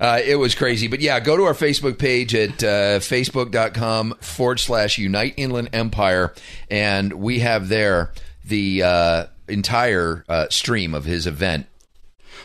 Uh, 0.00 0.20
it 0.24 0.36
was 0.36 0.54
crazy. 0.54 0.86
But 0.86 1.00
yeah, 1.00 1.18
go 1.18 1.36
to 1.36 1.42
our 1.42 1.54
Facebook 1.54 1.98
page 1.98 2.32
at 2.32 2.62
uh, 2.62 3.00
facebook.com 3.00 4.14
forward 4.20 4.60
slash 4.60 4.98
Unite 4.98 5.34
Inland 5.36 5.70
Empire, 5.72 6.32
and 6.70 7.12
we 7.14 7.40
have 7.40 7.68
there 7.68 8.12
the 8.44 8.82
uh, 8.84 9.26
entire 9.48 10.24
uh, 10.28 10.48
stream 10.48 10.94
of 10.94 11.04
his 11.04 11.26
event. 11.26 11.66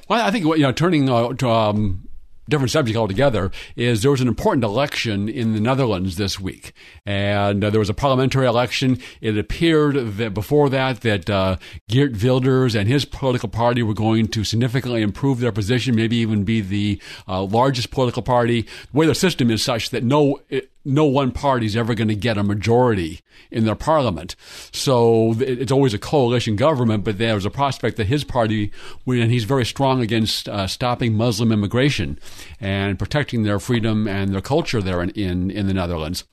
Well, 0.07 0.25
I 0.25 0.31
think 0.31 0.45
you 0.45 0.57
know, 0.57 0.71
turning 0.71 1.09
uh, 1.09 1.33
to 1.33 1.49
um, 1.49 2.07
different 2.49 2.71
subject 2.71 2.97
altogether 2.97 3.51
is 3.75 4.01
there 4.01 4.11
was 4.11 4.21
an 4.21 4.27
important 4.27 4.63
election 4.63 5.27
in 5.27 5.53
the 5.53 5.59
Netherlands 5.59 6.15
this 6.15 6.39
week, 6.39 6.73
and 7.05 7.63
uh, 7.63 7.69
there 7.69 7.79
was 7.79 7.89
a 7.89 7.93
parliamentary 7.93 8.45
election. 8.45 8.99
It 9.21 9.37
appeared 9.37 9.95
that 10.17 10.33
before 10.33 10.69
that 10.69 11.01
that 11.01 11.29
uh, 11.29 11.57
Geert 11.89 12.21
Wilders 12.21 12.75
and 12.75 12.87
his 12.87 13.05
political 13.05 13.49
party 13.49 13.83
were 13.83 13.93
going 13.93 14.27
to 14.29 14.43
significantly 14.43 15.01
improve 15.01 15.39
their 15.39 15.51
position, 15.51 15.95
maybe 15.95 16.17
even 16.17 16.43
be 16.43 16.61
the 16.61 17.01
uh, 17.27 17.43
largest 17.43 17.91
political 17.91 18.21
party. 18.21 18.65
Way 18.93 19.07
the 19.07 19.15
system 19.15 19.51
is 19.51 19.63
such 19.63 19.89
that 19.89 20.03
no. 20.03 20.39
No 20.87 21.05
one 21.05 21.31
party 21.31 21.65
is 21.65 21.75
ever 21.75 21.93
going 21.93 22.07
to 22.07 22.15
get 22.15 22.37
a 22.37 22.43
majority 22.43 23.19
in 23.51 23.65
their 23.65 23.75
parliament. 23.75 24.35
So 24.71 25.35
it's 25.39 25.71
always 25.71 25.93
a 25.93 25.99
coalition 25.99 26.55
government, 26.55 27.03
but 27.03 27.17
there's 27.17 27.45
a 27.45 27.49
prospect 27.49 27.97
that 27.97 28.07
his 28.07 28.23
party, 28.23 28.71
and 29.05 29.31
he's 29.31 29.43
very 29.43 29.65
strong 29.65 30.01
against 30.01 30.47
uh, 30.47 30.65
stopping 30.67 31.13
Muslim 31.13 31.51
immigration 31.51 32.17
and 32.61 32.97
protecting 32.97 33.43
their 33.43 33.59
freedom 33.59 34.07
and 34.07 34.33
their 34.33 34.41
culture 34.41 34.81
there 34.81 35.03
in, 35.03 35.09
in, 35.11 35.51
in 35.51 35.67
the 35.67 35.73
Netherlands 35.73 36.23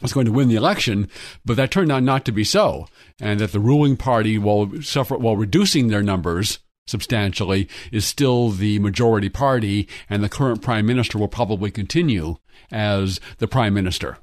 was 0.00 0.12
going 0.12 0.26
to 0.26 0.32
win 0.32 0.48
the 0.48 0.54
election, 0.54 1.10
but 1.44 1.56
that 1.56 1.72
turned 1.72 1.90
out 1.90 2.04
not 2.04 2.24
to 2.24 2.30
be 2.30 2.44
so, 2.44 2.86
and 3.20 3.40
that 3.40 3.50
the 3.50 3.58
ruling 3.58 3.96
party, 3.96 4.38
while 4.38 4.70
suffer, 4.80 5.16
while 5.16 5.36
reducing 5.36 5.88
their 5.88 6.04
numbers 6.04 6.60
substantially, 6.88 7.68
is 7.92 8.04
still 8.04 8.50
the 8.50 8.78
majority 8.78 9.28
party, 9.28 9.88
and 10.08 10.22
the 10.22 10.28
current 10.28 10.62
prime 10.62 10.86
minister 10.86 11.18
will 11.18 11.28
probably 11.28 11.70
continue 11.70 12.36
as 12.70 13.20
the 13.38 13.48
prime 13.48 13.74
minister. 13.74 14.18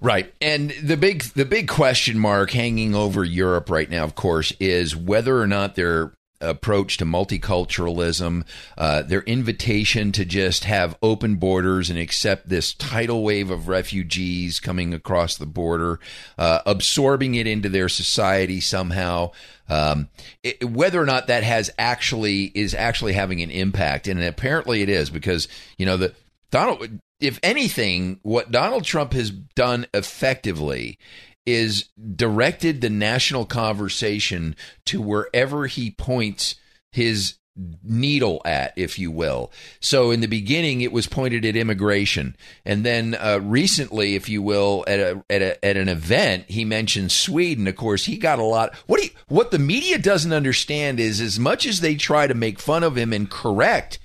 Right. 0.00 0.34
And 0.40 0.70
the 0.82 0.96
big 0.96 1.22
the 1.34 1.46
big 1.46 1.68
question 1.68 2.18
mark 2.18 2.50
hanging 2.50 2.94
over 2.94 3.24
Europe 3.24 3.70
right 3.70 3.88
now, 3.88 4.04
of 4.04 4.14
course, 4.14 4.52
is 4.60 4.94
whether 4.94 5.40
or 5.40 5.46
not 5.46 5.76
their 5.76 6.12
approach 6.40 6.96
to 6.98 7.04
multiculturalism, 7.04 8.44
uh, 8.76 9.02
their 9.02 9.22
invitation 9.22 10.12
to 10.12 10.24
just 10.24 10.64
have 10.64 10.98
open 11.02 11.36
borders 11.36 11.90
and 11.90 11.98
accept 11.98 12.48
this 12.48 12.74
tidal 12.74 13.22
wave 13.22 13.50
of 13.50 13.68
refugees 13.68 14.60
coming 14.60 14.92
across 14.92 15.36
the 15.36 15.46
border, 15.46 15.98
uh, 16.36 16.60
absorbing 16.66 17.34
it 17.34 17.46
into 17.46 17.68
their 17.68 17.88
society 17.88 18.60
somehow. 18.60 19.30
Um, 19.68 20.08
it, 20.42 20.62
whether 20.64 21.00
or 21.00 21.06
not 21.06 21.28
that 21.28 21.42
has 21.42 21.70
actually 21.78 22.44
is 22.54 22.74
actually 22.74 23.14
having 23.14 23.40
an 23.40 23.50
impact, 23.50 24.08
and 24.08 24.22
apparently 24.22 24.82
it 24.82 24.88
is 24.88 25.10
because 25.10 25.48
you 25.78 25.86
know 25.86 25.96
the 25.96 26.14
Donald, 26.50 27.00
if 27.20 27.40
anything, 27.42 28.20
what 28.22 28.50
Donald 28.50 28.84
Trump 28.84 29.12
has 29.12 29.30
done 29.30 29.86
effectively 29.94 30.98
is 31.46 31.88
directed 32.16 32.80
the 32.80 32.90
national 32.90 33.44
conversation 33.44 34.56
to 34.86 35.00
wherever 35.00 35.66
he 35.66 35.90
points 35.90 36.54
his 36.92 37.34
needle 37.82 38.42
at, 38.44 38.72
if 38.76 38.98
you 38.98 39.10
will. 39.10 39.52
So 39.80 40.10
in 40.10 40.20
the 40.20 40.26
beginning, 40.26 40.80
it 40.80 40.92
was 40.92 41.06
pointed 41.06 41.44
at 41.44 41.56
immigration, 41.56 42.36
and 42.64 42.84
then 42.84 43.14
uh, 43.14 43.40
recently, 43.42 44.16
if 44.16 44.28
you 44.28 44.42
will, 44.42 44.84
at 44.86 44.98
a, 44.98 45.24
at 45.30 45.42
a, 45.42 45.64
at 45.64 45.76
an 45.76 45.88
event, 45.88 46.46
he 46.48 46.64
mentioned 46.64 47.12
Sweden. 47.12 47.68
Of 47.68 47.76
course, 47.76 48.04
he 48.04 48.16
got 48.16 48.38
a 48.38 48.44
lot. 48.44 48.74
What 48.86 49.00
he, 49.00 49.12
what 49.28 49.50
the 49.50 49.58
media 49.58 49.98
doesn't 49.98 50.32
understand 50.32 50.98
is, 50.98 51.20
as 51.20 51.38
much 51.38 51.66
as 51.66 51.80
they 51.80 51.94
try 51.94 52.26
to 52.26 52.34
make 52.34 52.58
fun 52.58 52.82
of 52.82 52.96
him 52.96 53.12
and 53.12 53.30
correct 53.30 53.98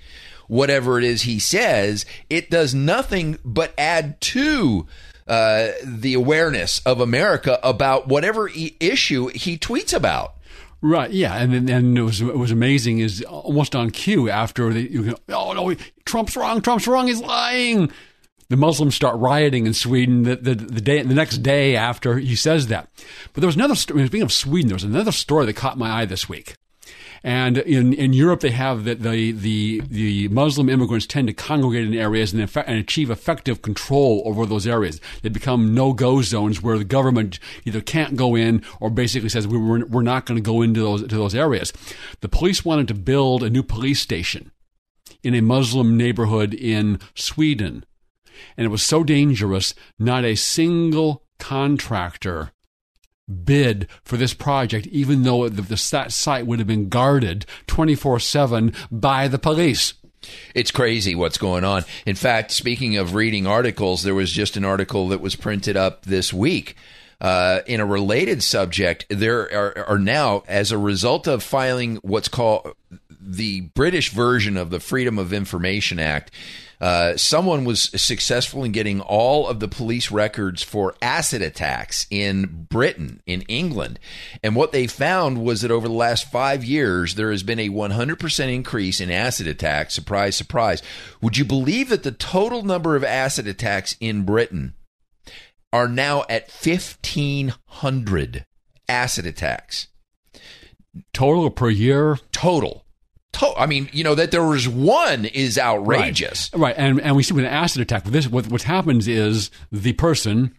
whatever 0.47 0.97
it 0.97 1.03
is 1.05 1.21
he 1.21 1.39
says, 1.39 2.05
it 2.29 2.49
does 2.49 2.73
nothing 2.73 3.37
but 3.45 3.73
add 3.77 4.19
to 4.19 4.87
uh, 5.27 5.69
the 5.83 6.15
awareness 6.15 6.81
of 6.87 6.99
America 6.99 7.59
about 7.61 8.07
whatever 8.07 8.49
e- 8.49 8.75
issue 8.79 9.27
he 9.27 9.57
tweets 9.57 9.93
about. 9.93 10.33
Right, 10.81 11.11
yeah, 11.11 11.35
and 11.35 11.53
then 11.53 11.69
and 11.69 11.97
it 11.97 12.01
was 12.01 12.21
it 12.21 12.37
was 12.37 12.51
amazing 12.51 12.99
is 12.99 13.21
almost 13.23 13.75
on 13.75 13.91
cue 13.91 14.29
after 14.29 14.71
they 14.71 14.81
you 14.81 15.01
know, 15.01 15.15
oh 15.29 15.51
no 15.51 15.75
Trump's 16.05 16.37
wrong 16.37 16.61
Trump's 16.61 16.87
wrong 16.87 17.07
he's 17.07 17.19
lying. 17.19 17.91
The 18.47 18.57
Muslims 18.57 18.95
start 18.95 19.19
rioting 19.19 19.67
in 19.67 19.73
Sweden 19.73 20.23
the, 20.23 20.37
the, 20.37 20.55
the 20.55 20.81
day 20.81 21.01
the 21.03 21.13
next 21.13 21.39
day 21.39 21.75
after 21.75 22.17
he 22.17 22.35
says 22.35 22.67
that. 22.67 22.89
But 23.33 23.41
there 23.41 23.47
was 23.47 23.57
another 23.57 23.75
speaking 23.75 24.21
of 24.21 24.31
Sweden 24.31 24.69
there 24.69 24.75
was 24.75 24.83
another 24.85 25.11
story 25.11 25.45
that 25.47 25.55
caught 25.57 25.77
my 25.77 26.01
eye 26.01 26.05
this 26.05 26.29
week 26.29 26.55
and 27.23 27.57
in, 27.57 27.93
in 27.93 28.13
Europe, 28.13 28.39
they 28.39 28.51
have 28.51 28.85
that 28.85 29.01
the, 29.01 29.31
the, 29.31 29.81
the 29.89 30.27
Muslim 30.29 30.69
immigrants 30.69 31.05
tend 31.05 31.27
to 31.27 31.33
congregate 31.33 31.87
in 31.87 31.93
areas 31.93 32.33
and, 32.33 32.41
effe- 32.41 32.63
and 32.65 32.77
achieve 32.77 33.09
effective 33.09 33.61
control 33.61 34.23
over 34.25 34.45
those 34.45 34.67
areas. 34.67 35.01
They 35.21 35.29
become 35.29 35.73
no 35.73 35.93
go 35.93 36.21
zones 36.21 36.61
where 36.61 36.77
the 36.77 36.83
government 36.83 37.39
either 37.65 37.81
can't 37.81 38.15
go 38.15 38.35
in 38.35 38.63
or 38.79 38.89
basically 38.89 39.29
says 39.29 39.47
we, 39.47 39.57
we're, 39.57 39.85
we're 39.85 40.01
not 40.01 40.25
going 40.25 40.37
to 40.37 40.45
go 40.45 40.61
into 40.61 40.81
those, 40.81 41.01
to 41.01 41.15
those 41.15 41.35
areas. 41.35 41.73
The 42.21 42.29
police 42.29 42.63
wanted 42.63 42.87
to 42.89 42.93
build 42.93 43.43
a 43.43 43.49
new 43.49 43.63
police 43.63 43.99
station 43.99 44.51
in 45.23 45.35
a 45.35 45.41
Muslim 45.41 45.97
neighborhood 45.97 46.53
in 46.53 46.99
Sweden. 47.15 47.85
And 48.55 48.65
it 48.65 48.69
was 48.69 48.83
so 48.83 49.03
dangerous, 49.03 49.73
not 49.97 50.23
a 50.23 50.35
single 50.35 51.23
contractor 51.39 52.51
bid 53.29 53.87
for 54.03 54.17
this 54.17 54.33
project, 54.33 54.87
even 54.87 55.23
though 55.23 55.47
the, 55.49 55.61
the 55.61 55.77
site 55.77 56.45
would 56.45 56.59
have 56.59 56.67
been 56.67 56.89
guarded 56.89 57.45
24 57.67 58.19
7 58.19 58.73
by 58.91 59.27
the 59.27 59.39
police. 59.39 59.93
It's 60.53 60.71
crazy 60.71 61.15
what's 61.15 61.37
going 61.37 61.63
on. 61.63 61.85
In 62.05 62.15
fact, 62.15 62.51
speaking 62.51 62.97
of 62.97 63.15
reading 63.15 63.47
articles, 63.47 64.03
there 64.03 64.15
was 64.15 64.31
just 64.31 64.57
an 64.57 64.65
article 64.65 65.07
that 65.09 65.21
was 65.21 65.35
printed 65.35 65.77
up 65.77 66.03
this 66.03 66.33
week. 66.33 66.75
Uh, 67.21 67.59
in 67.67 67.81
a 67.81 67.85
related 67.85 68.41
subject, 68.41 69.05
there 69.09 69.41
are, 69.53 69.89
are 69.89 69.99
now, 69.99 70.43
as 70.47 70.71
a 70.71 70.77
result 70.77 71.27
of 71.27 71.43
filing 71.43 71.97
what's 71.97 72.29
called 72.29 72.73
the 73.19 73.61
British 73.61 74.09
version 74.11 74.55
of 74.55 74.69
the 74.69 74.79
Freedom 74.79 75.19
of 75.19 75.33
Information 75.33 75.99
Act, 75.99 76.31
uh, 76.81 77.17
someone 77.17 77.65
was 77.65 77.91
successful 78.01 78.63
in 78.63 78.71
getting 78.71 79.01
all 79.01 79.47
of 79.47 79.59
the 79.59 79.67
police 79.67 80.11
records 80.11 80.63
for 80.63 80.95
acid 81.01 81.41
attacks 81.41 82.07
in 82.09 82.67
Britain, 82.69 83.21
in 83.25 83.41
England. 83.43 83.99
And 84.41 84.55
what 84.55 84.71
they 84.71 84.87
found 84.87 85.43
was 85.43 85.61
that 85.61 85.71
over 85.71 85.87
the 85.87 85.93
last 85.93 86.31
five 86.31 86.63
years, 86.63 87.15
there 87.15 87.31
has 87.31 87.43
been 87.43 87.59
a 87.59 87.69
100% 87.69 88.53
increase 88.53 89.01
in 89.01 89.11
acid 89.11 89.47
attacks. 89.47 89.93
Surprise, 89.93 90.37
surprise. 90.37 90.81
Would 91.21 91.37
you 91.37 91.43
believe 91.43 91.89
that 91.89 92.03
the 92.03 92.11
total 92.11 92.63
number 92.63 92.95
of 92.95 93.03
acid 93.03 93.45
attacks 93.45 93.97
in 93.99 94.23
Britain 94.23 94.73
are 95.73 95.89
now 95.89 96.23
at 96.29 96.49
1,500 96.49 98.45
acid 98.87 99.25
attacks? 99.25 99.87
Total 101.11 101.49
per 101.49 101.69
year? 101.69 102.17
Total 102.31 102.85
To- 103.33 103.53
I 103.57 103.65
mean, 103.65 103.89
you 103.93 104.03
know 104.03 104.15
that 104.15 104.31
there 104.31 104.43
was 104.43 104.67
one 104.67 105.25
is 105.25 105.57
outrageous. 105.57 106.49
Right, 106.53 106.61
right. 106.61 106.75
and 106.77 106.99
and 107.01 107.15
we 107.15 107.23
see 107.23 107.33
with 107.33 107.45
an 107.45 107.51
acid 107.51 107.81
attack. 107.81 108.05
With 108.05 108.13
this, 108.13 108.27
what 108.27 108.47
what 108.47 108.63
happens 108.63 109.07
is 109.07 109.51
the 109.71 109.93
person, 109.93 110.55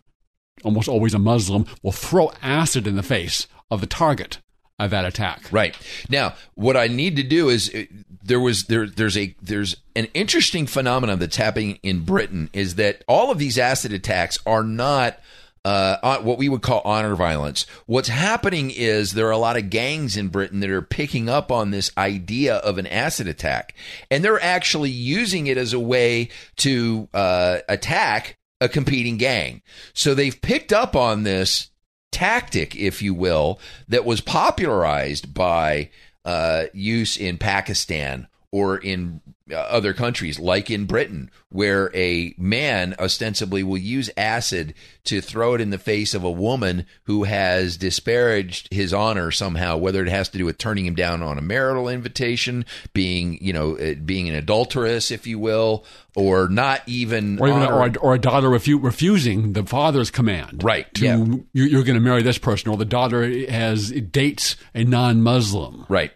almost 0.65 0.89
always 0.89 1.15
a 1.15 1.19
Muslim, 1.19 1.67
will 1.83 1.93
throw 1.93 2.33
acid 2.43 2.87
in 2.87 2.97
the 2.97 3.03
face 3.03 3.47
of 3.71 3.81
the 3.81 3.87
target 3.87 4.39
of 4.79 4.91
that 4.91 5.05
attack. 5.05 5.53
Right 5.53 5.77
now, 6.09 6.35
what 6.55 6.77
I 6.77 6.87
need 6.87 7.17
to 7.17 7.23
do 7.23 7.49
is 7.49 7.73
uh, 7.75 7.85
there 8.23 8.41
was 8.41 8.65
there 8.65 8.87
there's 8.87 9.17
a 9.17 9.35
there's 9.43 9.77
an 9.95 10.07
interesting 10.15 10.67
phenomenon 10.67 11.19
that's 11.19 11.37
happening 11.37 11.79
in 11.83 12.05
Britain 12.05 12.51
is 12.53 12.77
that 12.77 13.05
all 13.07 13.31
of 13.31 13.39
these 13.39 13.59
acid 13.59 13.93
attacks 13.93 14.39
are 14.47 14.65
not 14.65 15.19
uh, 15.65 16.19
what 16.21 16.39
we 16.39 16.49
would 16.49 16.63
call 16.63 16.81
honor 16.85 17.15
violence. 17.15 17.67
What's 17.87 18.09
happening 18.09 18.71
is 18.71 19.13
there 19.13 19.27
are 19.27 19.33
a 19.33 19.39
lot 19.39 19.57
of 19.57 19.71
gangs 19.71 20.17
in 20.17 20.29
Britain 20.29 20.61
that 20.61 20.71
are 20.71 20.83
picking 20.83 21.29
up 21.29 21.53
on 21.53 21.71
this 21.71 21.91
idea 21.99 22.57
of 22.57 22.79
an 22.79 22.87
acid 22.87 23.29
attack, 23.29 23.75
and 24.11 24.25
they're 24.25 24.43
actually 24.43 24.91
using 24.91 25.47
it 25.47 25.59
as 25.59 25.73
a 25.73 25.81
way 25.81 26.31
to 26.57 27.09
uh, 27.13 27.59
attack 27.69 28.39
a 28.61 28.69
competing 28.69 29.17
gang. 29.17 29.63
So 29.93 30.15
they've 30.15 30.41
picked 30.41 30.73
up 30.73 30.97
on 30.97 31.23
this 31.23 31.71
tactic, 32.13 32.77
if 32.77 33.03
you 33.03 33.15
will, 33.15 33.59
that 33.89 34.05
was 34.05 34.21
popularized 34.21 35.33
by 35.33 35.91
uh, 36.25 36.65
use 36.73 37.17
in 37.17 37.39
Pakistan 37.39 38.29
or 38.53 38.77
in 38.77 39.21
other 39.53 39.93
countries, 39.93 40.39
like 40.39 40.71
in 40.71 40.85
Britain, 40.85 41.31
where 41.49 41.91
a 41.95 42.35
man 42.39 42.95
ostensibly 42.99 43.63
will 43.63 43.79
use 43.79 44.11
acid 44.17 44.75
to 45.05 45.21
throw 45.21 45.55
it 45.55 45.61
in 45.61 45.71
the 45.71 45.79
face 45.79 46.15
of 46.15 46.23
a 46.23 46.31
woman 46.31 46.87
who 47.05 47.25
has 47.25 47.77
disparaged 47.77 48.69
his 48.73 48.93
honor 48.95 49.31
somehow, 49.31 49.77
whether 49.77 50.03
it 50.03 50.09
has 50.11 50.29
to 50.29 50.39
do 50.39 50.45
with 50.45 50.59
turning 50.59 50.87
him 50.87 50.95
down 50.95 51.23
on 51.23 51.39
a 51.39 51.43
marital 51.43 51.89
invitation, 51.89 52.65
being, 52.93 53.39
you 53.41 53.53
know, 53.53 53.77
uh, 53.77 53.95
being 53.95 54.29
an 54.29 54.35
adulteress, 54.35 55.11
if 55.11 55.27
you 55.27 55.39
will, 55.39 55.85
or 56.15 56.49
not 56.49 56.83
even, 56.87 57.39
Or 57.41 57.49
even, 57.49 57.63
or, 57.63 57.93
or 58.01 58.15
a 58.15 58.19
daughter 58.19 58.49
refu- 58.49 58.83
refusing 58.83 59.53
the 59.55 59.65
father's 59.65 60.11
command, 60.11 60.63
Right, 60.63 60.93
To 60.95 61.05
yeah. 61.05 61.17
you, 61.17 61.47
you're 61.53 61.85
going 61.85 61.95
to 61.95 62.01
marry 62.01 62.23
this 62.23 62.39
person, 62.39 62.71
or 62.71 62.77
the 62.77 62.85
daughter 62.85 63.29
has 63.51 63.91
dates 63.91 64.57
a 64.75 64.85
non-Muslim. 64.85 65.87
Right. 65.89 66.13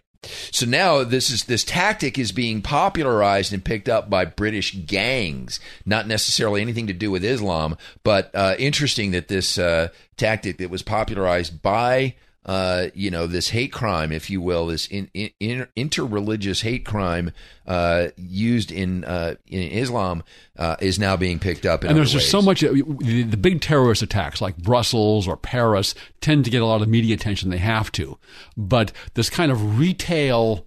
So 0.50 0.66
now 0.66 1.04
this 1.04 1.30
is 1.30 1.44
this 1.44 1.64
tactic 1.64 2.18
is 2.18 2.32
being 2.32 2.62
popularized 2.62 3.52
and 3.52 3.64
picked 3.64 3.88
up 3.88 4.08
by 4.08 4.24
British 4.24 4.76
gangs. 4.86 5.60
Not 5.84 6.06
necessarily 6.06 6.60
anything 6.60 6.86
to 6.86 6.92
do 6.92 7.10
with 7.10 7.24
Islam, 7.24 7.76
but 8.02 8.30
uh, 8.34 8.54
interesting 8.58 9.12
that 9.12 9.28
this 9.28 9.58
uh, 9.58 9.88
tactic 10.16 10.58
that 10.58 10.70
was 10.70 10.82
popularized 10.82 11.62
by 11.62 12.14
uh, 12.46 12.88
you 12.94 13.10
know 13.10 13.26
this 13.26 13.50
hate 13.50 13.72
crime, 13.72 14.12
if 14.12 14.28
you 14.28 14.40
will, 14.40 14.66
this 14.66 14.86
in, 14.88 15.10
in, 15.14 15.30
in, 15.40 15.66
interreligious 15.76 16.62
hate 16.62 16.84
crime 16.84 17.32
uh, 17.66 18.08
used 18.16 18.70
in 18.70 19.04
uh, 19.04 19.34
in 19.46 19.62
Islam 19.62 20.22
uh, 20.58 20.76
is 20.80 20.98
now 20.98 21.16
being 21.16 21.38
picked 21.38 21.64
up. 21.64 21.84
In 21.84 21.90
and 21.90 21.98
there's 21.98 22.12
just 22.12 22.30
so 22.30 22.42
much. 22.42 22.60
The, 22.60 23.22
the 23.22 23.36
big 23.36 23.60
terrorist 23.60 24.02
attacks, 24.02 24.40
like 24.42 24.56
Brussels 24.58 25.26
or 25.26 25.36
Paris, 25.36 25.94
tend 26.20 26.44
to 26.44 26.50
get 26.50 26.60
a 26.60 26.66
lot 26.66 26.82
of 26.82 26.88
media 26.88 27.14
attention. 27.14 27.50
They 27.50 27.58
have 27.58 27.90
to, 27.92 28.18
but 28.56 28.92
this 29.14 29.30
kind 29.30 29.50
of 29.50 29.78
retail 29.78 30.66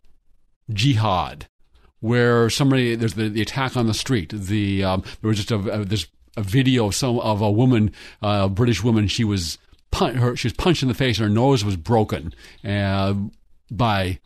jihad, 0.72 1.48
where 2.00 2.50
somebody 2.50 2.96
there's 2.96 3.14
the, 3.14 3.30
the 3.30 3.42
attack 3.42 3.78
on 3.78 3.86
the 3.86 3.94
street. 3.94 4.34
The 4.34 4.84
um, 4.84 5.04
there 5.22 5.28
was 5.28 5.38
just 5.38 5.52
a, 5.52 5.58
a 5.58 5.86
there's 5.86 6.08
a 6.36 6.42
video 6.42 6.88
of 6.88 6.96
some 6.96 7.20
of 7.20 7.42
a 7.42 7.52
woman, 7.52 7.92
uh, 8.24 8.44
a 8.46 8.50
British 8.50 8.84
woman. 8.84 9.08
She 9.08 9.24
was 9.24 9.60
pun- 9.92 10.16
her 10.16 10.36
she 10.36 10.48
was 10.48 10.54
punched 10.54 10.82
in 10.82 10.88
the 10.88 10.94
face 10.94 11.18
and 11.18 11.28
her 11.28 11.34
nose 11.34 11.64
was 11.64 11.76
broken 11.76 12.34
uh, 12.64 13.14
by 13.72 14.20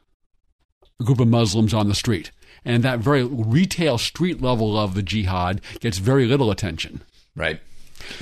a 0.99 1.03
group 1.03 1.20
of 1.20 1.28
Muslims 1.28 1.74
on 1.74 1.88
the 1.88 1.95
street. 1.95 2.32
And 2.64 2.84
that 2.84 2.99
very 2.99 3.24
retail 3.24 3.97
street 3.97 4.41
level 4.41 4.78
of 4.78 4.93
the 4.93 5.01
jihad 5.01 5.62
gets 5.80 5.97
very 5.97 6.28
little 6.28 6.51
attention. 6.51 7.01
Right. 7.36 7.59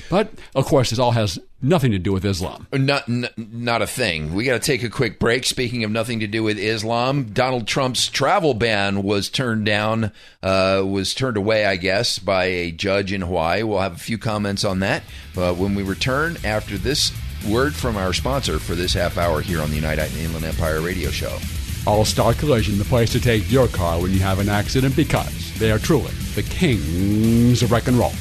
But 0.08 0.30
of 0.54 0.66
course, 0.66 0.90
this 0.90 0.98
all 0.98 1.12
has 1.12 1.38
nothing 1.62 1.92
to 1.92 1.98
do 1.98 2.12
with 2.12 2.24
Islam. 2.24 2.66
Not, 2.72 3.08
n- 3.08 3.28
not 3.36 3.82
a 3.82 3.86
thing. 3.86 4.34
We 4.34 4.44
got 4.44 4.54
to 4.54 4.66
take 4.66 4.82
a 4.82 4.90
quick 4.90 5.18
break. 5.18 5.44
Speaking 5.44 5.84
of 5.84 5.90
nothing 5.90 6.20
to 6.20 6.26
do 6.26 6.42
with 6.42 6.58
Islam, 6.58 7.32
Donald 7.32 7.66
Trump's 7.66 8.08
travel 8.08 8.54
ban 8.54 9.02
was 9.02 9.28
turned 9.28 9.66
down, 9.66 10.12
uh, 10.42 10.82
was 10.86 11.14
turned 11.14 11.36
away, 11.36 11.64
I 11.64 11.76
guess, 11.76 12.18
by 12.18 12.44
a 12.44 12.72
judge 12.72 13.12
in 13.12 13.22
Hawaii. 13.22 13.62
We'll 13.62 13.80
have 13.80 13.94
a 13.94 13.98
few 13.98 14.18
comments 14.18 14.64
on 14.64 14.80
that 14.80 15.02
uh, 15.36 15.52
when 15.54 15.74
we 15.74 15.82
return 15.82 16.36
after 16.44 16.76
this 16.76 17.12
word 17.48 17.74
from 17.74 17.96
our 17.96 18.12
sponsor 18.12 18.58
for 18.58 18.74
this 18.74 18.92
half 18.92 19.18
hour 19.18 19.40
here 19.40 19.62
on 19.62 19.70
the 19.70 19.76
United 19.76 20.14
Inland 20.16 20.44
Empire 20.44 20.80
Radio 20.80 21.10
Show. 21.10 21.38
All 21.86 22.04
Star 22.04 22.34
Collision, 22.34 22.78
the 22.78 22.84
place 22.84 23.10
to 23.12 23.20
take 23.20 23.50
your 23.50 23.68
car 23.68 24.00
when 24.00 24.12
you 24.12 24.20
have 24.20 24.38
an 24.38 24.48
accident 24.48 24.94
because 24.96 25.58
they 25.58 25.70
are 25.70 25.78
truly 25.78 26.12
the 26.34 26.42
kings 26.42 27.62
of 27.62 27.72
wreck 27.72 27.88
and 27.88 27.98
roll. 27.98 28.12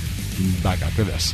Back 0.63 0.81
after 0.81 1.03
this. 1.03 1.33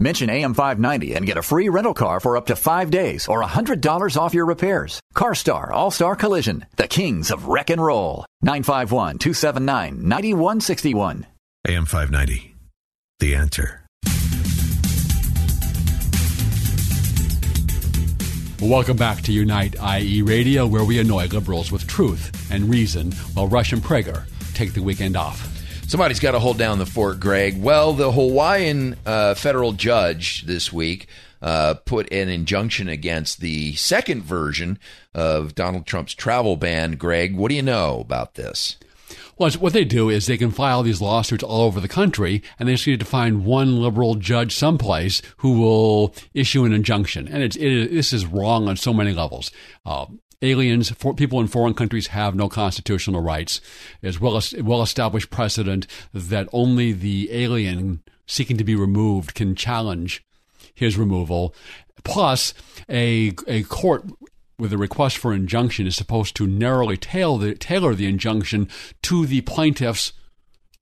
Mention 0.00 0.30
AM590 0.30 1.16
and 1.16 1.26
get 1.26 1.36
a 1.36 1.42
free 1.42 1.68
rental 1.68 1.94
car 1.94 2.20
for 2.20 2.36
up 2.36 2.46
to 2.46 2.56
five 2.56 2.90
days 2.90 3.26
or 3.26 3.42
$100 3.42 4.16
off 4.16 4.32
your 4.32 4.46
repairs. 4.46 5.00
CarStar 5.16 5.70
All 5.72 5.90
Star 5.90 6.14
Collision, 6.14 6.66
the 6.76 6.86
kings 6.86 7.32
of 7.32 7.48
wreck 7.48 7.70
and 7.70 7.82
roll. 7.82 8.24
951 8.42 9.18
279 9.18 10.08
9161. 10.08 11.26
AM 11.66 11.84
590. 11.84 12.54
The 13.18 13.34
answer. 13.34 13.84
Welcome 18.60 18.96
back 18.96 19.22
to 19.22 19.32
Unite 19.32 19.76
IE 20.00 20.22
Radio, 20.22 20.66
where 20.66 20.84
we 20.84 20.98
annoy 21.00 21.26
liberals 21.26 21.72
with 21.72 21.86
truth 21.86 22.50
and 22.52 22.70
reason 22.70 23.12
while 23.34 23.48
Rush 23.48 23.72
and 23.72 23.82
Prager 23.82 24.24
take 24.54 24.74
the 24.74 24.82
weekend 24.82 25.16
off. 25.16 25.57
Somebody's 25.88 26.20
got 26.20 26.32
to 26.32 26.38
hold 26.38 26.58
down 26.58 26.78
the 26.78 26.84
fort, 26.84 27.18
Greg. 27.18 27.58
Well, 27.62 27.94
the 27.94 28.12
Hawaiian 28.12 28.96
uh, 29.06 29.34
federal 29.34 29.72
judge 29.72 30.42
this 30.42 30.70
week 30.70 31.06
uh, 31.40 31.76
put 31.86 32.12
an 32.12 32.28
injunction 32.28 32.90
against 32.90 33.40
the 33.40 33.74
second 33.74 34.22
version 34.22 34.78
of 35.14 35.54
Donald 35.54 35.86
Trump's 35.86 36.12
travel 36.12 36.56
ban. 36.56 36.96
Greg, 36.96 37.34
what 37.34 37.48
do 37.48 37.54
you 37.54 37.62
know 37.62 38.00
about 38.00 38.34
this? 38.34 38.76
Well, 39.38 39.50
what 39.52 39.72
they 39.72 39.86
do 39.86 40.10
is 40.10 40.26
they 40.26 40.36
can 40.36 40.50
file 40.50 40.82
these 40.82 41.00
lawsuits 41.00 41.42
all 41.42 41.62
over 41.62 41.80
the 41.80 41.88
country, 41.88 42.42
and 42.58 42.68
they 42.68 42.74
just 42.74 42.86
need 42.86 43.00
to 43.00 43.06
find 43.06 43.46
one 43.46 43.80
liberal 43.80 44.14
judge 44.16 44.54
someplace 44.54 45.22
who 45.38 45.58
will 45.58 46.14
issue 46.34 46.66
an 46.66 46.74
injunction. 46.74 47.26
And 47.26 47.42
it's, 47.42 47.56
it, 47.56 47.90
this 47.90 48.12
is 48.12 48.26
wrong 48.26 48.68
on 48.68 48.76
so 48.76 48.92
many 48.92 49.14
levels. 49.14 49.50
Uh, 49.86 50.04
aliens, 50.42 50.90
for, 50.90 51.14
people 51.14 51.40
in 51.40 51.48
foreign 51.48 51.74
countries 51.74 52.08
have 52.08 52.34
no 52.34 52.48
constitutional 52.48 53.20
rights. 53.20 53.60
There's 54.00 54.20
well, 54.20 54.40
well 54.62 54.82
established 54.82 55.30
precedent 55.30 55.86
that 56.14 56.48
only 56.52 56.92
the 56.92 57.30
alien 57.32 58.02
seeking 58.26 58.56
to 58.58 58.64
be 58.64 58.74
removed 58.74 59.34
can 59.34 59.54
challenge 59.54 60.24
his 60.74 60.96
removal. 60.96 61.54
Plus, 62.04 62.54
a 62.88 63.32
a 63.46 63.64
court 63.64 64.04
with 64.58 64.72
a 64.72 64.78
request 64.78 65.16
for 65.16 65.32
injunction 65.32 65.86
is 65.86 65.96
supposed 65.96 66.34
to 66.36 66.46
narrowly 66.46 66.96
the, 66.96 67.56
tailor 67.58 67.94
the 67.94 68.06
injunction 68.06 68.68
to 69.02 69.24
the 69.24 69.40
plaintiffs 69.42 70.12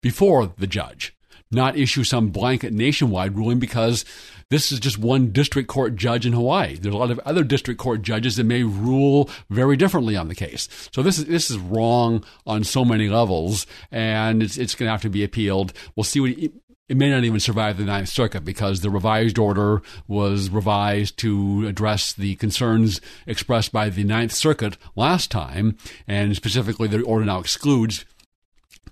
before 0.01 0.53
the 0.59 0.67
judge, 0.67 1.15
not 1.51 1.77
issue 1.77 2.05
some 2.05 2.29
blanket 2.29 2.73
nationwide 2.73 3.37
ruling 3.37 3.59
because 3.59 4.05
this 4.51 4.71
is 4.71 4.79
just 4.79 4.99
one 4.99 5.33
district 5.33 5.69
court 5.69 5.97
judge 5.97 6.25
in 6.25 6.33
Hawaii. 6.33 6.77
There's 6.77 6.95
a 6.95 6.99
lot 6.99 7.11
of 7.11 7.19
other 7.21 7.43
district 7.43 7.81
court 7.81 8.03
judges 8.03 8.37
that 8.37 8.45
may 8.45 8.63
rule 8.63 9.29
very 9.51 9.77
differently 9.77 10.17
on 10.17 10.29
the 10.29 10.35
case. 10.35 10.69
So 10.93 11.03
this 11.03 11.19
is 11.19 11.27
this 11.27 11.51
is 11.51 11.59
wrong 11.59 12.25
on 12.47 12.65
so 12.65 12.85
many 12.85 13.09
levels, 13.09 13.67
and 13.91 14.43
it's 14.43 14.57
it's 14.57 14.75
going 14.75 14.87
to 14.87 14.93
have 14.93 15.03
to 15.03 15.11
be 15.11 15.25
appealed. 15.25 15.73
We'll 15.95 16.05
see 16.05 16.21
what. 16.21 16.31
It, 16.31 16.53
it 16.89 16.97
may 16.97 17.11
not 17.11 17.25
even 17.25 17.41
survive 17.41 17.79
the 17.79 17.85
Ninth 17.85 18.11
Circuit 18.11 18.45
because 18.45 18.81
the 18.81 18.91
revised 18.91 19.41
order 19.41 19.83
was 20.07 20.51
revised 20.51 21.19
to 21.19 21.67
address 21.67 22.13
the 22.13 22.37
concerns 22.37 23.01
expressed 23.27 23.73
by 23.73 23.89
the 23.89 24.05
Ninth 24.05 24.31
Circuit 24.31 24.77
last 24.95 25.29
time, 25.29 25.77
and 26.07 26.37
specifically 26.37 26.87
the 26.87 27.03
order 27.03 27.25
now 27.25 27.41
excludes 27.41 28.05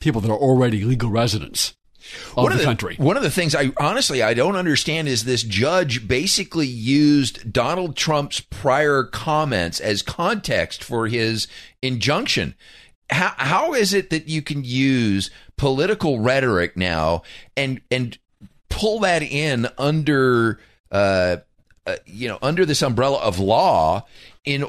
people 0.01 0.21
that 0.21 0.31
are 0.31 0.37
already 0.37 0.83
legal 0.83 1.09
residents 1.09 1.75
one 2.35 2.53
of 2.53 2.59
the 2.59 2.65
country. 2.65 2.97
One 2.97 3.17
of 3.17 3.23
the 3.23 3.31
things 3.31 3.55
I 3.55 3.73
honestly 3.77 4.23
I 4.23 4.35
don't 4.35 4.57
understand 4.57 5.09
is 5.09 5.25
this 5.25 5.43
judge 5.43 6.07
basically 6.07 6.67
used 6.67 7.53
Donald 7.53 7.97
Trump's 7.97 8.41
prior 8.41 9.05
comments 9.05 9.81
as 9.81 10.03
context 10.03 10.83
for 10.83 11.07
his 11.07 11.47
injunction. 11.83 12.55
How 13.11 13.35
how 13.37 13.75
is 13.75 13.93
it 13.93 14.11
that 14.11 14.29
you 14.29 14.43
can 14.43 14.65
use 14.65 15.31
political 15.57 16.21
rhetoric 16.21 16.77
now 16.77 17.23
and 17.57 17.81
and 17.91 18.19
pull 18.69 19.01
that 19.01 19.23
in 19.23 19.69
under 19.79 20.59
uh, 20.91 21.37
uh, 21.87 21.97
you 22.07 22.29
know, 22.29 22.39
under 22.41 22.65
this 22.65 22.81
umbrella 22.81 23.19
of 23.19 23.39
law. 23.39 24.07
In 24.45 24.65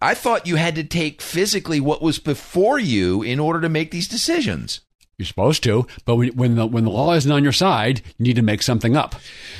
I 0.00 0.14
thought 0.14 0.46
you 0.46 0.56
had 0.56 0.74
to 0.76 0.84
take 0.84 1.20
physically 1.20 1.80
what 1.80 2.02
was 2.02 2.18
before 2.18 2.78
you 2.78 3.22
in 3.22 3.40
order 3.40 3.60
to 3.60 3.68
make 3.68 3.90
these 3.90 4.08
decisions. 4.08 4.80
You're 5.16 5.26
supposed 5.26 5.62
to, 5.62 5.86
but 6.04 6.16
when, 6.16 6.28
when 6.30 6.54
the 6.56 6.66
when 6.66 6.84
the 6.84 6.90
law 6.90 7.14
isn't 7.14 7.30
on 7.30 7.44
your 7.44 7.52
side, 7.52 8.02
you 8.18 8.24
need 8.24 8.36
to 8.36 8.42
make 8.42 8.62
something 8.62 8.96
up. 8.96 9.14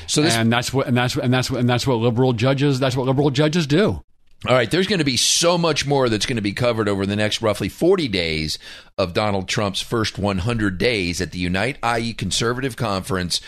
So 0.09 0.23
this, 0.23 0.35
and 0.35 0.53
that's 0.53 0.73
what 0.73 0.89
and 0.89 0.97
that's 0.97 1.17
and 1.17 1.33
that's 1.33 1.51
what 1.51 1.61
and 1.61 1.69
that's 1.69 1.87
what 1.87 1.97
liberal 1.97 2.33
judges 2.33 2.81
that's 2.81 2.97
what 2.97 3.07
liberal 3.07 3.31
judges 3.31 3.67
do. 3.67 4.03
All 4.47 4.55
right, 4.55 4.71
there's 4.71 4.87
going 4.87 4.99
to 4.99 5.07
be 5.07 5.17
so 5.17 5.57
much 5.57 5.87
more 5.87 6.11
that's 6.11 6.27
going 6.27 6.37
to 6.37 6.43
be 6.43 6.53
covered 6.53 6.87
over 6.87 7.07
the 7.07 7.17
next 7.17 7.41
roughly 7.41 7.71
40 7.71 8.09
days 8.09 8.59
of 8.99 9.15
Donald 9.15 9.49
Trump's 9.49 9.81
first 9.81 10.19
100 10.19 10.77
days 10.77 11.23
at 11.23 11.33
the 11.33 11.39
Unite 11.39 11.79
IE 11.83 12.13
Conservative 12.13 12.77
Conference 12.77 13.41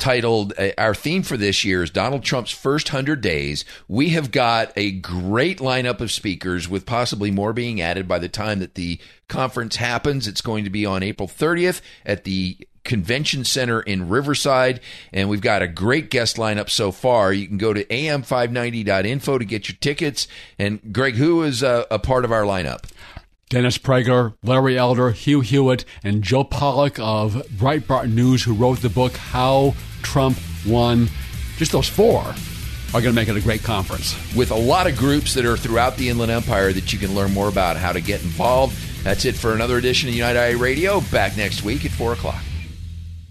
titled 0.00 0.54
uh, 0.58 0.70
our 0.78 0.94
theme 0.94 1.22
for 1.22 1.36
this 1.36 1.64
year 1.64 1.82
is 1.82 1.90
Donald 1.90 2.24
Trump's 2.24 2.50
first 2.50 2.92
100 2.92 3.20
days. 3.20 3.64
We 3.86 4.10
have 4.10 4.30
got 4.30 4.72
a 4.76 4.92
great 4.92 5.58
lineup 5.58 6.00
of 6.00 6.10
speakers 6.10 6.68
with 6.68 6.86
possibly 6.86 7.30
more 7.30 7.52
being 7.52 7.80
added 7.80 8.08
by 8.08 8.18
the 8.18 8.28
time 8.28 8.58
that 8.60 8.74
the 8.74 8.98
conference 9.28 9.76
happens. 9.76 10.26
It's 10.26 10.40
going 10.40 10.64
to 10.64 10.70
be 10.70 10.84
on 10.84 11.02
April 11.02 11.28
30th 11.28 11.80
at 12.04 12.24
the 12.24 12.56
Convention 12.82 13.44
Center 13.44 13.80
in 13.80 14.08
Riverside. 14.08 14.80
And 15.12 15.28
we've 15.28 15.40
got 15.40 15.62
a 15.62 15.68
great 15.68 16.10
guest 16.10 16.36
lineup 16.36 16.70
so 16.70 16.90
far. 16.90 17.32
You 17.32 17.46
can 17.46 17.58
go 17.58 17.72
to 17.72 17.84
am590.info 17.84 19.38
to 19.38 19.44
get 19.44 19.68
your 19.68 19.76
tickets. 19.80 20.26
And 20.58 20.92
Greg, 20.92 21.14
who 21.14 21.42
is 21.42 21.62
a, 21.62 21.86
a 21.90 21.98
part 21.98 22.24
of 22.24 22.32
our 22.32 22.42
lineup? 22.42 22.84
Dennis 23.50 23.78
Prager, 23.78 24.34
Larry 24.44 24.78
Elder, 24.78 25.10
Hugh 25.10 25.40
Hewitt, 25.40 25.84
and 26.04 26.22
Joel 26.22 26.44
Pollak 26.44 27.00
of 27.00 27.34
Breitbart 27.48 28.08
News, 28.08 28.44
who 28.44 28.54
wrote 28.54 28.80
the 28.80 28.88
book 28.88 29.16
How 29.16 29.74
Trump 30.02 30.38
Won. 30.64 31.08
Just 31.56 31.72
those 31.72 31.88
four 31.88 32.20
are 32.20 33.00
going 33.00 33.06
to 33.06 33.12
make 33.12 33.28
it 33.28 33.36
a 33.36 33.40
great 33.40 33.64
conference. 33.64 34.14
With 34.36 34.52
a 34.52 34.56
lot 34.56 34.86
of 34.86 34.96
groups 34.96 35.34
that 35.34 35.44
are 35.44 35.56
throughout 35.56 35.96
the 35.96 36.08
Inland 36.08 36.30
Empire 36.30 36.72
that 36.72 36.92
you 36.92 36.98
can 37.00 37.12
learn 37.12 37.34
more 37.34 37.48
about 37.48 37.76
how 37.76 37.90
to 37.92 38.00
get 38.00 38.22
involved. 38.22 38.76
That's 39.02 39.24
it 39.24 39.34
for 39.34 39.52
another 39.52 39.78
edition 39.78 40.08
of 40.08 40.14
United 40.14 40.38
I 40.38 40.52
Radio. 40.52 41.00
Back 41.10 41.36
next 41.36 41.64
week 41.64 41.84
at 41.84 41.90
4 41.90 42.12
o'clock. 42.12 42.40